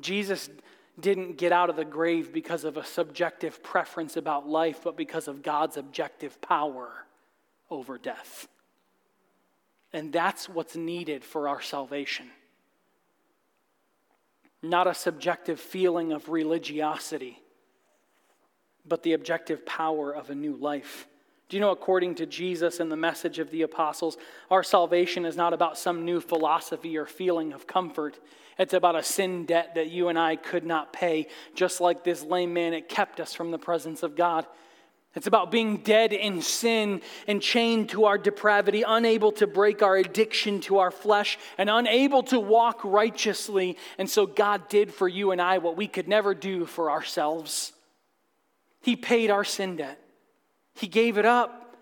Jesus 0.00 0.48
didn't 0.98 1.38
get 1.38 1.52
out 1.52 1.70
of 1.70 1.76
the 1.76 1.84
grave 1.84 2.32
because 2.32 2.64
of 2.64 2.76
a 2.76 2.84
subjective 2.84 3.62
preference 3.62 4.16
about 4.16 4.48
life, 4.48 4.80
but 4.82 4.96
because 4.96 5.28
of 5.28 5.42
God's 5.42 5.76
objective 5.76 6.40
power 6.40 6.90
over 7.70 7.98
death. 7.98 8.48
And 9.92 10.12
that's 10.12 10.48
what's 10.48 10.76
needed 10.76 11.24
for 11.24 11.48
our 11.48 11.60
salvation. 11.60 12.26
Not 14.62 14.86
a 14.86 14.94
subjective 14.94 15.60
feeling 15.60 16.12
of 16.12 16.28
religiosity 16.28 17.42
but 18.88 19.02
the 19.02 19.12
objective 19.12 19.64
power 19.66 20.10
of 20.12 20.30
a 20.30 20.34
new 20.34 20.56
life. 20.56 21.06
Do 21.48 21.56
you 21.56 21.62
know, 21.62 21.70
according 21.70 22.16
to 22.16 22.26
Jesus 22.26 22.78
and 22.78 22.92
the 22.92 22.96
message 22.96 23.38
of 23.38 23.50
the 23.50 23.62
apostles, 23.62 24.18
our 24.50 24.62
salvation 24.62 25.24
is 25.24 25.36
not 25.36 25.54
about 25.54 25.78
some 25.78 26.04
new 26.04 26.20
philosophy 26.20 26.98
or 26.98 27.06
feeling 27.06 27.54
of 27.54 27.66
comfort. 27.66 28.18
It's 28.58 28.74
about 28.74 28.96
a 28.96 29.02
sin 29.02 29.46
debt 29.46 29.74
that 29.74 29.90
you 29.90 30.08
and 30.08 30.18
I 30.18 30.36
could 30.36 30.66
not 30.66 30.92
pay. 30.92 31.28
Just 31.54 31.80
like 31.80 32.04
this 32.04 32.22
lame 32.22 32.52
man, 32.52 32.74
it 32.74 32.88
kept 32.88 33.18
us 33.18 33.32
from 33.32 33.50
the 33.50 33.58
presence 33.58 34.02
of 34.02 34.14
God. 34.14 34.46
It's 35.14 35.26
about 35.26 35.50
being 35.50 35.78
dead 35.78 36.12
in 36.12 36.42
sin 36.42 37.00
and 37.26 37.40
chained 37.40 37.88
to 37.90 38.04
our 38.04 38.18
depravity, 38.18 38.84
unable 38.86 39.32
to 39.32 39.46
break 39.46 39.82
our 39.82 39.96
addiction 39.96 40.60
to 40.62 40.78
our 40.78 40.90
flesh, 40.90 41.38
and 41.56 41.70
unable 41.70 42.22
to 42.24 42.38
walk 42.38 42.80
righteously. 42.84 43.78
And 43.96 44.08
so 44.08 44.26
God 44.26 44.68
did 44.68 44.92
for 44.92 45.08
you 45.08 45.30
and 45.30 45.40
I 45.40 45.58
what 45.58 45.78
we 45.78 45.88
could 45.88 46.08
never 46.08 46.34
do 46.34 46.66
for 46.66 46.90
ourselves. 46.90 47.72
He 48.82 48.96
paid 48.96 49.30
our 49.30 49.44
sin 49.44 49.76
debt, 49.76 49.98
He 50.78 50.86
gave 50.86 51.18
it 51.18 51.24
up. 51.24 51.76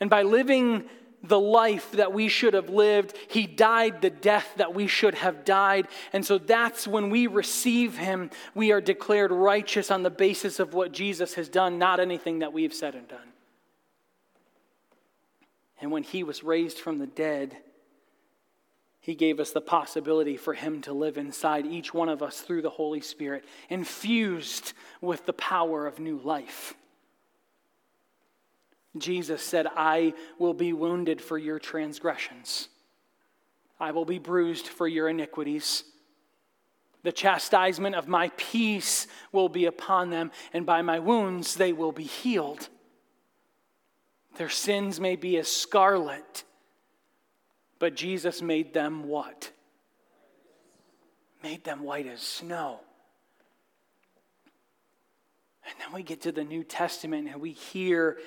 And 0.00 0.08
by 0.08 0.22
living 0.22 0.84
the 1.22 1.40
life 1.40 1.90
that 1.92 2.12
we 2.12 2.28
should 2.28 2.54
have 2.54 2.70
lived, 2.70 3.16
He 3.28 3.46
died 3.46 4.00
the 4.00 4.10
death 4.10 4.48
that 4.56 4.74
we 4.74 4.86
should 4.86 5.16
have 5.16 5.44
died. 5.44 5.88
And 6.12 6.24
so 6.24 6.38
that's 6.38 6.86
when 6.86 7.10
we 7.10 7.26
receive 7.26 7.98
Him, 7.98 8.30
we 8.54 8.70
are 8.72 8.80
declared 8.80 9.32
righteous 9.32 9.90
on 9.90 10.02
the 10.02 10.10
basis 10.10 10.60
of 10.60 10.74
what 10.74 10.92
Jesus 10.92 11.34
has 11.34 11.48
done, 11.48 11.78
not 11.78 12.00
anything 12.00 12.38
that 12.38 12.52
we've 12.52 12.74
said 12.74 12.94
and 12.94 13.08
done. 13.08 13.32
And 15.80 15.90
when 15.90 16.04
He 16.04 16.22
was 16.22 16.44
raised 16.44 16.78
from 16.78 16.98
the 16.98 17.06
dead, 17.06 17.56
he 19.00 19.14
gave 19.14 19.40
us 19.40 19.52
the 19.52 19.62
possibility 19.62 20.36
for 20.36 20.52
Him 20.52 20.82
to 20.82 20.92
live 20.92 21.16
inside 21.16 21.64
each 21.64 21.94
one 21.94 22.10
of 22.10 22.22
us 22.22 22.42
through 22.42 22.60
the 22.60 22.68
Holy 22.68 23.00
Spirit, 23.00 23.42
infused 23.70 24.74
with 25.00 25.24
the 25.24 25.32
power 25.32 25.86
of 25.86 25.98
new 25.98 26.18
life. 26.18 26.74
Jesus 29.00 29.42
said, 29.42 29.66
I 29.74 30.14
will 30.38 30.54
be 30.54 30.72
wounded 30.72 31.20
for 31.20 31.38
your 31.38 31.58
transgressions, 31.58 32.68
I 33.80 33.92
will 33.92 34.04
be 34.04 34.18
bruised 34.18 34.66
for 34.66 34.88
your 34.88 35.08
iniquities. 35.08 35.84
The 37.04 37.12
chastisement 37.12 37.94
of 37.94 38.08
my 38.08 38.30
peace 38.36 39.06
will 39.30 39.48
be 39.48 39.66
upon 39.66 40.10
them, 40.10 40.32
and 40.52 40.66
by 40.66 40.82
my 40.82 40.98
wounds 40.98 41.54
they 41.54 41.72
will 41.72 41.92
be 41.92 42.02
healed. 42.02 42.68
Their 44.36 44.48
sins 44.48 44.98
may 44.98 45.14
be 45.14 45.36
as 45.38 45.48
scarlet, 45.48 46.44
but 47.78 47.94
Jesus 47.94 48.42
made 48.42 48.74
them 48.74 49.04
what? 49.04 49.52
Made 51.42 51.62
them 51.64 51.84
white 51.84 52.06
as 52.06 52.20
snow. 52.20 52.80
And 55.64 55.74
then 55.80 55.92
we 55.92 56.02
get 56.02 56.22
to 56.22 56.32
the 56.32 56.44
New 56.44 56.64
Testament 56.64 57.28
and 57.28 57.40
we 57.40 57.52
hear 57.52 58.18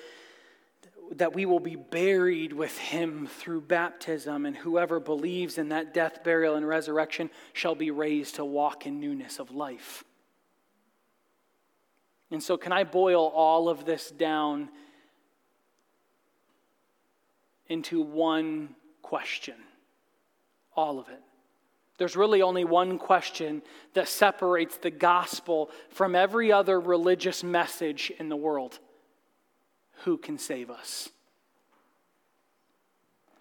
that 1.11 1.33
we 1.33 1.45
will 1.45 1.59
be 1.59 1.75
buried 1.75 2.53
with 2.53 2.77
him 2.77 3.27
through 3.27 3.61
baptism, 3.61 4.45
and 4.45 4.55
whoever 4.55 4.99
believes 4.99 5.57
in 5.57 5.69
that 5.69 5.93
death, 5.93 6.23
burial, 6.23 6.55
and 6.55 6.67
resurrection 6.67 7.29
shall 7.53 7.75
be 7.75 7.91
raised 7.91 8.35
to 8.35 8.45
walk 8.45 8.85
in 8.85 8.99
newness 8.99 9.39
of 9.39 9.51
life. 9.51 10.03
And 12.29 12.41
so, 12.41 12.55
can 12.55 12.71
I 12.71 12.85
boil 12.85 13.27
all 13.27 13.67
of 13.67 13.85
this 13.85 14.09
down 14.09 14.69
into 17.67 18.01
one 18.01 18.75
question? 19.01 19.55
All 20.75 20.97
of 20.99 21.09
it. 21.09 21.21
There's 21.97 22.15
really 22.15 22.41
only 22.41 22.63
one 22.63 22.97
question 22.97 23.61
that 23.93 24.07
separates 24.07 24.77
the 24.77 24.89
gospel 24.89 25.69
from 25.89 26.15
every 26.15 26.51
other 26.51 26.79
religious 26.79 27.43
message 27.43 28.11
in 28.17 28.29
the 28.29 28.35
world 28.35 28.79
Who 30.03 30.17
can 30.17 30.37
save 30.37 30.69
us? 30.69 31.09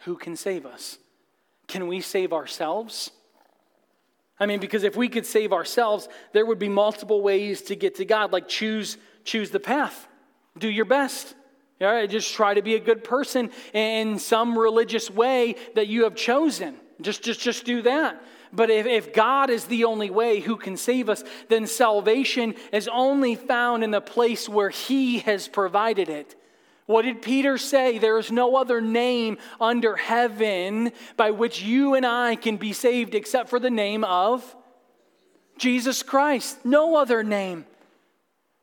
Who 0.00 0.16
can 0.16 0.36
save 0.36 0.66
us? 0.66 0.98
Can 1.66 1.86
we 1.86 2.00
save 2.00 2.32
ourselves? 2.32 3.10
I 4.38 4.46
mean, 4.46 4.60
because 4.60 4.82
if 4.82 4.96
we 4.96 5.08
could 5.08 5.26
save 5.26 5.52
ourselves, 5.52 6.08
there 6.32 6.46
would 6.46 6.58
be 6.58 6.68
multiple 6.68 7.20
ways 7.20 7.62
to 7.62 7.76
get 7.76 7.96
to 7.96 8.04
God. 8.04 8.32
Like 8.32 8.48
choose, 8.48 8.96
choose 9.24 9.50
the 9.50 9.60
path. 9.60 10.08
Do 10.58 10.68
your 10.68 10.86
best. 10.86 11.34
All 11.80 11.92
right, 11.92 12.08
just 12.08 12.34
try 12.34 12.54
to 12.54 12.62
be 12.62 12.74
a 12.74 12.80
good 12.80 13.04
person 13.04 13.50
in 13.72 14.18
some 14.18 14.58
religious 14.58 15.10
way 15.10 15.56
that 15.74 15.88
you 15.88 16.04
have 16.04 16.14
chosen. 16.14 16.76
Just, 17.00 17.22
just, 17.22 17.40
just 17.40 17.64
do 17.64 17.82
that. 17.82 18.22
But 18.52 18.68
if, 18.68 18.84
if 18.84 19.14
God 19.14 19.48
is 19.48 19.64
the 19.64 19.84
only 19.84 20.10
way 20.10 20.40
who 20.40 20.56
can 20.56 20.76
save 20.76 21.08
us, 21.08 21.22
then 21.48 21.66
salvation 21.66 22.54
is 22.72 22.88
only 22.88 23.34
found 23.34 23.84
in 23.84 23.92
the 23.92 24.00
place 24.00 24.48
where 24.48 24.70
He 24.70 25.20
has 25.20 25.48
provided 25.48 26.08
it. 26.08 26.34
What 26.90 27.02
did 27.02 27.22
Peter 27.22 27.56
say? 27.56 27.98
There 27.98 28.18
is 28.18 28.32
no 28.32 28.56
other 28.56 28.80
name 28.80 29.38
under 29.60 29.94
heaven 29.94 30.90
by 31.16 31.30
which 31.30 31.62
you 31.62 31.94
and 31.94 32.04
I 32.04 32.34
can 32.34 32.56
be 32.56 32.72
saved 32.72 33.14
except 33.14 33.48
for 33.48 33.60
the 33.60 33.70
name 33.70 34.02
of 34.02 34.56
Jesus 35.56 36.02
Christ. 36.02 36.64
No 36.64 36.96
other 36.96 37.22
name. 37.22 37.64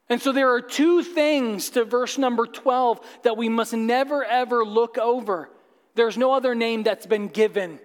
And 0.10 0.22
so 0.22 0.34
there 0.34 0.52
are 0.52 0.60
two 0.60 1.04
things 1.04 1.70
to 1.70 1.86
verse 1.86 2.18
number 2.18 2.46
12 2.46 3.00
that 3.24 3.38
we 3.38 3.48
must 3.48 3.72
never 3.72 4.26
ever 4.26 4.66
look 4.66 4.98
over. 4.98 5.50
There's 5.96 6.18
no 6.18 6.34
other 6.34 6.54
name 6.54 6.84
that's 6.84 7.06
been 7.06 7.30
given. 7.30 7.80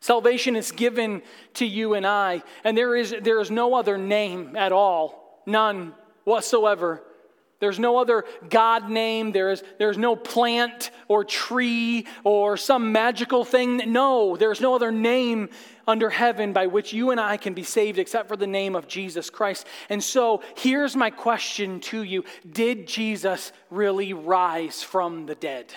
Salvation 0.00 0.54
is 0.54 0.70
given 0.70 1.22
to 1.54 1.64
you 1.64 1.94
and 1.94 2.06
I, 2.06 2.42
and 2.62 2.76
there 2.76 2.94
is, 2.94 3.14
there 3.22 3.40
is 3.40 3.50
no 3.50 3.72
other 3.72 3.96
name 3.96 4.54
at 4.54 4.72
all, 4.72 5.40
none 5.46 5.94
whatsoever 6.24 7.02
there's 7.62 7.78
no 7.78 7.96
other 7.96 8.24
God 8.50 8.90
name. 8.90 9.30
There 9.30 9.52
is, 9.52 9.62
there's 9.78 9.96
no 9.96 10.16
plant 10.16 10.90
or 11.06 11.22
tree 11.22 12.08
or 12.24 12.56
some 12.56 12.90
magical 12.90 13.44
thing. 13.44 13.92
No, 13.92 14.36
there's 14.36 14.60
no 14.60 14.74
other 14.74 14.90
name 14.90 15.48
under 15.86 16.10
heaven 16.10 16.52
by 16.52 16.66
which 16.66 16.92
you 16.92 17.12
and 17.12 17.20
I 17.20 17.36
can 17.36 17.54
be 17.54 17.62
saved 17.62 18.00
except 18.00 18.26
for 18.26 18.36
the 18.36 18.48
name 18.48 18.74
of 18.74 18.88
Jesus 18.88 19.30
Christ. 19.30 19.68
And 19.88 20.02
so 20.02 20.42
here's 20.56 20.96
my 20.96 21.10
question 21.10 21.78
to 21.82 22.02
you 22.02 22.24
Did 22.50 22.88
Jesus 22.88 23.52
really 23.70 24.12
rise 24.12 24.82
from 24.82 25.26
the 25.26 25.36
dead? 25.36 25.72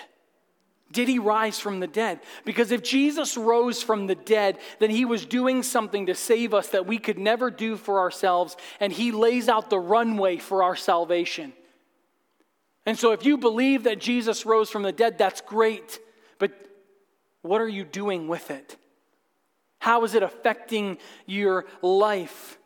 Did 0.90 1.06
he 1.06 1.20
rise 1.20 1.60
from 1.60 1.78
the 1.78 1.86
dead? 1.86 2.18
Because 2.44 2.72
if 2.72 2.82
Jesus 2.82 3.36
rose 3.36 3.80
from 3.80 4.08
the 4.08 4.16
dead, 4.16 4.58
then 4.80 4.90
he 4.90 5.04
was 5.04 5.24
doing 5.24 5.62
something 5.62 6.06
to 6.06 6.16
save 6.16 6.52
us 6.52 6.70
that 6.70 6.86
we 6.86 6.98
could 6.98 7.18
never 7.18 7.48
do 7.48 7.76
for 7.76 8.00
ourselves, 8.00 8.56
and 8.80 8.92
he 8.92 9.12
lays 9.12 9.48
out 9.48 9.70
the 9.70 9.78
runway 9.78 10.38
for 10.38 10.64
our 10.64 10.74
salvation. 10.74 11.52
And 12.86 12.96
so, 12.96 13.10
if 13.10 13.26
you 13.26 13.36
believe 13.36 13.82
that 13.82 13.98
Jesus 13.98 14.46
rose 14.46 14.70
from 14.70 14.84
the 14.84 14.92
dead, 14.92 15.18
that's 15.18 15.40
great. 15.40 15.98
But 16.38 16.52
what 17.42 17.60
are 17.60 17.68
you 17.68 17.84
doing 17.84 18.28
with 18.28 18.50
it? 18.52 18.76
How 19.80 20.04
is 20.04 20.14
it 20.14 20.22
affecting 20.22 20.98
your 21.26 21.66
life? 21.82 22.58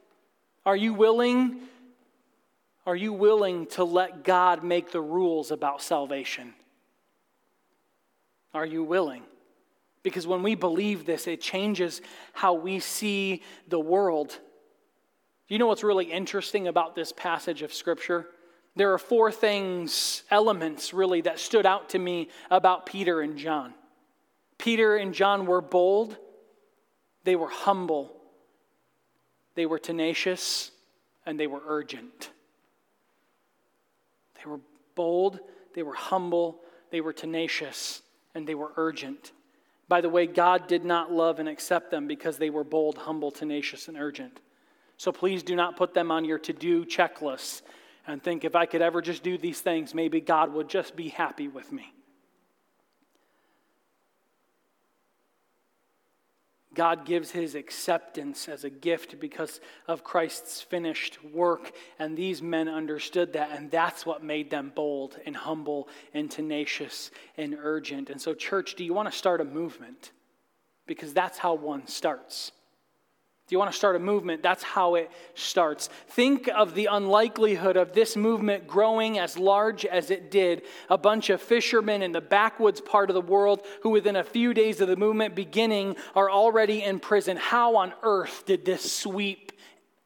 Are 0.66 0.76
you 0.76 0.92
willing? 0.92 1.62
Are 2.86 2.96
you 2.96 3.14
willing 3.14 3.66
to 3.68 3.84
let 3.84 4.22
God 4.24 4.62
make 4.62 4.90
the 4.90 5.00
rules 5.00 5.50
about 5.50 5.80
salvation? 5.80 6.54
Are 8.52 8.66
you 8.66 8.84
willing? 8.84 9.22
Because 10.02 10.26
when 10.26 10.42
we 10.42 10.54
believe 10.54 11.06
this, 11.06 11.26
it 11.26 11.40
changes 11.40 12.00
how 12.32 12.54
we 12.54 12.80
see 12.80 13.42
the 13.68 13.80
world. 13.80 14.38
You 15.48 15.58
know 15.58 15.66
what's 15.66 15.84
really 15.84 16.10
interesting 16.10 16.68
about 16.68 16.94
this 16.94 17.12
passage 17.12 17.62
of 17.62 17.72
Scripture? 17.72 18.26
There 18.76 18.92
are 18.92 18.98
four 18.98 19.32
things, 19.32 20.22
elements 20.30 20.94
really, 20.94 21.20
that 21.22 21.38
stood 21.38 21.66
out 21.66 21.90
to 21.90 21.98
me 21.98 22.28
about 22.50 22.86
Peter 22.86 23.20
and 23.20 23.36
John. 23.36 23.74
Peter 24.58 24.96
and 24.96 25.12
John 25.14 25.46
were 25.46 25.60
bold, 25.60 26.16
they 27.24 27.36
were 27.36 27.48
humble, 27.48 28.14
they 29.54 29.66
were 29.66 29.78
tenacious, 29.78 30.70
and 31.26 31.38
they 31.38 31.46
were 31.46 31.62
urgent. 31.66 32.30
They 34.36 34.48
were 34.48 34.60
bold, 34.94 35.40
they 35.74 35.82
were 35.82 35.94
humble, 35.94 36.60
they 36.90 37.00
were 37.00 37.12
tenacious, 37.12 38.02
and 38.34 38.46
they 38.46 38.54
were 38.54 38.72
urgent. 38.76 39.32
By 39.88 40.00
the 40.00 40.08
way, 40.08 40.26
God 40.26 40.68
did 40.68 40.84
not 40.84 41.10
love 41.10 41.40
and 41.40 41.48
accept 41.48 41.90
them 41.90 42.06
because 42.06 42.38
they 42.38 42.50
were 42.50 42.64
bold, 42.64 42.96
humble, 42.96 43.30
tenacious, 43.30 43.88
and 43.88 43.96
urgent. 43.96 44.40
So 44.96 45.10
please 45.10 45.42
do 45.42 45.56
not 45.56 45.76
put 45.76 45.94
them 45.94 46.10
on 46.10 46.24
your 46.24 46.38
to 46.40 46.52
do 46.52 46.84
checklist 46.84 47.62
and 48.06 48.22
think 48.22 48.44
if 48.44 48.54
I 48.56 48.66
could 48.66 48.82
ever 48.82 49.02
just 49.02 49.22
do 49.22 49.38
these 49.38 49.60
things, 49.60 49.94
maybe 49.94 50.20
God 50.20 50.52
would 50.52 50.68
just 50.68 50.96
be 50.96 51.08
happy 51.08 51.48
with 51.48 51.70
me. 51.72 51.92
God 56.72 57.04
gives 57.04 57.32
his 57.32 57.56
acceptance 57.56 58.48
as 58.48 58.62
a 58.62 58.70
gift 58.70 59.18
because 59.18 59.60
of 59.88 60.04
Christ's 60.04 60.60
finished 60.60 61.22
work, 61.24 61.72
and 61.98 62.16
these 62.16 62.40
men 62.40 62.68
understood 62.68 63.32
that, 63.32 63.50
and 63.50 63.70
that's 63.70 64.06
what 64.06 64.22
made 64.22 64.50
them 64.50 64.70
bold 64.74 65.18
and 65.26 65.36
humble 65.36 65.88
and 66.14 66.30
tenacious 66.30 67.10
and 67.36 67.56
urgent. 67.60 68.08
And 68.08 68.20
so, 68.20 68.34
church, 68.34 68.76
do 68.76 68.84
you 68.84 68.94
want 68.94 69.10
to 69.10 69.18
start 69.18 69.40
a 69.40 69.44
movement? 69.44 70.12
Because 70.86 71.12
that's 71.12 71.38
how 71.38 71.54
one 71.54 71.88
starts. 71.88 72.52
Do 73.50 73.56
you 73.56 73.58
want 73.58 73.72
to 73.72 73.76
start 73.76 73.96
a 73.96 73.98
movement? 73.98 74.44
That's 74.44 74.62
how 74.62 74.94
it 74.94 75.10
starts. 75.34 75.88
Think 76.06 76.46
of 76.46 76.76
the 76.76 76.86
unlikelihood 76.86 77.76
of 77.76 77.92
this 77.92 78.16
movement 78.16 78.68
growing 78.68 79.18
as 79.18 79.36
large 79.36 79.84
as 79.84 80.12
it 80.12 80.30
did. 80.30 80.62
A 80.88 80.96
bunch 80.96 81.30
of 81.30 81.42
fishermen 81.42 82.00
in 82.00 82.12
the 82.12 82.20
backwoods 82.20 82.80
part 82.80 83.10
of 83.10 83.14
the 83.14 83.20
world 83.20 83.66
who, 83.82 83.90
within 83.90 84.14
a 84.14 84.22
few 84.22 84.54
days 84.54 84.80
of 84.80 84.86
the 84.86 84.94
movement 84.94 85.34
beginning, 85.34 85.96
are 86.14 86.30
already 86.30 86.84
in 86.84 87.00
prison. 87.00 87.36
How 87.36 87.74
on 87.74 87.92
earth 88.04 88.44
did 88.46 88.64
this 88.64 88.92
sweep 88.92 89.50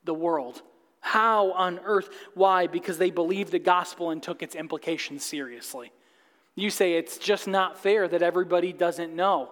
the 0.04 0.14
world? 0.14 0.62
How 1.00 1.52
on 1.52 1.80
earth? 1.84 2.08
Why? 2.32 2.66
Because 2.66 2.96
they 2.96 3.10
believed 3.10 3.52
the 3.52 3.58
gospel 3.58 4.08
and 4.08 4.22
took 4.22 4.42
its 4.42 4.54
implications 4.54 5.22
seriously. 5.22 5.92
You 6.54 6.70
say 6.70 6.94
it's 6.94 7.18
just 7.18 7.46
not 7.46 7.76
fair 7.76 8.08
that 8.08 8.22
everybody 8.22 8.72
doesn't 8.72 9.14
know. 9.14 9.50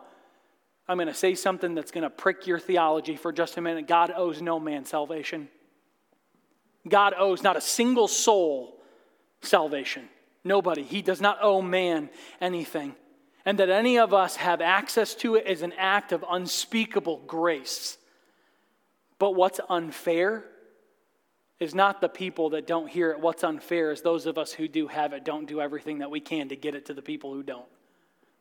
I'm 0.89 0.97
going 0.97 1.09
to 1.09 1.15
say 1.15 1.35
something 1.35 1.75
that's 1.75 1.91
going 1.91 2.03
to 2.03 2.11
prick 2.11 2.47
your 2.47 2.59
theology 2.59 3.17
for 3.17 3.33
just 3.33 3.57
a 3.57 3.61
minute. 3.61 3.87
God 3.87 4.13
owes 4.15 4.43
no 4.43 4.59
man 4.59 4.85
salvation. 4.85 5.49
God 6.89 7.15
owes 7.17 7.43
not 7.43 7.57
a 7.57 7.61
single 7.61 8.09
soul 8.09 8.81
salvation. 9.41 10.09
Nobody. 10.45 10.83
He 10.83 11.03
does 11.03 11.21
not 11.21 11.39
owe 11.41 11.63
man 11.63 12.11
anything. 12.41 12.95
And 13.45 13.59
that 13.59 13.71
any 13.71 13.99
of 13.99 14.15
us 14.15 14.37
have 14.37 14.61
access 14.61 15.15
to 15.17 15.37
it 15.37 15.47
is 15.47 15.63
an 15.63 15.73
act 15.77 16.13
of 16.13 16.25
unspeakable 16.29 17.23
grace. 17.27 17.99
But 19.19 19.35
what's 19.35 19.61
unfair 19.69 20.45
is 21.61 21.75
not 21.75 22.01
the 22.01 22.09
people 22.09 22.51
that 22.51 22.67
don't 22.67 22.89
hear 22.89 23.13
it. 23.13 23.21
What's 23.21 23.45
unfair 23.45 23.93
is 23.93 24.03
those 24.03 24.27
of 24.27 24.37
us 24.37 24.53
who 24.53 24.67
do 24.67 24.89
have 24.89 25.13
it 25.13 25.25
don't 25.25 25.47
do 25.47 25.61
everything 25.61 25.99
that 25.99 26.11
we 26.11 26.19
can 26.21 26.49
to 26.49 26.57
get 26.57 26.75
it 26.75 26.87
to 26.87 26.95
the 26.95 27.03
people 27.03 27.33
who 27.33 27.45
don't. 27.45 27.67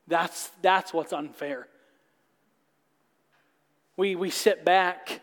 That's, 0.08 0.50
that's 0.64 0.92
what's 0.92 1.14
unfair. 1.14 1.68
We, 4.02 4.16
we 4.16 4.32
sit 4.32 4.66
back 4.66 5.22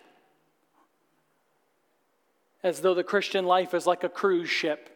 as 2.63 2.79
though 2.79 2.95
the 2.95 3.03
Christian 3.03 3.45
life 3.45 3.75
is 3.75 3.89
like 3.89 4.05
a 4.05 4.09
cruise 4.09 4.49
ship, 4.49 4.89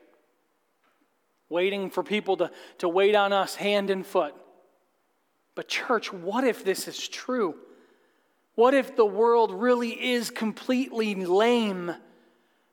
waiting 1.49 1.91
for 1.91 2.05
people 2.05 2.37
to, 2.37 2.53
to 2.79 2.89
wait 2.89 3.17
on 3.17 3.33
us 3.33 3.57
hand 3.57 3.91
and 3.91 4.07
foot. 4.07 4.37
But, 5.57 5.67
church, 5.67 6.13
what 6.13 6.45
if 6.45 6.65
this 6.65 6.87
is 6.87 7.09
true? 7.09 7.57
What 8.55 8.73
if 8.73 8.95
the 8.95 9.05
world 9.05 9.51
really 9.51 10.13
is 10.13 10.31
completely 10.31 11.17
lame? 11.17 11.93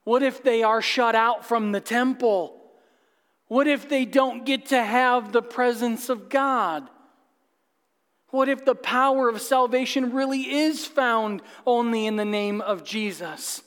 What 0.04 0.22
if 0.22 0.44
they 0.44 0.62
are 0.62 0.80
shut 0.80 1.16
out 1.16 1.44
from 1.44 1.72
the 1.72 1.82
temple? 1.82 2.56
What 3.48 3.66
if 3.66 3.90
they 3.90 4.06
don't 4.06 4.46
get 4.46 4.68
to 4.68 4.84
have 4.84 5.32
the 5.32 5.42
presence 5.42 6.10
of 6.10 6.30
God? 6.30 6.88
What 8.32 8.50
if 8.50 8.64
the 8.64 8.76
power 8.76 9.28
of 9.28 9.42
salvation 9.42 10.14
really 10.14 10.42
is 10.42 10.86
found 10.86 11.42
only 11.66 12.06
in 12.06 12.16
the 12.16 12.26
name 12.26 12.62
of 12.62 12.84
Jesus? 12.84 13.64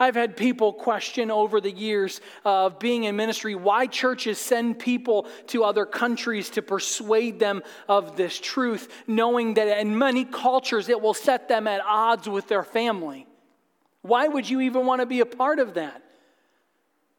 I've 0.00 0.14
had 0.14 0.36
people 0.36 0.72
question 0.72 1.30
over 1.30 1.60
the 1.60 1.72
years 1.72 2.20
of 2.44 2.78
being 2.78 3.04
in 3.04 3.16
ministry 3.16 3.56
why 3.56 3.86
churches 3.86 4.38
send 4.38 4.78
people 4.78 5.26
to 5.48 5.64
other 5.64 5.84
countries 5.84 6.50
to 6.50 6.62
persuade 6.62 7.40
them 7.40 7.62
of 7.88 8.16
this 8.16 8.38
truth, 8.38 8.92
knowing 9.08 9.54
that 9.54 9.80
in 9.80 9.98
many 9.98 10.24
cultures 10.24 10.88
it 10.88 11.00
will 11.00 11.14
set 11.14 11.48
them 11.48 11.66
at 11.66 11.80
odds 11.80 12.28
with 12.28 12.46
their 12.46 12.62
family. 12.62 13.26
Why 14.02 14.28
would 14.28 14.48
you 14.48 14.60
even 14.60 14.86
want 14.86 15.00
to 15.00 15.06
be 15.06 15.20
a 15.20 15.26
part 15.26 15.58
of 15.58 15.74
that? 15.74 16.02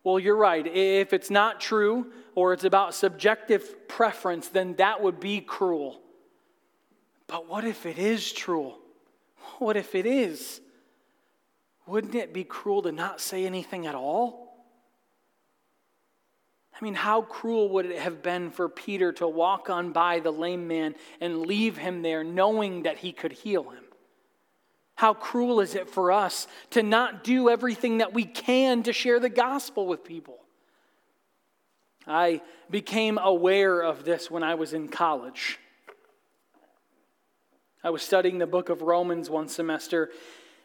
Well, 0.05 0.17
you're 0.17 0.37
right. 0.37 0.65
If 0.65 1.11
it's 1.11 1.29
not 1.29 1.59
true 1.59 2.13
or 2.33 2.53
it's 2.53 2.63
about 2.63 2.93
subjective 2.93 3.89
preference, 3.89 4.47
then 4.47 4.75
that 4.75 5.03
would 5.03 5.19
be 5.19 5.41
cruel. 5.41 5.99
But 7.29 7.47
what 7.47 7.63
if 7.63 7.85
it 7.85 7.97
is 7.97 8.33
true? 8.33 8.73
What 9.59 9.77
if 9.77 9.95
it 9.95 10.05
is? 10.05 10.59
wouldn't 11.89 12.15
it 12.15 12.33
be 12.33 12.43
cruel 12.43 12.83
to 12.83 12.91
not 12.91 13.19
say 13.19 13.45
anything 13.45 13.87
at 13.87 13.95
all? 13.95 14.47
I 16.73 16.83
mean, 16.83 16.93
how 16.93 17.23
cruel 17.23 17.69
would 17.69 17.87
it 17.87 17.99
have 17.99 18.21
been 18.21 18.51
for 18.51 18.69
Peter 18.69 19.11
to 19.13 19.27
walk 19.27 19.69
on 19.69 19.91
by 19.91 20.19
the 20.19 20.31
lame 20.31 20.67
man 20.67 20.95
and 21.19 21.45
leave 21.45 21.77
him 21.77 22.03
there 22.03 22.23
knowing 22.23 22.83
that 22.83 22.99
he 22.99 23.11
could 23.11 23.33
heal 23.33 23.69
him? 23.69 23.83
How 24.95 25.13
cruel 25.13 25.59
is 25.59 25.75
it 25.75 25.89
for 25.89 26.11
us 26.11 26.47
to 26.71 26.83
not 26.83 27.23
do 27.23 27.49
everything 27.49 27.97
that 27.97 28.13
we 28.13 28.23
can 28.23 28.83
to 28.83 28.93
share 28.93 29.19
the 29.19 29.29
gospel 29.29 29.87
with 29.87 30.03
people? 30.03 30.39
I 32.07 32.41
became 32.69 33.17
aware 33.17 33.81
of 33.81 34.05
this 34.05 34.31
when 34.31 34.43
I 34.43 34.55
was 34.55 34.73
in 34.73 34.87
college. 34.87 35.59
I 37.83 37.89
was 37.89 38.01
studying 38.01 38.37
the 38.37 38.47
book 38.47 38.69
of 38.69 38.81
Romans 38.81 39.29
one 39.29 39.47
semester, 39.47 40.09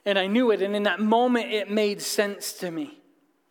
and 0.05 0.19
I 0.19 0.27
knew 0.27 0.51
it. 0.51 0.63
And 0.63 0.75
in 0.75 0.83
that 0.85 1.01
moment, 1.01 1.53
it 1.53 1.71
made 1.71 2.03
sense 2.03 2.53
to 2.55 2.71
me. 2.71 2.99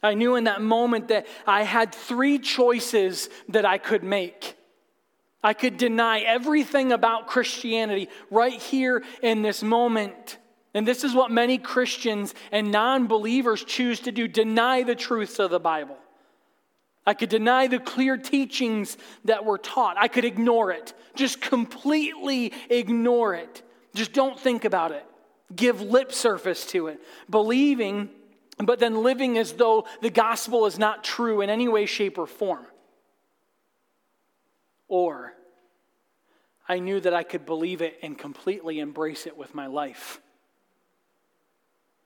I 0.01 0.16
knew 0.16 0.36
in 0.36 0.43
that 0.43 0.61
moment 0.61 1.07
that 1.07 1.28
I 1.47 1.64
had 1.64 1.95
three 1.95 2.38
choices 2.38 3.30
that 3.49 3.66
I 3.66 3.78
could 3.78 4.03
make. 4.03 4.57
I 5.41 5.53
could 5.53 5.78
deny 5.78 6.20
everything 6.20 6.91
about 6.91 7.28
Christianity 7.28 8.09
right 8.30 8.61
here 8.61 9.03
in 9.22 9.41
this 9.41 9.64
moment. 9.64 10.38
And 10.74 10.88
this 10.88 11.03
is 11.03 11.14
what 11.14 11.32
many 11.32 11.57
Christians 11.57 12.34
and 12.51 12.72
non 12.72 13.07
believers 13.07 13.64
choose 13.64 14.01
to 14.01 14.11
do 14.11 14.28
deny 14.28 14.84
the 14.84 14.95
truths 14.95 15.39
of 15.39 15.51
the 15.51 15.59
Bible. 15.59 15.97
I 17.06 17.14
could 17.14 17.30
deny 17.30 17.68
the 17.68 17.80
clear 17.80 18.18
teachings 18.18 18.97
that 19.26 19.43
were 19.45 19.58
taught. 19.58 19.97
I 19.97 20.08
could 20.08 20.26
ignore 20.26 20.72
it, 20.72 20.93
just 21.16 21.41
completely 21.41 22.54
ignore 22.70 23.34
it. 23.34 23.62
Just 23.93 24.14
don't 24.14 24.39
think 24.39 24.66
about 24.66 24.91
it 24.91 25.06
give 25.56 25.82
lip 25.82 26.12
service 26.12 26.66
to 26.68 26.88
it, 26.88 26.99
believing, 27.30 28.10
but 28.58 28.80
then 28.80 29.04
living 29.04 29.38
as 29.38 29.54
though 29.54 29.86
the 30.01 30.10
gospel 30.10 30.66
is 30.66 30.80
not 30.80 31.04
true 31.04 31.41
in 31.41 31.49
any 31.49 31.68
way, 31.68 31.86
shape, 31.86 32.18
or 32.18 32.28
form. 32.28 32.66
Or 34.88 35.34
I 36.68 36.80
knew 36.80 36.99
that 36.99 37.14
I 37.14 37.24
could 37.24 37.45
believe 37.45 37.82
it 37.82 37.97
and 38.01 38.18
completely 38.18 38.80
embrace 38.80 39.28
it 39.28 39.38
with 39.38 39.54
my 39.54 39.68
life. 39.68 40.22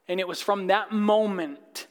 And 0.08 0.20
it 0.20 0.28
was 0.28 0.42
from 0.42 0.68
that 0.68 0.92
moment, 0.92 1.88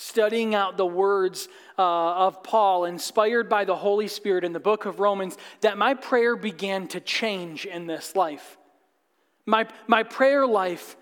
studying 0.00 0.54
out 0.54 0.76
the 0.78 0.86
words 0.86 1.48
uh, 1.78 1.82
of 1.82 2.42
Paul, 2.42 2.86
inspired 2.86 3.48
by 3.48 3.64
the 3.64 3.76
Holy 3.76 4.08
Spirit 4.08 4.44
in 4.44 4.52
the 4.52 4.60
book 4.60 4.86
of 4.86 4.98
Romans, 4.98 5.36
that 5.60 5.76
my 5.76 5.94
prayer 5.94 6.36
began 6.36 6.88
to 6.88 7.00
change 7.00 7.66
in 7.66 7.86
this 7.86 8.16
life. 8.16 8.56
My, 9.44 9.66
my 9.86 10.02
prayer 10.02 10.46
life 10.46 10.96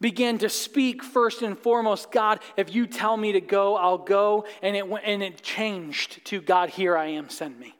began 0.00 0.38
to 0.38 0.48
speak 0.48 1.04
first 1.04 1.42
and 1.42 1.58
foremost 1.58 2.10
God, 2.10 2.40
if 2.56 2.74
you 2.74 2.86
tell 2.86 3.18
me 3.18 3.32
to 3.32 3.40
go, 3.40 3.76
I'll 3.76 3.98
go. 3.98 4.46
And 4.62 4.74
it, 4.74 4.86
and 5.04 5.22
it 5.22 5.42
changed 5.42 6.24
to 6.26 6.40
God, 6.40 6.70
here 6.70 6.96
I 6.96 7.08
am, 7.08 7.28
send 7.28 7.60
me. 7.60 7.74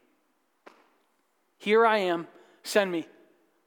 Here 1.56 1.86
I 1.86 1.98
am, 1.98 2.26
send 2.62 2.92
me. 2.92 3.06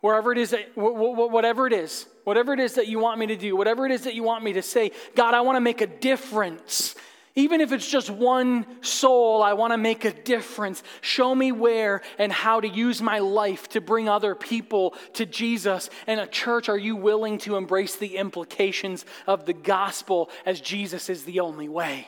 Wherever 0.01 0.31
it 0.31 0.37
is, 0.37 0.55
whatever 0.75 1.65
it 1.65 1.73
is, 1.73 2.05
whatever 2.23 2.53
it 2.53 2.59
is 2.59 2.75
that 2.75 2.87
you 2.87 2.99
want 2.99 3.19
me 3.19 3.27
to 3.27 3.35
do, 3.35 3.55
whatever 3.55 3.85
it 3.85 3.91
is 3.91 4.03
that 4.03 4.15
you 4.15 4.23
want 4.23 4.43
me 4.43 4.53
to 4.53 4.61
say, 4.61 4.91
God, 5.15 5.33
I 5.33 5.41
want 5.41 5.55
to 5.57 5.61
make 5.61 5.81
a 5.81 5.87
difference 5.87 6.95
even 7.35 7.61
if 7.61 7.71
it's 7.71 7.89
just 7.89 8.11
one 8.11 8.65
soul, 8.83 9.41
I 9.41 9.53
want 9.53 9.73
to 9.73 9.77
make 9.77 10.05
a 10.05 10.13
difference. 10.13 10.83
Show 11.01 11.33
me 11.33 11.51
where 11.51 12.01
and 12.19 12.31
how 12.31 12.59
to 12.59 12.67
use 12.67 13.01
my 13.01 13.19
life 13.19 13.69
to 13.69 13.81
bring 13.81 14.07
other 14.07 14.35
people 14.35 14.93
to 15.13 15.25
Jesus. 15.25 15.89
And 16.05 16.19
a 16.19 16.27
church, 16.27 16.69
are 16.69 16.77
you 16.77 16.95
willing 16.95 17.39
to 17.39 17.55
embrace 17.55 17.95
the 17.95 18.17
implications 18.17 19.03
of 19.25 19.45
the 19.45 19.53
gospel 19.53 20.29
as 20.45 20.61
Jesus 20.61 21.09
is 21.09 21.23
the 21.23 21.39
only 21.39 21.67
way? 21.67 22.07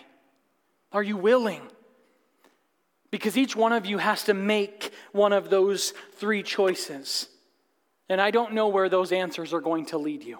Are 0.91 1.03
you 1.03 1.17
willing? 1.17 1.61
Because 3.09 3.35
each 3.35 3.55
one 3.55 3.73
of 3.73 3.87
you 3.87 3.97
has 3.97 4.25
to 4.25 4.35
make 4.35 4.91
one 5.11 5.33
of 5.33 5.49
those 5.49 5.93
three 6.17 6.43
choices. 6.43 7.29
And 8.09 8.21
I 8.21 8.31
don't 8.31 8.53
know 8.53 8.67
where 8.67 8.89
those 8.89 9.11
answers 9.11 9.53
are 9.53 9.61
going 9.61 9.87
to 9.87 9.97
lead 9.97 10.23
you. 10.23 10.39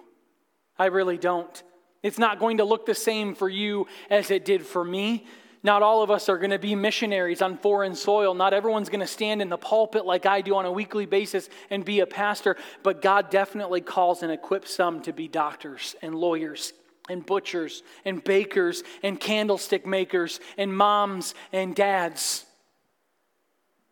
I 0.78 0.86
really 0.86 1.18
don't. 1.18 1.62
It's 2.02 2.18
not 2.18 2.38
going 2.38 2.58
to 2.58 2.64
look 2.64 2.86
the 2.86 2.94
same 2.94 3.34
for 3.34 3.48
you 3.48 3.86
as 4.10 4.30
it 4.30 4.44
did 4.44 4.64
for 4.64 4.84
me. 4.84 5.26
Not 5.62 5.82
all 5.82 6.02
of 6.02 6.12
us 6.12 6.28
are 6.28 6.38
going 6.38 6.50
to 6.50 6.60
be 6.60 6.76
missionaries 6.76 7.42
on 7.42 7.58
foreign 7.58 7.96
soil. 7.96 8.34
Not 8.34 8.54
everyone's 8.54 8.88
going 8.88 9.00
to 9.00 9.06
stand 9.06 9.42
in 9.42 9.48
the 9.48 9.56
pulpit 9.56 10.06
like 10.06 10.24
I 10.24 10.40
do 10.40 10.54
on 10.54 10.64
a 10.64 10.70
weekly 10.70 11.06
basis 11.06 11.48
and 11.70 11.84
be 11.84 12.00
a 12.00 12.06
pastor. 12.06 12.56
But 12.84 13.02
God 13.02 13.30
definitely 13.30 13.80
calls 13.80 14.22
and 14.22 14.30
equips 14.30 14.72
some 14.72 15.02
to 15.02 15.12
be 15.12 15.26
doctors 15.26 15.96
and 16.02 16.14
lawyers 16.14 16.72
and 17.08 17.26
butchers 17.26 17.82
and 18.04 18.22
bakers 18.22 18.84
and 19.02 19.18
candlestick 19.18 19.84
makers 19.86 20.38
and 20.56 20.76
moms 20.76 21.34
and 21.52 21.74
dads. 21.74 22.44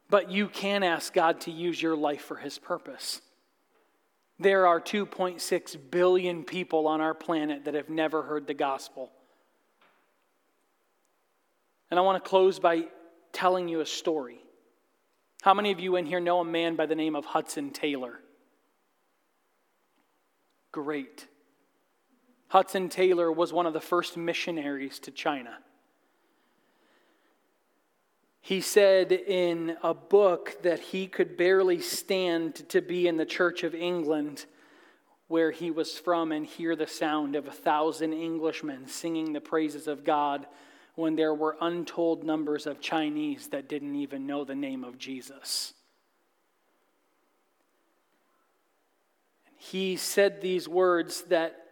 But 0.08 0.30
you 0.30 0.46
can 0.48 0.84
ask 0.84 1.12
God 1.12 1.40
to 1.40 1.50
use 1.50 1.82
your 1.82 1.96
life 1.96 2.22
for 2.22 2.36
His 2.36 2.56
purpose. 2.56 3.20
There 4.38 4.66
are 4.66 4.80
2.6 4.80 5.76
billion 5.90 6.44
people 6.44 6.86
on 6.86 7.00
our 7.00 7.14
planet 7.14 7.64
that 7.64 7.74
have 7.74 7.88
never 7.88 8.22
heard 8.22 8.46
the 8.46 8.54
gospel. 8.54 9.12
And 11.90 12.00
I 12.00 12.02
want 12.02 12.22
to 12.22 12.28
close 12.28 12.58
by 12.58 12.84
telling 13.32 13.68
you 13.68 13.80
a 13.80 13.86
story. 13.86 14.40
How 15.42 15.54
many 15.54 15.70
of 15.70 15.78
you 15.78 15.96
in 15.96 16.06
here 16.06 16.20
know 16.20 16.40
a 16.40 16.44
man 16.44 16.74
by 16.74 16.86
the 16.86 16.94
name 16.94 17.14
of 17.14 17.24
Hudson 17.24 17.70
Taylor? 17.70 18.18
Great. 20.72 21.28
Hudson 22.48 22.88
Taylor 22.88 23.30
was 23.30 23.52
one 23.52 23.66
of 23.66 23.72
the 23.72 23.80
first 23.80 24.16
missionaries 24.16 24.98
to 25.00 25.10
China. 25.10 25.58
He 28.44 28.60
said 28.60 29.10
in 29.10 29.78
a 29.82 29.94
book 29.94 30.58
that 30.64 30.78
he 30.78 31.06
could 31.06 31.34
barely 31.34 31.80
stand 31.80 32.56
to 32.68 32.82
be 32.82 33.08
in 33.08 33.16
the 33.16 33.24
Church 33.24 33.64
of 33.64 33.74
England, 33.74 34.44
where 35.28 35.50
he 35.50 35.70
was 35.70 35.98
from, 35.98 36.30
and 36.30 36.44
hear 36.44 36.76
the 36.76 36.86
sound 36.86 37.36
of 37.36 37.46
a 37.46 37.50
thousand 37.50 38.12
Englishmen 38.12 38.86
singing 38.86 39.32
the 39.32 39.40
praises 39.40 39.88
of 39.88 40.04
God 40.04 40.46
when 40.94 41.16
there 41.16 41.32
were 41.32 41.56
untold 41.62 42.22
numbers 42.22 42.66
of 42.66 42.82
Chinese 42.82 43.48
that 43.48 43.66
didn't 43.66 43.96
even 43.96 44.26
know 44.26 44.44
the 44.44 44.54
name 44.54 44.84
of 44.84 44.98
Jesus. 44.98 45.72
He 49.56 49.96
said 49.96 50.42
these 50.42 50.68
words 50.68 51.22
that 51.28 51.63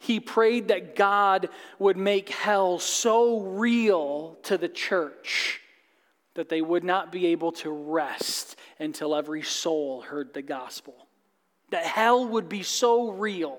he 0.00 0.18
prayed 0.18 0.68
that 0.68 0.96
God 0.96 1.50
would 1.78 1.98
make 1.98 2.30
hell 2.30 2.78
so 2.78 3.40
real 3.40 4.38
to 4.44 4.56
the 4.56 4.68
church 4.68 5.60
that 6.34 6.48
they 6.48 6.62
would 6.62 6.82
not 6.82 7.12
be 7.12 7.26
able 7.26 7.52
to 7.52 7.70
rest 7.70 8.56
until 8.78 9.14
every 9.14 9.42
soul 9.42 10.00
heard 10.00 10.32
the 10.32 10.40
gospel. 10.40 10.94
That 11.68 11.84
hell 11.84 12.26
would 12.26 12.48
be 12.48 12.62
so 12.62 13.10
real. 13.10 13.58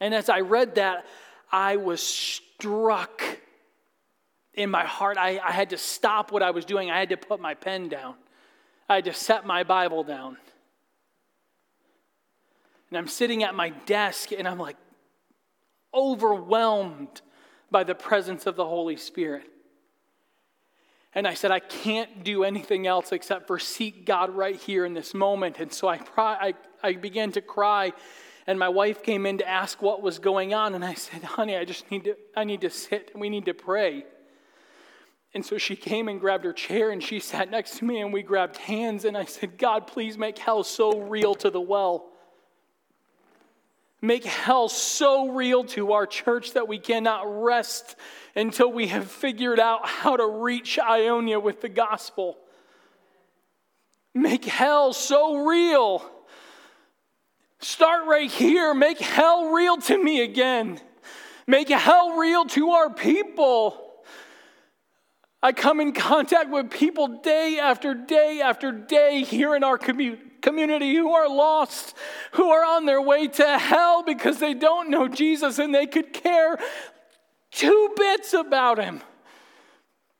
And 0.00 0.14
as 0.14 0.30
I 0.30 0.40
read 0.40 0.76
that, 0.76 1.04
I 1.52 1.76
was 1.76 2.02
struck 2.02 3.22
in 4.54 4.70
my 4.70 4.84
heart. 4.84 5.18
I, 5.18 5.38
I 5.40 5.52
had 5.52 5.70
to 5.70 5.76
stop 5.76 6.32
what 6.32 6.42
I 6.42 6.52
was 6.52 6.64
doing, 6.64 6.90
I 6.90 6.98
had 6.98 7.10
to 7.10 7.18
put 7.18 7.38
my 7.38 7.52
pen 7.52 7.90
down, 7.90 8.14
I 8.88 8.94
had 8.94 9.04
to 9.04 9.12
set 9.12 9.44
my 9.44 9.62
Bible 9.62 10.04
down. 10.04 10.38
And 12.90 12.98
I'm 12.98 13.08
sitting 13.08 13.42
at 13.44 13.54
my 13.54 13.70
desk 13.70 14.32
and 14.32 14.46
I'm 14.46 14.58
like 14.58 14.76
overwhelmed 15.94 17.20
by 17.70 17.84
the 17.84 17.94
presence 17.94 18.46
of 18.46 18.56
the 18.56 18.64
Holy 18.64 18.96
Spirit. 18.96 19.46
And 21.12 21.26
I 21.26 21.34
said, 21.34 21.50
I 21.50 21.58
can't 21.58 22.22
do 22.22 22.44
anything 22.44 22.86
else 22.86 23.10
except 23.10 23.48
for 23.48 23.58
seek 23.58 24.06
God 24.06 24.30
right 24.30 24.56
here 24.56 24.84
in 24.84 24.94
this 24.94 25.12
moment. 25.12 25.58
And 25.58 25.72
so 25.72 25.88
I, 25.88 26.00
I, 26.16 26.54
I 26.82 26.92
began 26.94 27.32
to 27.32 27.40
cry. 27.40 27.92
And 28.46 28.58
my 28.58 28.68
wife 28.68 29.02
came 29.02 29.26
in 29.26 29.38
to 29.38 29.48
ask 29.48 29.82
what 29.82 30.02
was 30.02 30.18
going 30.18 30.54
on. 30.54 30.74
And 30.74 30.84
I 30.84 30.94
said, 30.94 31.22
honey, 31.22 31.56
I 31.56 31.64
just 31.64 31.90
need 31.90 32.04
to, 32.04 32.16
I 32.36 32.44
need 32.44 32.60
to 32.60 32.70
sit 32.70 33.10
and 33.12 33.20
we 33.20 33.28
need 33.28 33.46
to 33.46 33.54
pray. 33.54 34.04
And 35.34 35.44
so 35.44 35.58
she 35.58 35.76
came 35.76 36.08
and 36.08 36.20
grabbed 36.20 36.44
her 36.44 36.52
chair 36.52 36.90
and 36.90 37.02
she 37.02 37.20
sat 37.20 37.50
next 37.50 37.78
to 37.78 37.84
me 37.84 38.00
and 38.00 38.12
we 38.12 38.22
grabbed 38.22 38.56
hands. 38.56 39.04
And 39.04 39.16
I 39.16 39.24
said, 39.24 39.58
God, 39.58 39.86
please 39.86 40.16
make 40.16 40.38
hell 40.38 40.62
so 40.62 41.00
real 41.00 41.34
to 41.36 41.50
the 41.50 41.60
well. 41.60 42.09
Make 44.02 44.24
hell 44.24 44.68
so 44.68 45.28
real 45.28 45.64
to 45.64 45.92
our 45.92 46.06
church 46.06 46.54
that 46.54 46.66
we 46.66 46.78
cannot 46.78 47.42
rest 47.42 47.96
until 48.34 48.72
we 48.72 48.86
have 48.88 49.10
figured 49.10 49.60
out 49.60 49.86
how 49.86 50.16
to 50.16 50.26
reach 50.26 50.78
Ionia 50.78 51.38
with 51.38 51.60
the 51.60 51.68
gospel. 51.68 52.38
Make 54.14 54.46
hell 54.46 54.94
so 54.94 55.46
real. 55.46 56.02
Start 57.58 58.06
right 58.06 58.30
here. 58.30 58.72
Make 58.72 58.98
hell 58.98 59.50
real 59.50 59.76
to 59.76 60.02
me 60.02 60.22
again. 60.22 60.80
Make 61.46 61.68
hell 61.68 62.16
real 62.16 62.46
to 62.46 62.70
our 62.70 62.88
people. 62.88 63.86
I 65.42 65.52
come 65.52 65.80
in 65.80 65.92
contact 65.92 66.48
with 66.48 66.70
people 66.70 67.20
day 67.22 67.58
after 67.60 67.92
day 67.92 68.40
after 68.42 68.72
day 68.72 69.24
here 69.24 69.54
in 69.54 69.62
our 69.62 69.76
community 69.76 70.29
who 70.42 71.12
are 71.12 71.28
lost, 71.28 71.94
who 72.32 72.50
are 72.50 72.64
on 72.64 72.86
their 72.86 73.02
way 73.02 73.28
to 73.28 73.58
hell 73.58 74.02
because 74.02 74.38
they 74.38 74.54
don't 74.54 74.90
know 74.90 75.08
Jesus 75.08 75.58
and 75.58 75.74
they 75.74 75.86
could 75.86 76.12
care 76.12 76.58
two 77.50 77.92
bits 77.96 78.32
about 78.32 78.78
him. 78.78 79.02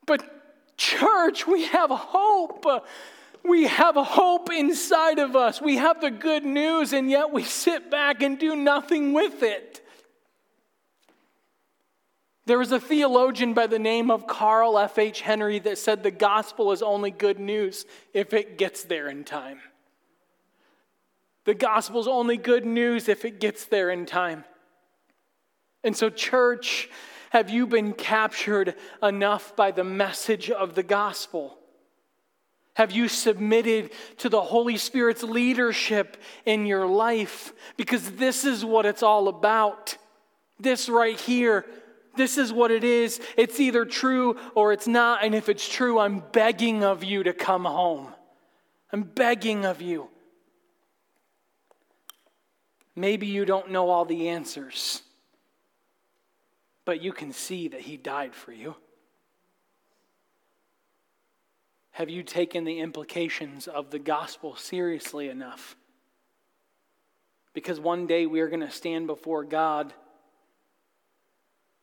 But, 0.07 0.77
church, 0.77 1.47
we 1.47 1.65
have 1.67 1.91
hope. 1.91 2.67
We 3.45 3.67
have 3.69 3.95
hope 3.95 4.51
inside 4.53 5.19
of 5.19 5.37
us. 5.37 5.61
We 5.61 5.77
have 5.77 6.01
the 6.01 6.11
good 6.11 6.45
news, 6.45 6.93
and 6.93 7.11
yet 7.11 7.33
we 7.33 7.43
sit 7.43 7.91
back 7.91 8.23
and 8.23 8.39
do 8.39 8.55
nothing 8.55 9.13
with 9.13 9.43
it. 9.43 9.81
There 12.47 12.59
was 12.59 12.73
a 12.73 12.81
theologian 12.81 13.55
by 13.55 13.69
the 13.69 13.79
name 13.79 14.11
of 14.11 14.27
Carl 14.27 14.77
F.H. 14.77 15.21
Henry 15.21 15.61
that 15.61 15.79
said 15.79 16.03
the 16.03 16.11
gospel 16.11 16.73
is 16.73 16.83
only 16.83 17.13
good 17.13 17.39
news 17.39 17.87
if 18.13 18.35
it 18.35 18.59
gets 18.59 18.83
there 18.83 19.09
in 19.09 19.25
time. 19.25 19.61
The 21.51 21.55
gospel's 21.55 22.07
only 22.07 22.37
good 22.37 22.65
news 22.65 23.09
if 23.09 23.25
it 23.25 23.41
gets 23.41 23.65
there 23.65 23.91
in 23.91 24.07
time. 24.07 24.45
And 25.83 25.97
so, 25.97 26.09
church, 26.09 26.89
have 27.31 27.51
you 27.51 27.67
been 27.67 27.93
captured 27.93 28.77
enough 29.03 29.57
by 29.57 29.73
the 29.73 29.83
message 29.83 30.49
of 30.49 30.77
the 30.77 30.85
gospel? 30.85 31.59
Have 32.75 32.93
you 32.93 33.09
submitted 33.09 33.91
to 34.19 34.29
the 34.29 34.41
Holy 34.41 34.77
Spirit's 34.77 35.25
leadership 35.25 36.19
in 36.47 36.67
your 36.67 36.87
life? 36.87 37.53
Because 37.77 38.13
this 38.13 38.45
is 38.45 38.65
what 38.65 38.87
it's 38.87 39.03
all 39.03 39.27
about. 39.27 39.97
This 40.61 40.89
right 40.89 41.19
here, 41.19 41.67
this 42.15 42.39
is 42.39 42.53
what 42.53 42.71
it 42.71 42.85
is. 42.85 43.21
It's 43.37 43.59
either 43.59 43.85
true 43.85 44.39
or 44.55 44.73
it's 44.73 44.87
not. 44.87 45.25
And 45.25 45.35
if 45.35 45.49
it's 45.49 45.69
true, 45.69 45.99
I'm 45.99 46.23
begging 46.31 46.85
of 46.85 47.03
you 47.03 47.25
to 47.25 47.33
come 47.33 47.65
home. 47.65 48.15
I'm 48.93 49.03
begging 49.03 49.65
of 49.65 49.83
you. 49.83 50.11
Maybe 53.01 53.29
you 53.29 53.47
don't 53.47 53.71
know 53.71 53.89
all 53.89 54.05
the 54.05 54.29
answers, 54.29 55.01
but 56.85 57.01
you 57.01 57.15
can 57.15 57.33
see 57.33 57.69
that 57.69 57.81
He 57.81 57.97
died 57.97 58.35
for 58.35 58.53
you. 58.53 58.75
Have 61.93 62.11
you 62.11 62.23
taken 62.23 62.65
the 62.65 62.79
implications 62.79 63.67
of 63.67 63.91
the 63.91 63.99
gospel 63.99 64.55
seriously 64.55 65.31
enough? 65.31 65.77
Because 67.55 67.81
one 67.81 68.07
day 68.07 68.27
we 68.27 68.41
are 68.41 68.49
going 68.49 68.61
to 68.61 68.71
stand 68.71 69.07
before 69.07 69.45
God 69.45 69.95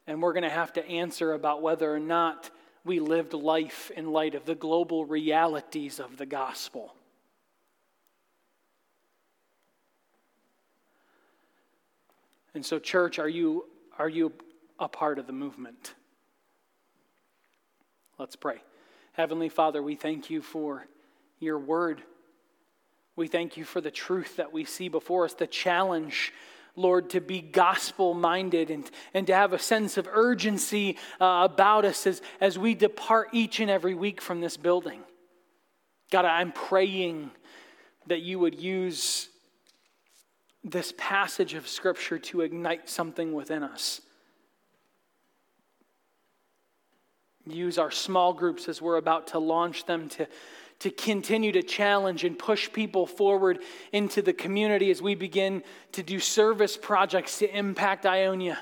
and 0.05 0.21
we're 0.21 0.33
going 0.33 0.43
to 0.43 0.49
have 0.49 0.73
to 0.73 0.87
answer 0.87 1.33
about 1.33 1.63
whether 1.63 1.91
or 1.91 1.99
not 1.99 2.51
we 2.85 2.99
lived 2.99 3.33
life 3.33 3.89
in 3.97 4.11
light 4.11 4.35
of 4.35 4.45
the 4.45 4.53
global 4.53 5.03
realities 5.03 5.99
of 5.99 6.17
the 6.17 6.27
gospel. 6.27 6.93
And 12.57 12.65
so, 12.65 12.79
church, 12.79 13.19
are 13.19 13.29
you, 13.29 13.65
are 13.99 14.09
you 14.09 14.33
a 14.79 14.87
part 14.87 15.19
of 15.19 15.27
the 15.27 15.31
movement? 15.31 15.93
Let's 18.17 18.35
pray. 18.35 18.63
Heavenly 19.11 19.47
Father, 19.47 19.83
we 19.83 19.93
thank 19.93 20.31
you 20.31 20.41
for 20.41 20.87
your 21.39 21.59
word. 21.59 22.01
We 23.15 23.27
thank 23.27 23.57
you 23.57 23.63
for 23.63 23.79
the 23.79 23.91
truth 23.91 24.37
that 24.37 24.51
we 24.51 24.65
see 24.65 24.89
before 24.89 25.25
us, 25.25 25.35
the 25.35 25.45
challenge, 25.45 26.33
Lord, 26.75 27.11
to 27.11 27.21
be 27.21 27.41
gospel 27.41 28.15
minded 28.15 28.71
and, 28.71 28.89
and 29.13 29.27
to 29.27 29.35
have 29.35 29.53
a 29.53 29.59
sense 29.59 29.95
of 29.97 30.09
urgency 30.11 30.97
uh, 31.21 31.47
about 31.51 31.85
us 31.85 32.07
as, 32.07 32.23
as 32.41 32.57
we 32.57 32.73
depart 32.73 33.27
each 33.33 33.59
and 33.59 33.69
every 33.69 33.93
week 33.93 34.19
from 34.19 34.41
this 34.41 34.57
building. 34.57 35.01
God, 36.09 36.25
I'm 36.25 36.51
praying 36.51 37.29
that 38.07 38.21
you 38.21 38.39
would 38.39 38.59
use 38.59 39.29
this 40.69 40.93
passage 40.97 41.53
of 41.53 41.67
Scripture 41.67 42.19
to 42.19 42.41
ignite 42.41 42.89
something 42.89 43.33
within 43.33 43.63
us. 43.63 44.01
use 47.53 47.77
our 47.77 47.91
small 47.91 48.33
groups 48.33 48.67
as 48.67 48.81
we're 48.81 48.97
about 48.97 49.27
to 49.27 49.39
launch 49.39 49.85
them 49.85 50.09
to, 50.09 50.27
to 50.79 50.89
continue 50.89 51.51
to 51.51 51.63
challenge 51.63 52.23
and 52.23 52.37
push 52.37 52.71
people 52.71 53.05
forward 53.07 53.59
into 53.91 54.21
the 54.21 54.33
community 54.33 54.91
as 54.91 55.01
we 55.01 55.15
begin 55.15 55.63
to 55.91 56.03
do 56.03 56.19
service 56.19 56.77
projects 56.77 57.39
to 57.39 57.57
impact 57.57 58.05
Ionia. 58.05 58.59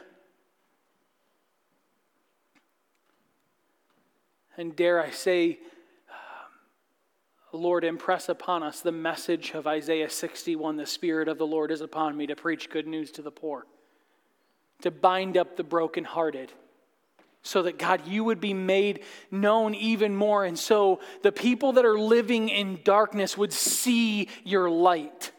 And 4.58 4.76
dare 4.76 5.02
I 5.02 5.12
say, 5.12 5.60
Lord, 7.56 7.84
impress 7.84 8.30
upon 8.30 8.64
us 8.64 8.82
the 8.82 8.92
message 8.92 9.52
of 9.52 9.68
Isaiah 9.68 10.10
61 10.10 10.78
the 10.78 10.86
Spirit 10.86 11.28
of 11.28 11.38
the 11.38 11.48
Lord 11.48 11.72
is 11.72 11.82
upon 11.82 12.16
me 12.16 12.28
to 12.28 12.36
preach 12.36 12.70
good 12.70 12.88
news 12.88 13.12
to 13.12 13.22
the 13.22 13.32
poor, 13.32 13.66
to 14.82 14.92
bind 14.92 15.38
up 15.38 15.56
the 15.56 15.64
brokenhearted 15.64 16.52
so 17.46 17.62
that 17.62 17.78
God, 17.78 18.08
you 18.08 18.24
would 18.24 18.42
be 18.42 18.56
made 18.56 19.04
known 19.30 19.76
even 19.76 20.16
more. 20.16 20.44
And 20.44 20.58
so 20.58 21.00
the 21.22 21.32
people 21.32 21.74
that 21.74 21.86
are 21.86 21.98
living 21.98 22.50
in 22.50 22.80
darkness 22.84 23.38
would 23.38 23.54
see 23.54 24.30
your 24.44 24.70
light. 24.70 25.32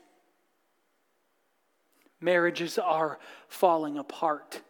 Marriages 2.20 2.78
are 2.78 3.18
falling 3.48 3.98
apart, 3.98 4.62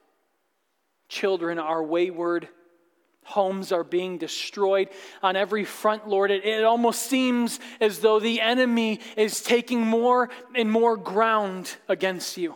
children 1.08 1.58
are 1.58 1.82
wayward. 1.82 2.48
Homes 3.26 3.72
are 3.72 3.84
being 3.84 4.18
destroyed 4.18 4.88
on 5.22 5.34
every 5.34 5.64
front, 5.64 6.08
Lord. 6.08 6.30
It, 6.30 6.44
it 6.44 6.64
almost 6.64 7.02
seems 7.02 7.58
as 7.80 7.98
though 7.98 8.20
the 8.20 8.40
enemy 8.40 9.00
is 9.16 9.42
taking 9.42 9.80
more 9.80 10.30
and 10.54 10.70
more 10.70 10.96
ground 10.96 11.76
against 11.88 12.36
you. 12.36 12.54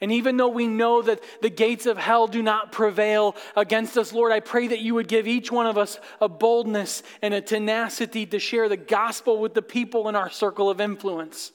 And 0.00 0.10
even 0.10 0.36
though 0.36 0.48
we 0.48 0.66
know 0.66 1.02
that 1.02 1.22
the 1.42 1.50
gates 1.50 1.86
of 1.86 1.98
hell 1.98 2.26
do 2.26 2.42
not 2.42 2.72
prevail 2.72 3.36
against 3.56 3.96
us, 3.96 4.12
Lord, 4.12 4.32
I 4.32 4.40
pray 4.40 4.66
that 4.68 4.80
you 4.80 4.94
would 4.94 5.06
give 5.06 5.28
each 5.28 5.52
one 5.52 5.66
of 5.66 5.78
us 5.78 5.98
a 6.20 6.28
boldness 6.28 7.02
and 7.22 7.32
a 7.32 7.40
tenacity 7.40 8.26
to 8.26 8.38
share 8.38 8.68
the 8.68 8.76
gospel 8.76 9.38
with 9.38 9.54
the 9.54 9.62
people 9.62 10.08
in 10.08 10.16
our 10.16 10.30
circle 10.30 10.68
of 10.68 10.80
influence. 10.80 11.52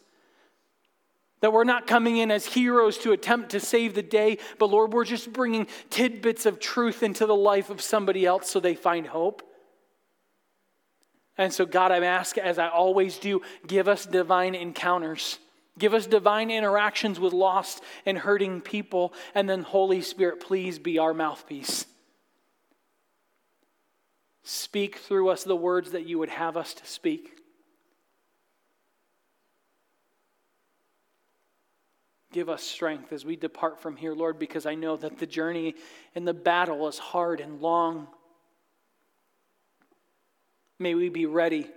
That 1.42 1.54
we're 1.54 1.64
not 1.64 1.88
coming 1.88 2.18
in 2.18 2.32
as 2.32 2.46
heroes 2.46 2.98
to 3.00 3.12
attempt 3.12 3.52
to 3.52 3.60
save 3.60 3.94
the 3.94 4.04
day, 4.04 4.40
but 4.58 4.70
Lord, 4.70 4.92
we're 4.94 5.06
just 5.06 5.32
bringing 5.32 5.68
tidbits 5.90 6.46
of 6.46 6.60
truth 6.60 7.02
into 7.02 7.26
the 7.26 7.36
life 7.36 7.70
of 7.70 7.82
somebody 7.82 8.26
else 8.26 8.50
so 8.50 8.60
they 8.60 8.76
find 8.76 9.08
hope. 9.08 9.42
And 11.38 11.54
so, 11.54 11.66
God, 11.66 11.92
I 11.92 12.04
ask, 12.04 12.38
as 12.38 12.60
I 12.60 12.68
always 12.68 13.18
do, 13.18 13.42
give 13.66 13.88
us 13.88 14.06
divine 14.06 14.56
encounters 14.56 15.40
Give 15.80 15.94
us 15.94 16.06
divine 16.06 16.52
interactions 16.52 17.20
with 17.20 17.32
lost 17.32 17.82
and 18.06 18.18
hurting 18.18 18.62
people. 18.62 19.14
And 19.34 19.50
then, 19.50 19.64
Holy 19.64 20.02
Spirit, 20.02 20.42
please 20.42 20.78
be 20.78 21.00
our 21.00 21.14
mouthpiece. 21.14 21.86
Speak 24.44 24.98
through 24.98 25.30
us 25.30 25.44
the 25.44 25.56
words 25.56 25.92
that 25.92 26.06
you 26.06 26.20
would 26.20 26.30
have 26.30 26.58
us 26.58 26.74
to 26.74 26.86
speak. 26.86 27.39
Give 32.32 32.50
us 32.50 32.64
strength 32.64 33.12
as 33.12 33.26
we 33.26 33.36
depart 33.36 33.80
from 33.80 33.96
here, 33.96 34.14
Lord, 34.14 34.38
because 34.38 34.66
I 34.66 34.76
know 34.76 34.96
that 34.98 35.18
the 35.18 35.26
journey 35.26 35.76
and 36.14 36.28
the 36.28 36.34
battle 36.34 36.88
is 36.88 37.00
hard 37.00 37.40
and 37.42 37.60
long. 37.60 38.08
May 40.78 40.94
we 40.94 41.10
be 41.10 41.26
ready. 41.26 41.68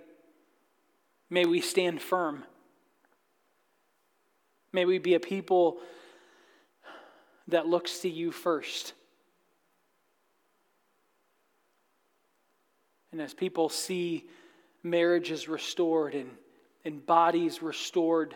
May 1.29 1.45
we 1.45 1.59
stand 1.59 2.01
firm. 2.01 2.45
May 4.71 4.85
we 4.85 4.99
be 4.99 5.15
a 5.15 5.19
people 5.19 5.79
that 7.47 7.67
looks 7.67 7.99
to 7.99 8.09
you 8.09 8.31
first. 8.31 8.93
And 13.11 13.21
as 13.21 13.33
people 13.33 13.69
see 13.69 14.27
marriages 14.81 15.47
restored 15.47 16.15
and, 16.15 16.29
and 16.85 17.05
bodies 17.05 17.61
restored, 17.61 18.35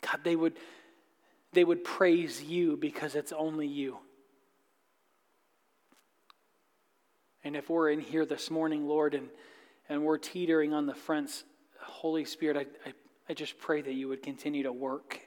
God, 0.00 0.20
they 0.24 0.34
would, 0.34 0.54
they 1.52 1.64
would 1.64 1.84
praise 1.84 2.42
you 2.42 2.76
because 2.76 3.14
it's 3.14 3.32
only 3.32 3.66
you. 3.66 3.98
And 7.44 7.56
if 7.56 7.70
we're 7.70 7.90
in 7.90 8.00
here 8.00 8.26
this 8.26 8.50
morning, 8.50 8.86
Lord, 8.86 9.14
and, 9.14 9.28
and 9.88 10.04
we're 10.04 10.18
teetering 10.18 10.74
on 10.74 10.86
the 10.86 10.94
fence, 10.94 11.44
Holy 11.80 12.24
Spirit, 12.24 12.56
I, 12.56 12.88
I, 12.88 12.92
I 13.30 13.34
just 13.34 13.58
pray 13.58 13.80
that 13.80 13.92
you 13.92 14.08
would 14.08 14.22
continue 14.22 14.64
to 14.64 14.72
work. 14.72 15.20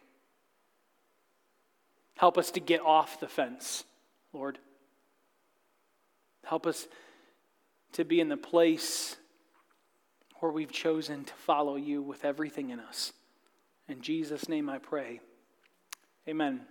Help 2.18 2.38
us 2.38 2.52
to 2.52 2.60
get 2.60 2.82
off 2.82 3.20
the 3.20 3.28
fence, 3.28 3.84
Lord. 4.34 4.60
Help 6.46 6.68
us 6.68 6.88
to 7.94 8.06
be 8.06 8.20
in 8.20 8.30
the 8.30 8.38
place 8.38 9.16
where 10.40 10.52
we've 10.52 10.72
chosen 10.72 11.24
to 11.24 11.34
follow 11.34 11.76
you 11.76 12.02
with 12.02 12.26
everything 12.26 12.70
in 12.70 12.80
us. 12.80 13.14
In 13.88 14.02
Jesus' 14.02 14.48
name 14.48 14.70
I 14.70 14.78
pray. 14.78 15.22
Amen. 16.30 16.71